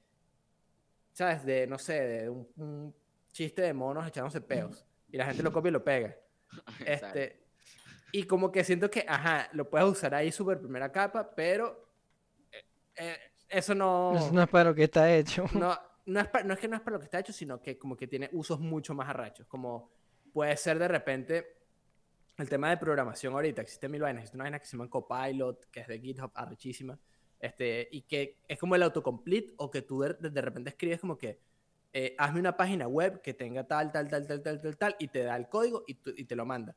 ¿sabes? 1.12 1.44
De, 1.46 1.68
no 1.68 1.78
sé, 1.78 2.02
de 2.02 2.30
un, 2.30 2.48
un 2.56 2.96
chiste 3.32 3.62
de 3.62 3.74
monos 3.74 4.08
echándose 4.08 4.42
peos. 4.42 4.86
Y 5.12 5.18
la 5.18 5.26
gente 5.26 5.44
lo 5.44 5.52
copia 5.52 5.70
y 5.70 5.74
lo 5.74 5.84
pega. 5.84 6.16
Este, 6.86 7.44
y 8.12 8.24
como 8.24 8.52
que 8.52 8.64
siento 8.64 8.90
que, 8.90 9.06
ajá, 9.08 9.50
lo 9.54 9.70
puedes 9.70 9.88
usar 9.88 10.16
ahí 10.16 10.32
super 10.32 10.60
primera 10.60 10.92
capa, 10.92 11.30
pero 11.36 11.88
eh, 12.52 12.66
eh, 12.96 13.18
eso 13.50 13.76
no, 13.76 14.14
eso 14.18 14.34
no 14.34 14.42
es 14.44 14.50
para 14.50 14.70
lo 14.70 14.76
que 14.76 14.84
está 14.86 15.14
hecho. 15.14 15.46
no, 15.54 15.78
no 16.06 16.20
es, 16.20 16.28
pa- 16.28 16.44
no 16.44 16.54
es 16.54 16.60
que 16.60 16.68
no 16.68 16.76
es 16.76 16.82
para 16.82 16.96
lo 16.96 17.00
que 17.00 17.06
está 17.06 17.20
hecho, 17.20 17.34
sino 17.34 17.62
que 17.62 17.78
como 17.78 17.96
que 17.96 18.08
tiene 18.08 18.30
usos 18.34 18.60
mucho 18.60 18.94
más 18.94 19.10
arrachos. 19.10 19.48
Como 19.48 19.92
puede 20.34 20.56
ser 20.58 20.80
de 20.80 20.88
repente 20.88 21.58
el 22.38 22.48
tema 22.50 22.70
de 22.70 22.78
programación 22.78 23.34
ahorita. 23.34 23.62
Existen 23.62 23.92
mil 23.92 24.02
vainas. 24.02 24.22
Existe 24.24 24.38
una 24.38 24.46
vaina 24.46 24.60
que 24.60 24.66
se 24.66 24.78
llama 24.78 24.90
Copilot, 24.90 25.66
que 25.70 25.82
es 25.82 25.88
de 25.88 26.00
GitHub, 26.00 26.32
arrechísima. 26.34 26.98
Este, 27.40 27.88
y 27.92 28.02
que 28.02 28.38
es 28.48 28.60
como 28.60 28.76
el 28.76 28.84
autocomplete 28.84 29.54
o 29.58 29.70
que 29.72 29.82
tú 29.82 30.02
de, 30.02 30.14
de 30.14 30.42
repente 30.42 30.70
escribes 30.72 31.00
como 31.00 31.18
que 31.18 31.40
eh, 31.94 32.16
hazme 32.18 32.40
una 32.42 32.56
página 32.58 32.88
web 32.88 33.22
que 33.22 33.34
tenga 33.34 33.66
tal, 33.66 33.92
tal, 33.92 34.08
tal, 34.10 34.28
tal, 34.28 34.42
tal, 34.44 34.62
tal, 34.62 34.78
tal, 34.78 34.96
y 35.00 35.08
te 35.08 35.24
da 35.24 35.36
el 35.38 35.48
código 35.48 35.84
y, 35.88 35.98
y 36.18 36.26
te 36.26 36.36
lo 36.36 36.46
manda. 36.46 36.76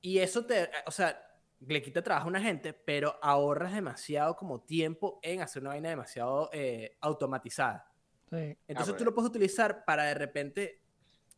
Y 0.00 0.18
eso 0.18 0.44
te, 0.44 0.68
o 0.86 0.90
sea, 0.90 1.18
le 1.66 1.82
quita 1.82 2.02
trabajo 2.02 2.26
a 2.26 2.30
una 2.30 2.40
gente, 2.40 2.72
pero 2.72 3.18
ahorras 3.22 3.72
demasiado 3.74 4.36
como 4.36 4.60
tiempo 4.62 5.18
en 5.22 5.40
hacer 5.42 5.62
una 5.62 5.70
vaina 5.70 5.88
demasiado 5.90 6.50
eh, 6.52 6.96
automatizada. 7.00 7.90
Sí. 8.30 8.56
Entonces 8.68 8.96
tú 8.96 9.04
lo 9.04 9.14
puedes 9.14 9.30
utilizar 9.30 9.84
para 9.84 10.04
de 10.04 10.14
repente, 10.14 10.82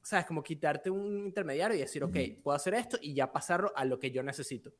¿sabes? 0.02 0.26
Como 0.26 0.42
quitarte 0.42 0.90
un 0.90 1.26
intermediario 1.26 1.76
y 1.76 1.80
decir, 1.80 2.02
ok, 2.04 2.16
puedo 2.42 2.56
hacer 2.56 2.74
esto 2.74 2.96
y 3.00 3.14
ya 3.14 3.30
pasarlo 3.32 3.72
a 3.76 3.84
lo 3.84 3.98
que 3.98 4.10
yo 4.10 4.22
necesito. 4.22 4.72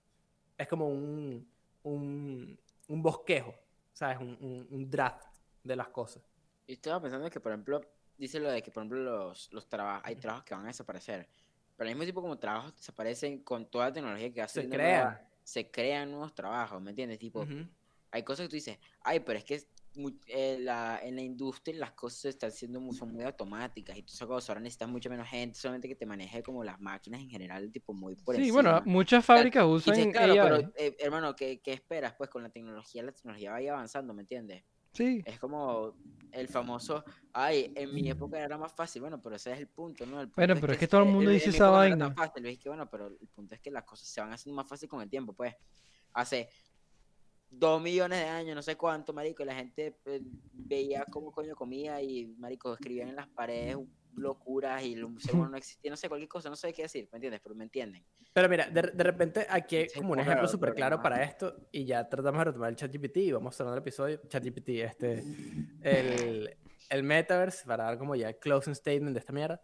Es 0.57 0.67
como 0.69 0.89
un, 0.89 1.47
un, 1.83 2.59
un 2.89 3.03
bosquejo, 3.03 3.55
¿sabes? 3.93 4.19
Un, 4.19 4.39
un- 4.41 4.67
un 4.71 4.91
draft 4.91 5.27
de 5.63 5.77
las 5.77 5.89
cosas. 5.89 6.23
Yo 6.67 6.75
estaba 6.75 7.01
pensando 7.01 7.29
que, 7.31 7.41
por 7.41 7.53
ejemplo, 7.53 7.81
dice 8.17 8.41
lo 8.41 8.51
de 8.51 8.63
que, 8.63 8.71
por 8.71 8.83
ejemplo, 8.83 9.01
los, 9.03 9.53
los 9.53 9.69
trabajos, 9.69 10.03
hay 10.07 10.17
trabajos 10.17 10.45
que 10.45 10.55
van 10.55 10.65
a 10.65 10.69
desaparecer. 10.69 11.29
Pero 11.77 11.89
al 11.89 11.95
mismo 11.95 12.05
tiempo, 12.05 12.23
como 12.23 12.39
trabajos 12.39 12.75
desaparecen 12.75 13.43
con 13.43 13.71
toda 13.71 13.87
la 13.89 13.93
tecnología 13.93 14.33
que 14.33 14.41
hace. 14.43 14.63
Se 14.63 14.69
crean. 14.71 15.26
Se 15.47 15.71
crean 15.71 16.11
nuevos 16.11 16.35
trabajos, 16.35 16.83
¿me 16.83 16.91
entiendes? 16.91 17.19
Tipo, 17.21 17.47
hay 18.11 18.23
cosas 18.25 18.47
que 18.47 18.51
tú 18.51 18.57
dices, 18.57 18.79
ay, 19.03 19.21
pero 19.21 19.39
es 19.39 19.45
que 19.45 19.55
es 19.55 19.69
eh, 20.27 20.59
la- 20.61 21.01
en 21.03 21.15
la 21.17 21.23
industria 21.23 21.79
las 21.79 21.93
cosas 21.93 22.27
están 22.27 22.51
siendo 22.53 22.81
muy, 22.81 22.95
son 22.95 23.13
muy 23.13 23.23
automáticas 23.25 23.97
y 23.97 24.03
tú 24.03 24.13
cosas 24.27 24.51
ahora 24.51 24.61
necesitas 24.61 24.89
mucha 24.89 25.09
menos 25.09 25.29
gente, 25.29 25.59
solamente 25.59 25.89
que 25.89 25.95
te 25.95 26.05
maneje 26.05 26.43
como 26.43 26.65
las 26.65 26.79
máquinas 26.81 27.21
en 27.23 27.31
general, 27.31 27.71
tipo 27.73 27.95
muy 27.95 28.15
por 28.17 28.35
Sí, 28.37 28.51
bueno, 28.51 28.83
muchas 28.85 29.25
fábricas 29.25 29.65
usan 29.67 29.95
dices, 29.97 30.13
claro, 30.13 30.33
AI. 30.33 30.39
pero 30.43 30.73
eh, 30.77 30.97
hermano, 30.99 31.35
¿qué, 31.37 31.61
qué 31.63 31.73
esperas? 31.73 32.15
Pues 32.19 32.29
con 32.29 32.43
la 32.43 32.51
tecnología, 32.51 33.03
la 33.05 33.13
tecnología 33.13 33.53
vaya 33.53 33.73
avanzando, 33.73 34.13
¿me 34.13 34.23
entiendes? 34.23 34.65
Sí, 34.97 35.23
Es 35.25 35.39
como 35.39 35.95
el 36.33 36.49
famoso, 36.49 37.05
ay, 37.33 37.73
en 37.75 37.95
mi 37.95 38.09
época 38.11 38.39
era 38.39 38.59
más 38.59 38.73
fácil, 38.73 39.03
bueno, 39.03 39.21
pero 39.23 39.37
ese 39.37 39.53
es 39.53 39.59
el 39.61 39.69
punto, 39.69 40.05
¿no? 40.07 40.21
El 40.21 40.27
Bueno, 40.29 40.55
punto 40.55 40.61
pero 40.63 40.73
es 40.75 40.79
que 40.79 40.89
todo 40.89 41.03
el 41.03 41.09
mundo 41.09 41.31
dice 41.31 41.51
esa 41.51 41.71
vaina. 41.71 42.13
fácil, 42.15 42.47
es 42.47 42.59
que 42.59 42.69
bueno, 42.69 42.89
pero 42.91 43.07
el 43.09 43.29
punto 43.29 43.55
es 43.55 43.61
que 43.61 43.71
las 43.71 43.85
cosas 43.85 44.09
se 44.09 44.21
van 44.21 44.33
haciendo 44.33 44.57
más 44.57 44.69
fácil 44.69 44.89
con 44.89 45.01
el 45.03 45.09
tiempo, 45.09 45.33
pues. 45.33 45.55
Hace 46.13 46.49
dos 47.49 47.81
millones 47.81 48.19
de 48.19 48.27
años, 48.27 48.55
no 48.57 48.63
sé 48.63 48.77
cuánto, 48.77 49.13
marico, 49.13 49.43
y 49.43 49.47
la 49.47 49.55
gente 49.55 49.99
eh, 50.07 50.21
veía 50.53 51.05
cómo 51.11 51.31
coño 51.31 51.55
comía 51.55 52.03
y, 52.03 52.27
marico, 52.39 52.75
escribían 52.75 53.09
en 53.09 53.17
las 53.17 53.29
paredes 53.29 53.77
locuras 54.17 54.83
y 54.83 54.95
el 54.95 55.21
ser 55.21 55.35
humano 55.35 55.51
no 55.51 55.57
existía, 55.57 55.91
no 55.91 55.97
sé, 55.97 56.09
cualquier 56.09 56.29
cosa, 56.29 56.49
no 56.49 56.57
sé 56.57 56.73
qué 56.73 56.83
decir, 56.83 57.09
¿me 57.13 57.17
entiendes? 57.17 57.41
Pero 57.43 57.55
me 57.55 57.65
entienden. 57.65 58.05
Pero 58.33 58.49
mira, 58.49 58.69
de, 58.69 58.83
de 58.83 59.05
repente 59.05 59.47
aquí 59.49 59.77
hay 59.77 59.89
como 59.89 60.13
un 60.13 60.21
ejemplo 60.21 60.49
súper 60.49 60.75
claro 60.75 61.01
para 61.01 61.23
esto 61.23 61.69
y 61.73 61.85
ya 61.85 62.09
tratamos 62.09 62.39
de 62.41 62.45
retomar 62.45 62.71
el 62.71 62.77
ChatGPT 62.77 63.17
y 63.19 63.33
vamos 63.33 63.57
cerrando 63.57 63.77
el 63.77 63.83
episodio. 63.83 64.21
ChatGPT, 64.29 64.69
este, 64.71 65.25
el, 65.83 66.57
el 66.91 67.03
metaverse, 67.03 67.65
para 67.67 67.85
dar 67.85 67.99
como 67.99 68.15
ya 68.15 68.29
el 68.29 68.39
closing 68.39 68.75
statement 68.75 69.15
de 69.15 69.21
esta 69.21 69.33
mierda. 69.33 69.61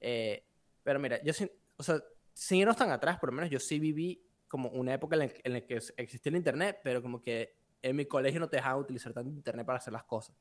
Eh, 0.00 0.46
pero 0.82 0.98
mira, 0.98 1.22
yo 1.22 1.32
sin, 1.32 1.50
o 1.76 1.82
sea, 1.82 2.02
sin 2.32 2.58
irnos 2.58 2.76
tan 2.76 2.90
atrás, 2.90 3.18
por 3.18 3.30
lo 3.30 3.34
menos 3.34 3.50
yo 3.50 3.58
sí 3.58 3.78
viví 3.78 4.22
como 4.48 4.68
una 4.70 4.94
época 4.94 5.16
en 5.16 5.20
la, 5.20 5.30
en 5.44 5.52
la 5.52 5.60
que 5.62 5.74
existía 5.96 6.30
el 6.30 6.36
internet, 6.36 6.78
pero 6.82 7.02
como 7.02 7.20
que 7.20 7.56
en 7.82 7.96
mi 7.96 8.06
colegio 8.06 8.40
no 8.40 8.48
te 8.48 8.56
dejaban 8.56 8.80
utilizar 8.80 9.12
tanto 9.12 9.30
internet 9.30 9.66
para 9.66 9.78
hacer 9.78 9.92
las 9.92 10.04
cosas. 10.04 10.36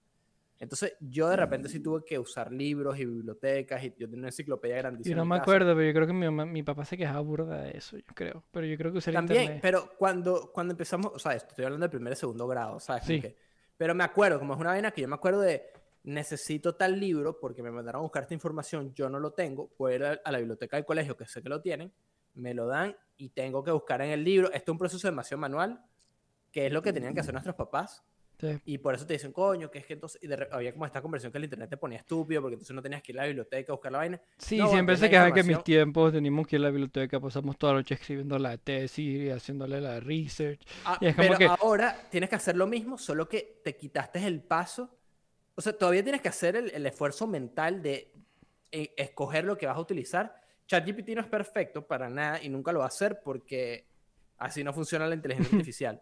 Entonces 0.60 0.95
yo 1.01 1.28
de 1.28 1.36
repente 1.36 1.68
sí 1.68 1.82
tuve 1.82 2.03
que 2.06 2.18
usar 2.18 2.51
libros 2.51 2.97
y 2.97 3.06
bibliotecas 3.06 3.84
y 3.84 3.89
yo 3.97 4.08
tenía 4.08 4.20
una 4.20 4.28
enciclopedia 4.30 4.78
grandísima. 4.78 5.12
yo 5.14 5.18
no 5.18 5.26
me 5.26 5.36
acuerdo, 5.36 5.76
pero 5.76 5.86
yo 5.88 5.93
creo 5.93 6.08
que 6.08 6.14
mi, 6.14 6.26
mamá- 6.26 6.45
mi 6.45 6.64
papá 6.64 6.86
se 6.86 6.97
quejaba 6.97 7.20
burda 7.20 7.62
de 7.64 7.78
eso, 7.78 7.97
yo 7.97 8.06
creo. 8.14 8.43
Pero 8.51 8.66
yo 8.66 8.78
creo 8.78 8.91
que 8.93 8.99
usé 8.99 9.12
También, 9.12 9.41
internet. 9.41 9.62
pero 9.62 9.91
cuando, 9.97 10.51
cuando 10.53 10.72
empezamos, 10.72 11.12
o 11.14 11.20
sea, 11.20 11.34
esto 11.34 11.49
estoy 11.49 11.66
hablando 11.66 11.84
del 11.84 11.91
primer 11.91 12.14
y 12.14 12.16
segundo 12.16 12.47
grado, 12.47 12.80
¿sabes? 12.80 13.03
Sí. 13.03 13.20
que- 13.22 13.36
pero 13.78 13.93
me 13.93 14.06
acuerdo, 14.06 14.39
como 14.39 14.53
es 14.53 14.60
una 14.62 14.70
vaina 14.70 14.91
que 14.91 15.01
yo 15.01 15.08
me 15.10 15.16
acuerdo 15.16 15.41
de, 15.41 15.64
necesito 16.03 16.76
tal 16.76 16.99
libro 16.99 17.39
porque 17.39 17.62
me 17.62 17.72
mandaron 17.72 17.99
a 17.99 18.03
buscar 18.03 18.24
esta 18.24 18.34
información, 18.34 18.93
yo 18.93 19.10
no 19.10 19.20
lo 19.20 19.32
tengo, 19.34 19.68
puedo 19.76 19.93
ir 19.95 20.03
a, 20.06 20.22
a 20.24 20.32
la 20.32 20.38
biblioteca 20.38 20.78
del 20.78 20.86
colegio, 20.86 21.18
que 21.18 21.26
sé 21.26 21.41
que 21.41 21.49
lo 21.49 21.62
tienen, 21.62 21.91
me 22.36 22.53
lo 22.53 22.68
dan 22.68 22.95
y 23.18 23.30
tengo 23.30 23.64
que 23.64 23.72
buscar 23.72 24.01
en 24.01 24.12
el 24.12 24.24
libro. 24.24 24.47
Esto 24.53 24.72
es 24.72 24.74
un 24.74 24.78
proceso 24.78 25.08
demasiado 25.08 25.41
manual, 25.41 25.84
que 26.51 26.68
es 26.68 26.72
lo 26.72 26.82
que 26.82 26.93
tenían 26.93 27.14
que 27.14 27.20
hacer 27.22 27.34
nuestros 27.34 27.56
papás. 27.56 28.03
Sí. 28.40 28.60
Y 28.66 28.78
por 28.80 28.96
eso 28.96 29.06
te 29.06 29.14
dicen, 29.14 29.32
coño, 29.32 29.72
que 29.72 29.80
es 29.80 29.86
que 29.86 29.94
entonces, 29.94 30.22
y 30.24 30.28
de 30.28 30.48
había 30.52 30.74
como 30.74 30.86
esta 30.86 31.02
conversión 31.02 31.32
que 31.32 31.38
el 31.38 31.46
internet 31.46 31.70
te 31.70 31.78
ponía 31.78 31.98
estúpido, 32.00 32.42
porque 32.42 32.56
entonces 32.56 32.76
no 32.76 32.82
tenías 32.82 33.02
que 33.02 33.12
ir 33.12 33.20
a 33.20 33.24
la 33.24 33.28
biblioteca 33.28 33.72
a 33.72 33.76
buscar 33.76 33.92
la 33.92 33.98
vaina. 34.00 34.22
Sí, 34.38 34.58
No, 34.58 34.70
siempre 34.70 34.96
se 34.98 35.04
la 35.04 35.10
quejaban 35.10 35.34
que 35.34 35.40
en 35.42 35.48
mis 35.48 35.64
tiempos 35.64 36.12
teníamos 36.12 36.48
que 36.48 36.56
ir 36.58 36.62
a 36.62 36.64
la 36.66 36.70
biblioteca, 36.72 37.20
pasamos 37.20 37.58
toda 37.58 37.74
la 37.74 37.80
noche 37.80 37.94
escribiendo 37.96 38.38
la 38.40 38.58
tesis 38.58 39.00
y 39.24 39.30
haciéndole 39.30 39.80
la 39.82 40.00
research. 40.00 40.60
Ah, 40.86 40.98
Y 41.02 41.08
es 41.08 41.16
como 41.16 41.28
pero 41.28 41.38
que- 41.40 41.46
ahora 41.46 41.96
tienes 42.12 42.30
que 42.30 42.36
hacer 42.36 42.56
lo 42.56 42.68
mismo, 42.68 42.98
solo 42.98 43.28
que 43.30 43.62
te 43.64 43.76
quitaste 43.76 44.26
el 44.26 44.42
paso. 44.42 44.98
O 45.56 45.62
sea, 45.62 45.72
todavía 45.78 46.04
tienes 46.04 46.22
que 46.22 46.28
hacer 46.30 46.56
el, 46.58 46.70
el 46.72 46.86
esfuerzo 46.86 47.28
mental 47.28 47.82
de 47.82 48.12
eh, 48.72 48.94
escoger 48.98 49.46
lo 49.46 49.58
que 49.58 49.66
vas 49.68 49.78
a 49.78 49.80
utilizar. 49.80 50.36
ChatGPT 50.68 51.10
no 51.10 51.22
es 51.22 51.28
perfecto 51.28 51.86
para 51.88 52.10
nada 52.10 52.42
y 52.44 52.50
nunca 52.50 52.72
lo 52.74 52.80
va 52.80 52.86
a 52.86 52.88
hacer 52.90 53.22
porque 53.24 53.86
así 54.38 54.64
no 54.66 54.74
funciona 54.74 55.08
la 55.08 55.16
inteligencia 55.16 55.50
artificial. 55.58 56.02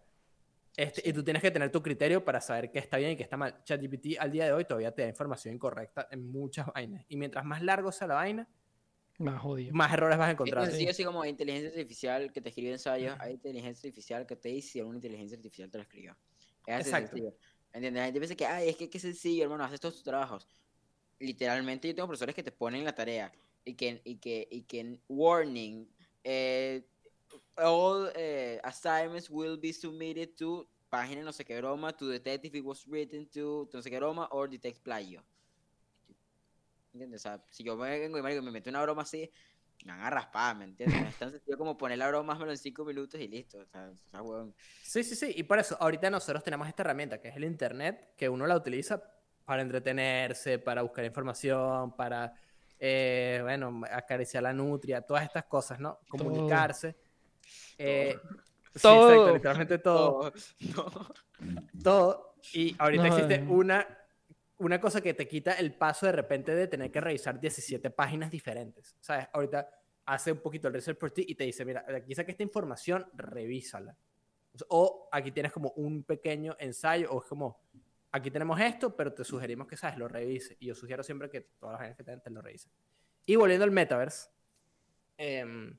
Este, 0.76 1.08
Y 1.08 1.14
tú 1.14 1.24
tienes 1.24 1.42
que 1.42 1.52
tener 1.52 1.72
tu 1.72 1.82
criterio 1.84 2.24
para 2.26 2.42
saber 2.42 2.72
qué 2.72 2.80
está 2.80 2.98
bien 2.98 3.12
y 3.12 3.16
qué 3.16 3.24
está 3.24 3.38
mal. 3.38 3.64
ChatGPT 3.64 4.18
al 4.20 4.32
día 4.32 4.46
de 4.46 4.54
hoy 4.54 4.66
todavía 4.66 4.92
te 4.94 5.04
da 5.04 5.08
información 5.10 5.54
incorrecta 5.56 6.08
en 6.12 6.32
muchas 6.32 6.66
vainas. 6.74 7.06
Y 7.10 7.16
mientras 7.18 7.46
más 7.46 7.62
largo 7.62 7.92
sea 7.92 8.08
la 8.08 8.16
vaina, 8.16 8.50
Más 9.20 9.40
jodido. 9.42 9.74
más 9.74 9.94
errores 9.94 10.18
vas 10.18 10.30
a 10.30 10.32
encontrar. 10.32 10.64
Entonces, 10.64 10.84
sí, 10.84 10.90
así 10.90 11.04
como 11.04 11.24
inteligencia 11.26 11.70
artificial 11.70 12.32
que 12.34 12.42
te 12.42 12.50
escribe 12.50 12.72
ensayos, 12.72 13.16
hay 13.20 13.34
inteligencia 13.34 13.88
artificial 13.88 14.26
que 14.26 14.36
te 14.36 14.50
dice 14.50 14.70
si 14.72 14.82
una 14.82 14.96
inteligencia 14.96 15.38
artificial 15.38 15.70
te 15.70 15.78
lo 15.78 15.84
escribió. 15.84 16.18
Es 16.66 16.76
así 16.76 16.90
Exacto. 16.90 17.08
sencillo. 17.10 17.36
¿Entiendes? 17.72 18.00
La 18.02 18.06
gente 18.06 18.20
piensa 18.20 18.36
que, 18.36 18.46
ay, 18.46 18.70
es 18.70 18.76
que 18.76 18.90
qué 18.90 19.00
sencillo, 19.00 19.44
hermano, 19.44 19.64
haces 19.64 19.80
todos 19.80 19.96
tus 19.96 20.04
trabajos. 20.04 20.48
Literalmente 21.20 21.88
yo 21.88 21.96
tengo 21.96 22.08
profesores 22.08 22.36
que 22.36 22.44
te 22.44 22.52
ponen 22.52 22.84
la 22.84 22.94
tarea 22.94 23.32
y 23.64 23.76
que, 23.76 24.02
y 24.04 24.18
que, 24.18 24.48
y 24.52 24.64
que 24.64 25.00
warning, 25.08 25.88
eh, 26.24 26.84
all 27.58 28.12
eh, 28.16 28.60
assignments 28.64 29.30
will 29.30 29.58
be 29.58 29.74
submitted 29.74 30.36
to 30.38 30.68
página 30.90 31.24
no 31.24 31.34
sé 31.34 31.44
qué 31.44 31.58
broma, 31.58 31.92
to 31.96 32.08
detective 32.08 32.56
it 32.56 32.64
was 32.64 32.86
written 32.88 33.26
to, 33.28 33.68
to 33.72 33.78
no 33.78 33.82
sé 33.82 33.90
qué 33.90 33.98
broma, 33.98 34.28
or 34.32 34.50
detect 34.50 34.84
plagio. 34.84 35.24
¿Entiendes? 36.94 37.22
O 37.22 37.24
sea, 37.24 37.44
si 37.50 37.64
yo 37.64 37.76
me 37.76 38.00
vengo 38.00 38.18
y 38.18 38.22
marico, 38.22 38.44
me 38.44 38.52
meto 38.52 38.70
una 38.70 38.84
broma 38.84 39.02
así, 39.02 39.30
me 39.86 39.92
van 39.92 40.02
a 40.02 40.10
raspar, 40.12 40.56
¿me 40.56 40.66
entiendes? 40.66 41.02
No 41.02 41.08
es 41.08 41.16
tan 41.18 41.32
sencillo 41.32 41.58
como 41.58 41.76
poner 41.78 41.98
la 41.98 42.08
broma 42.08 42.36
más 42.36 42.50
en 42.50 42.58
cinco 42.58 42.86
minutos 42.86 43.20
y 43.20 43.28
listo. 43.28 43.58
O 43.60 43.66
sea, 43.66 43.90
o 43.90 44.10
sea, 44.12 44.22
huevón. 44.22 44.54
Sí, 44.84 45.04
sí, 45.04 45.16
sí. 45.16 45.34
Y 45.36 45.44
por 45.44 45.60
eso, 45.60 45.76
ahorita 45.80 46.10
nosotros 46.10 46.44
tenemos 46.44 46.68
esta 46.68 46.84
herramienta 46.84 47.20
que 47.20 47.30
es 47.30 47.36
el 47.36 47.44
Internet, 47.44 48.14
que 48.16 48.30
uno 48.30 48.46
la 48.46 48.56
utiliza 48.56 49.04
para 49.44 49.62
entretenerse, 49.62 50.60
para 50.60 50.84
buscar 50.84 51.04
información, 51.04 51.96
para, 51.96 52.34
eh, 52.80 53.40
bueno, 53.42 53.82
acariciar 53.92 54.44
la 54.44 54.54
nutria, 54.54 55.02
todas 55.02 55.24
estas 55.24 55.46
cosas, 55.46 55.80
¿no? 55.80 56.00
Comunicarse. 56.08 56.96
Eh, 57.78 58.18
sí, 58.74 58.82
Todo. 58.82 59.10
exacto, 59.10 59.34
literalmente 59.34 59.78
todo. 59.80 60.34
No, 60.76 60.86
no. 61.40 61.68
Todo. 61.84 62.36
Y 62.54 62.76
ahorita 62.78 63.04
No, 63.08 63.16
existe 63.16 63.36
eh. 63.36 63.46
una, 63.48 63.88
una 64.58 64.80
cosa 64.80 65.02
que 65.02 65.14
te 65.14 65.28
quita 65.28 65.54
el 65.54 65.74
paso 65.76 66.06
de 66.06 66.12
repente 66.12 66.54
de 66.56 66.68
tener 66.68 66.92
que 66.92 67.02
revisar 67.02 67.40
17 67.40 67.90
páginas 67.90 68.32
diferentes. 68.32 68.96
¿Sabes? 69.00 69.28
Ahorita 69.34 69.70
hace 70.06 70.32
un 70.32 70.40
poquito 70.40 70.68
el 70.68 70.74
research 70.74 70.98
por 70.98 71.12
ti 71.12 71.26
y 71.28 71.36
te 71.36 71.46
dice, 71.46 71.64
mira, 71.66 71.86
aquí 71.96 72.14
saca 72.16 72.32
esta 72.32 72.44
información, 72.44 73.06
revísala. 73.14 73.96
O 74.68 75.10
aquí 75.12 75.32
tienes 75.32 75.52
como 75.52 75.72
un 75.72 76.04
pequeño 76.04 76.56
ensayo, 76.60 77.10
o 77.12 77.22
es 77.24 77.28
como, 77.28 77.60
aquí 78.12 78.30
tenemos 78.30 78.60
esto, 78.60 78.96
pero 78.96 79.14
te 79.14 79.24
sugerimos 79.24 79.68
que, 79.68 79.76
¿sabes? 79.78 79.98
Lo 79.98 80.08
revises. 80.08 80.56
Y 80.60 80.68
yo 80.68 80.76
sugiero 80.76 81.04
siempre 81.04 81.30
que 81.30 81.42
todas 81.42 81.74
las 81.74 81.80
páginas 81.80 81.98
que 81.98 82.04
tengan 82.04 82.22
te 82.22 82.30
lo 82.30 82.42
revisen. 82.42 82.72
Y 83.26 83.36
volviendo 83.36 83.64
al 83.64 83.72
metaverse, 83.72 84.30
em, 85.18 85.78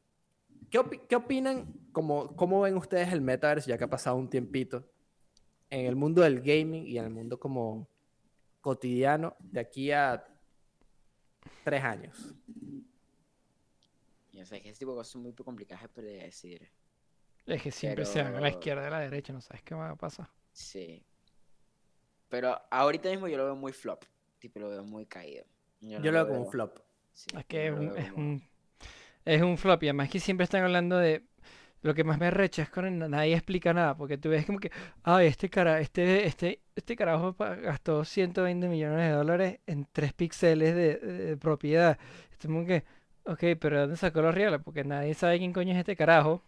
¿qué, 0.70 0.78
opi- 0.80 1.00
qué 1.08 1.16
opinan? 1.16 1.72
Cómo, 1.92 2.34
¿Cómo 2.36 2.60
ven 2.62 2.76
ustedes 2.76 3.12
el 3.12 3.20
metaverse 3.20 3.68
ya 3.70 3.78
que 3.78 3.84
ha 3.84 3.90
pasado 3.90 4.16
un 4.16 4.28
tiempito? 4.28 4.88
en 5.70 5.86
el 5.86 5.96
mundo 5.96 6.22
del 6.22 6.40
gaming 6.40 6.86
y 6.86 6.98
en 6.98 7.04
el 7.06 7.10
mundo 7.10 7.40
como 7.40 7.88
cotidiano 8.60 9.34
de 9.40 9.58
aquí 9.60 9.90
a 9.90 10.24
tres 11.64 11.82
años. 11.82 12.32
Y, 14.30 14.40
o 14.40 14.46
sea, 14.46 14.60
que 14.60 14.68
ese 14.70 14.78
tipo 14.78 14.92
de 14.92 14.98
cosas 14.98 15.12
son 15.12 15.22
muy 15.22 15.32
complicadas 15.32 15.82
de 15.82 15.88
predecir. 15.88 16.70
Es 17.46 17.60
que 17.62 17.72
siempre 17.72 18.04
se 18.04 18.22
van 18.22 18.28
a 18.28 18.40
la 18.40 18.40
Pero- 18.46 18.48
izquierda 18.58 18.82
y 18.84 18.86
a 18.86 18.90
la 18.90 19.00
derecha, 19.00 19.32
no 19.32 19.40
sabes 19.40 19.62
qué 19.62 19.74
va 19.74 19.90
a 19.90 19.96
pasar. 19.96 20.28
Sí. 20.52 21.04
Pero 22.28 22.56
ahorita 22.70 23.10
mismo 23.10 23.26
yo 23.26 23.36
lo 23.36 23.44
veo 23.46 23.56
muy 23.56 23.72
flop. 23.72 24.04
Tipo, 24.38 24.60
lo 24.60 24.68
veo 24.68 24.84
muy 24.84 25.06
caído. 25.06 25.44
Yo 25.80 25.98
no 25.98 26.04
lo 26.04 26.12
veo 26.12 26.28
como 26.28 26.40
un 26.42 26.50
flop. 26.52 26.78
sí, 27.12 27.26
Es 27.30 27.42
yo 27.42 27.46
que 27.48 27.66
es 27.66 27.72
no 27.72 27.80
un, 27.80 27.98
es 27.98 28.12
como- 28.12 28.26
un, 28.26 28.48
es 29.24 29.42
un 29.42 29.58
flop 29.58 29.82
y 29.82 29.86
además 29.86 30.08
que 30.10 30.20
siempre 30.20 30.44
están 30.44 30.62
hablando 30.62 30.98
de 30.98 31.24
lo 31.84 31.94
que 31.94 32.02
más 32.02 32.18
me 32.18 32.26
arrecha 32.26 32.62
es 32.62 32.70
cuando 32.70 33.08
nadie 33.08 33.34
explica 33.34 33.74
nada, 33.74 33.94
porque 33.94 34.16
tú 34.16 34.30
ves 34.30 34.46
como 34.46 34.58
que, 34.58 34.70
ay, 35.02 35.26
este 35.26 35.50
cara, 35.50 35.80
este, 35.80 36.26
este, 36.26 36.62
este 36.74 36.96
carajo 36.96 37.36
gastó 37.38 38.06
120 38.06 38.68
millones 38.68 39.06
de 39.06 39.10
dólares 39.10 39.58
en 39.66 39.86
3 39.92 40.14
píxeles 40.14 40.74
de, 40.74 41.36
propiedad. 41.36 41.98
Es 42.32 42.38
como 42.38 42.64
que, 42.64 42.84
ok, 43.26 43.58
pero 43.60 43.76
¿de 43.76 43.80
dónde 43.82 43.96
sacó 43.98 44.22
los 44.22 44.34
reales? 44.34 44.60
Porque 44.64 44.82
nadie 44.82 45.12
sabe 45.12 45.38
quién 45.38 45.52
coño 45.52 45.72
es 45.72 45.78
este 45.78 45.94
carajo. 45.94 46.42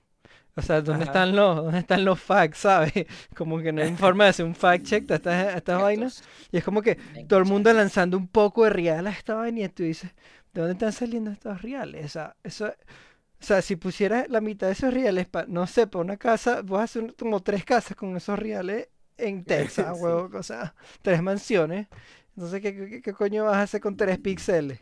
O 0.57 0.63
sea, 0.63 0.81
¿dónde 0.81 1.03
Ajá. 1.03 1.13
están 1.13 1.37
los, 1.37 1.57
dónde 1.57 1.81
están 1.81 2.05
los 2.07 2.19
facts, 2.19 2.59
sabes? 2.61 2.93
Como 3.35 3.59
que 3.59 3.73
no 3.73 3.83
hay 3.83 3.95
forma 3.97 4.25
de 4.25 4.31
hacer 4.31 4.47
un 4.47 4.55
fact 4.55 4.87
check 4.87 5.05
de 5.05 5.17
estas, 5.17 5.55
estas 5.55 5.83
vainas. 5.83 6.25
Y 6.51 6.57
es 6.57 6.65
como 6.65 6.81
que 6.81 6.95
todo 7.29 7.41
el 7.41 7.45
mundo 7.45 7.71
lanzando 7.75 8.17
un 8.17 8.27
poco 8.27 8.65
de 8.65 8.71
real 8.71 9.07
a 9.07 9.11
esta 9.11 9.35
vaina 9.35 9.61
y 9.61 9.69
tú 9.69 9.83
dices, 9.83 10.15
¿de 10.63 10.69
dónde 10.69 10.73
están 10.75 10.93
saliendo 10.93 11.31
estos 11.31 11.63
reales? 11.63 12.07
O 12.07 12.09
sea, 12.09 12.37
eso, 12.43 12.67
O 12.69 13.45
sea, 13.45 13.63
si 13.63 13.77
pusieras 13.77 14.29
la 14.31 14.41
mitad 14.43 14.69
de 14.69 14.75
esos 14.75 14.95
reales, 14.95 15.29
pa, 15.29 15.47
no 15.49 15.67
sé, 15.67 15.87
para 15.89 16.05
una 16.05 16.17
casa, 16.19 16.63
vas 16.63 16.81
a 16.83 16.85
hacer 16.85 17.15
como 17.17 17.43
tres 17.43 17.65
casas 17.65 17.97
con 17.97 18.17
esos 18.17 18.39
reales 18.39 18.89
en 19.19 19.45
Texas, 19.47 19.93
Sí. 19.93 19.97
huevo, 19.97 20.31
o 20.39 20.43
sea, 20.43 20.75
tres 21.03 21.23
mansiones. 21.23 21.89
Entonces, 22.37 22.61
¿qué, 22.63 22.75
qué- 22.77 23.03
qué 23.03 23.13
coño 23.15 23.45
vas 23.47 23.57
a 23.59 23.63
hacer 23.63 23.81
con 23.83 23.97
tres 23.97 24.19
píxeles? 24.19 24.81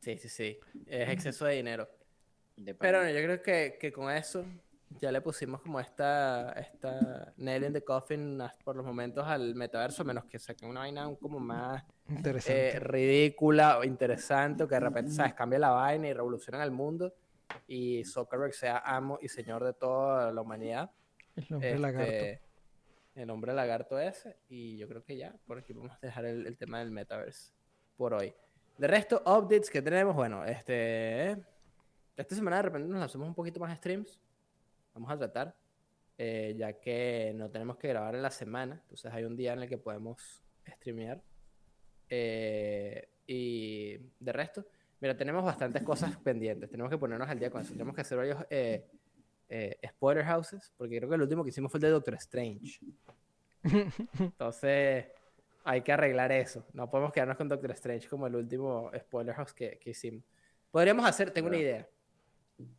Sí, 0.00 0.18
sí, 0.18 0.28
sí. 0.28 0.58
Es 0.86 1.08
exceso 1.10 1.44
de 1.44 1.54
dinero. 1.56 1.88
De 2.56 2.74
Pero 2.74 2.98
bueno, 3.00 3.12
yo 3.18 3.24
creo 3.24 3.42
que, 3.42 3.78
que 3.80 3.92
con 3.92 4.10
eso 4.12 4.44
ya 5.00 5.12
le 5.12 5.20
pusimos 5.20 5.60
como 5.60 5.80
esta, 5.80 6.52
esta 6.52 7.32
nail 7.36 7.64
in 7.64 7.72
the 7.72 7.82
coffin 7.82 8.42
por 8.64 8.76
los 8.76 8.84
momentos 8.84 9.26
al 9.26 9.54
metaverso, 9.54 10.04
menos 10.04 10.24
que 10.26 10.38
saquen 10.38 10.68
una 10.68 10.80
vaina 10.80 11.08
como 11.20 11.38
más 11.38 11.84
eh, 12.46 12.78
ridícula 12.80 13.78
o 13.78 13.84
interesante, 13.84 14.64
o 14.64 14.68
que 14.68 14.74
de 14.74 14.80
repente, 14.80 15.12
¿sabes? 15.12 15.34
Cambie 15.34 15.58
la 15.58 15.70
vaina 15.70 16.08
y 16.08 16.12
revolucione 16.12 16.62
el 16.62 16.70
mundo 16.70 17.14
y 17.66 18.04
Zuckerberg 18.04 18.54
sea 18.54 18.78
amo 18.78 19.18
y 19.20 19.28
señor 19.28 19.64
de 19.64 19.72
toda 19.74 20.32
la 20.32 20.40
humanidad. 20.40 20.90
El 21.36 21.54
hombre 21.54 21.78
lagarto. 21.78 22.12
Este, 22.12 22.42
el 23.14 23.30
hombre 23.30 23.52
lagarto 23.52 23.98
ese. 23.98 24.38
Y 24.48 24.76
yo 24.76 24.88
creo 24.88 25.04
que 25.04 25.16
ya, 25.16 25.34
por 25.46 25.58
aquí 25.58 25.72
vamos 25.72 25.92
a 25.92 25.98
dejar 26.00 26.24
el, 26.24 26.46
el 26.46 26.56
tema 26.56 26.78
del 26.78 26.90
metaverse 26.90 27.52
por 27.96 28.14
hoy. 28.14 28.34
De 28.78 28.86
resto, 28.86 29.22
updates 29.26 29.70
que 29.70 29.82
tenemos, 29.82 30.14
bueno, 30.14 30.44
este... 30.44 31.36
Esta 32.16 32.34
semana 32.34 32.56
de 32.56 32.62
repente 32.62 32.88
nos 32.88 33.00
lanzamos 33.00 33.26
un 33.26 33.34
poquito 33.34 33.58
más 33.58 33.76
streams. 33.78 34.20
Vamos 34.94 35.10
a 35.10 35.18
tratar. 35.18 35.54
eh, 36.18 36.54
ya 36.56 36.74
que 36.74 37.32
no 37.34 37.50
tenemos 37.50 37.76
que 37.78 37.88
grabar 37.88 38.14
en 38.14 38.22
la 38.22 38.30
semana. 38.30 38.78
Entonces 38.82 39.12
hay 39.12 39.24
un 39.24 39.36
día 39.36 39.54
en 39.54 39.60
el 39.62 39.68
que 39.68 39.78
podemos 39.78 40.42
streamear. 40.66 41.20
Eh, 42.08 43.08
y 43.26 43.96
de 44.20 44.32
resto, 44.32 44.66
mira, 45.00 45.16
tenemos 45.16 45.44
bastantes 45.44 45.82
cosas 45.82 46.16
pendientes. 46.18 46.70
Tenemos 46.70 46.90
que 46.90 46.98
ponernos 46.98 47.28
al 47.28 47.38
día 47.38 47.50
con 47.50 47.62
eso. 47.62 47.72
Tenemos 47.72 47.94
que 47.94 48.02
hacer 48.02 48.18
varios 48.18 48.38
eh, 48.50 48.86
eh, 49.48 49.78
spoiler 49.88 50.24
houses. 50.24 50.72
Porque 50.76 50.98
creo 50.98 51.08
que 51.08 51.14
el 51.16 51.22
último 51.22 51.42
que 51.42 51.50
hicimos 51.50 51.70
fue 51.70 51.78
el 51.78 51.82
de 51.82 51.88
Doctor 51.90 52.14
Strange. 52.14 52.78
Entonces, 54.18 55.06
hay 55.64 55.82
que 55.82 55.92
arreglar 55.92 56.30
eso. 56.32 56.66
No 56.72 56.90
podemos 56.90 57.12
quedarnos 57.12 57.36
con 57.36 57.48
Doctor 57.48 57.70
Strange 57.72 58.08
como 58.08 58.26
el 58.26 58.34
último 58.36 58.90
spoiler 58.96 59.34
house 59.34 59.52
que, 59.54 59.78
que 59.78 59.90
hicimos. 59.90 60.24
Podríamos 60.70 61.06
hacer, 61.06 61.30
tengo 61.30 61.48
una 61.48 61.58
idea. 61.58 61.88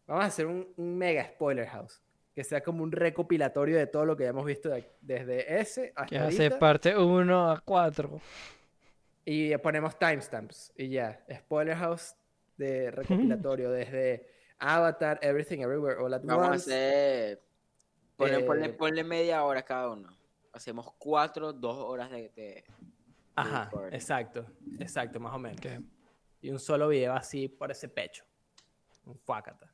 Vamos 0.07 0.24
a 0.24 0.28
hacer 0.28 0.45
un, 0.45 0.74
un 0.78 0.97
mega 0.97 1.26
spoiler 1.26 1.68
house. 1.68 2.03
Que 2.36 2.43
sea 2.43 2.61
como 2.63 2.84
un 2.84 2.91
recopilatorio 2.91 3.77
de 3.77 3.86
todo 3.88 4.05
lo 4.05 4.17
que 4.17 4.25
hemos 4.25 4.43
visto 4.45 4.69
de- 4.69 4.89
desde 5.01 5.59
ese 5.59 5.93
hasta 5.95 6.05
Que 6.07 6.17
hace 6.17 6.43
ahorita. 6.43 6.59
parte 6.59 6.97
1 6.97 7.51
a 7.51 7.59
4. 7.61 8.19
Y 9.25 9.55
ponemos 9.57 9.97
timestamps. 9.97 10.73
Y 10.75 10.89
ya. 10.89 11.23
Spoiler 11.31 11.75
house 11.77 12.15
de 12.57 12.91
recopilatorio 12.91 13.71
desde 13.71 14.27
Avatar, 14.59 15.19
Everything 15.21 15.59
Everywhere 15.59 15.97
All 15.99 16.13
at 16.13 16.21
Vamos 16.23 16.47
a 16.47 16.51
hacer. 16.53 17.41
Ponle, 18.17 18.45
ponle- 18.47 18.65
eh, 18.67 18.73
ponle 18.73 19.03
media 19.03 19.43
hora 19.43 19.63
cada 19.63 19.89
uno. 19.91 20.09
Hacemos 20.51 20.91
cuatro, 20.97 21.53
dos 21.53 21.77
horas 21.77 22.09
de. 22.11 22.29
de- 22.36 22.63
Ajá, 23.36 23.71
exacto. 23.91 24.45
Exacto, 24.79 25.19
más 25.19 25.34
o 25.34 25.39
menos. 25.39 25.57
Ok. 25.59 25.84
Y 26.41 26.49
un 26.51 26.59
solo 26.59 26.88
video 26.89 27.13
así 27.13 27.47
por 27.47 27.71
ese 27.71 27.88
pecho. 27.89 28.23
Un 29.05 29.17
fuácata. 29.17 29.71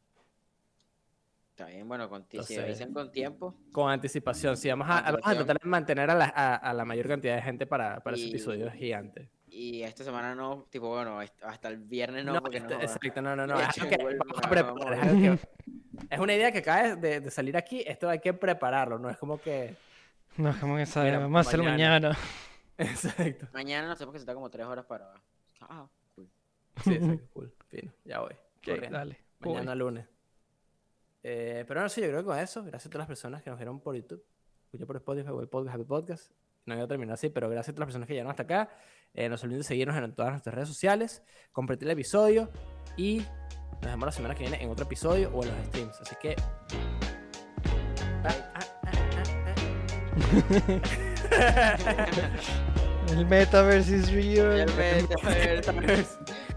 Está 1.59 1.69
bien, 1.73 1.85
bueno, 1.89 2.07
con 2.07 2.23
ti- 2.23 2.37
si 2.37 2.53
Entonces- 2.53 2.59
avisen 2.63 2.93
con 2.93 3.11
tiempo. 3.11 3.53
Con 3.73 3.91
anticipación, 3.91 4.55
sí. 4.55 4.69
Vamos 4.69 4.87
a, 4.89 5.01
vamos 5.01 5.19
a 5.25 5.35
tratar 5.35 5.59
de 5.59 5.67
mantener 5.67 6.09
a 6.09 6.15
la, 6.15 6.31
a, 6.33 6.55
a 6.55 6.73
la 6.73 6.85
mayor 6.85 7.09
cantidad 7.09 7.35
de 7.35 7.41
gente 7.41 7.67
para, 7.67 7.99
para 7.99 8.15
ese 8.15 8.27
Y- 8.27 8.29
episodio 8.29 8.71
gigante. 8.71 9.29
Y 9.49 9.81
esta 9.81 10.05
semana 10.05 10.33
no, 10.35 10.67
tipo, 10.69 10.87
bueno, 10.87 11.19
hasta 11.19 11.67
el 11.67 11.79
viernes 11.79 12.23
no, 12.23 12.35
No, 12.35 12.41
porque 12.41 12.59
este- 12.59 12.75
no. 12.75 12.81
exacto, 12.81 13.21
no, 13.21 13.35
no, 13.35 13.45
no. 13.45 13.55
Es, 13.59 13.75
que 13.75 13.95
a- 13.95 14.49
preparar, 14.49 14.65
vamos 14.67 14.85
es, 15.05 15.41
que- 15.41 15.47
es 16.11 16.19
una 16.19 16.33
idea 16.33 16.49
que 16.53 16.59
acaba 16.59 16.95
de, 16.95 17.19
de 17.19 17.29
salir 17.31 17.57
aquí. 17.57 17.83
Esto 17.85 18.07
hay 18.07 18.19
que 18.19 18.33
prepararlo, 18.33 18.97
no 18.97 19.09
es 19.09 19.17
como 19.17 19.41
que. 19.41 19.75
No, 20.37 20.57
como 20.61 20.77
que 20.77 20.85
sabe, 20.85 21.11
vamos 21.17 21.45
a 21.45 21.49
hacerlo 21.49 21.65
mañana. 21.65 22.09
mañana. 22.09 22.17
Exacto. 22.77 23.47
Mañana 23.51 23.89
nos 23.89 23.97
tenemos 23.97 24.13
que 24.13 24.19
sentar 24.19 24.35
como 24.35 24.49
tres 24.49 24.65
horas 24.65 24.85
para. 24.85 25.11
Ah, 25.59 25.85
cool. 26.15 26.29
Sí, 26.85 26.93
exacto. 26.93 27.23
Cool. 27.33 27.53
Fino, 27.67 27.91
ya 28.05 28.21
voy. 28.21 28.31
Ok, 28.31 28.65
corriendo. 28.65 28.97
dale. 28.97 29.17
voy. 29.41 29.53
Mañana 29.55 29.75
lunes. 29.75 30.05
Eh, 31.23 31.65
pero 31.67 31.81
no, 31.81 31.89
sí, 31.89 32.01
yo 32.01 32.07
creo 32.07 32.19
que 32.19 32.25
con 32.25 32.39
eso, 32.39 32.63
gracias 32.63 32.87
a 32.87 32.89
todas 32.89 33.01
las 33.01 33.07
personas 33.07 33.43
que 33.43 33.49
nos 33.49 33.59
vieron 33.59 33.79
por 33.79 33.95
YouTube, 33.95 34.23
escuché 34.65 34.85
por 34.85 34.95
Spotify, 34.97 35.29
Google 35.29 35.47
Podcast, 35.47 35.75
Happy 35.75 35.85
Podcast. 35.85 36.31
No 36.65 36.75
iba 36.75 36.83
a 36.83 36.87
terminar 36.87 37.15
así, 37.15 37.29
pero 37.29 37.49
gracias 37.49 37.69
a 37.69 37.75
todas 37.75 37.79
las 37.79 37.87
personas 37.87 38.07
que 38.07 38.13
llegaron 38.13 38.31
hasta 38.31 38.43
acá. 38.43 38.69
Eh, 39.13 39.27
no 39.27 39.37
se 39.37 39.45
olviden 39.45 39.61
de 39.61 39.63
seguirnos 39.63 39.97
en 39.97 40.13
todas 40.13 40.31
nuestras 40.31 40.53
redes 40.53 40.67
sociales, 40.67 41.23
compartir 41.51 41.87
el 41.87 41.93
episodio 41.93 42.51
y 42.95 43.23
nos 43.81 43.91
vemos 43.91 44.05
la 44.05 44.11
semana 44.11 44.35
que 44.35 44.43
viene 44.43 44.61
en 44.61 44.69
otro 44.69 44.85
episodio 44.85 45.31
o 45.33 45.43
en 45.43 45.49
los 45.49 45.67
streams. 45.67 45.99
Así 46.01 46.15
que. 46.21 46.35
El 53.09 53.25
metaverse 53.25 53.95
is 53.95 54.11
real. 54.11 54.59
El 54.59 54.75
metaverse. 54.75 56.17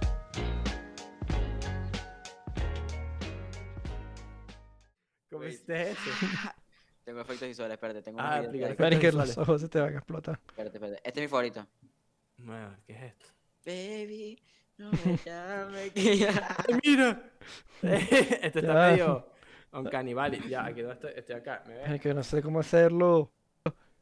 hiciste 5.63 5.91
eso? 5.91 6.01
Tengo 7.05 7.21
efectos 7.21 7.49
visuales, 7.49 7.75
espérate, 7.75 8.01
tengo 8.03 8.21
Ah, 8.21 8.35
ahí. 8.37 8.63
Espera 8.63 8.91
que 8.91 9.07
visuales. 9.07 9.37
los 9.37 9.39
ojos 9.39 9.61
se 9.61 9.69
te 9.69 9.81
van 9.81 9.93
a 9.95 9.99
explotar. 9.99 10.39
Espérate, 10.49 10.77
espérate. 10.77 11.01
Este 11.05 11.21
es 11.21 11.25
mi 11.25 11.29
favorito. 11.29 11.67
Bueno, 12.39 12.77
¿qué 12.87 12.93
es 12.93 13.03
esto? 13.03 13.27
Baby, 13.67 14.43
no 14.79 14.91
me 14.93 15.17
llames 15.27 15.91
que 15.95 16.17
ya. 16.17 16.57
¡Ay, 16.69 16.79
mira! 16.85 17.23
este 17.83 18.61
está 18.61 18.61
Ya. 18.61 18.75
medio 18.93 19.33
un 19.73 19.85
canibal. 19.87 20.49
Ya, 20.49 20.65
aquí 20.67 20.83
no 20.83 20.93
estoy, 20.93 21.13
estoy 21.17 21.35
acá. 21.37 21.65
¿Me 21.67 21.75
ves? 21.75 21.91
Es 21.91 22.01
que 22.01 22.15
no 22.15 22.23
sé 22.23 22.41
cómo 22.41 22.61
hacerlo. 22.61 23.33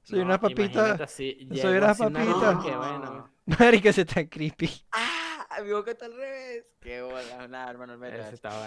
Soy 0.02 0.18
No, 0.18 0.24
una 0.26 0.38
papita. 0.40 0.92
así, 1.02 1.48
Soy 1.54 1.76
una 1.78 1.94
papita. 1.94 2.24
cosa 2.32 2.60
que 2.62 2.76
bueno. 2.76 3.92
Se 3.92 4.00
está 4.02 4.28
creepy. 4.28 4.70
¡Ah! 4.92 5.16
Mi 5.64 5.72
boca 5.72 5.90
está 5.90 6.04
al 6.06 6.14
revés. 6.16 6.64
Qué 6.80 7.02
bola, 7.02 7.48
nada, 7.48 7.70
hermano, 7.70 7.96
metaverse. 7.98 8.34
está 8.34 8.48
bueno. 8.50 8.64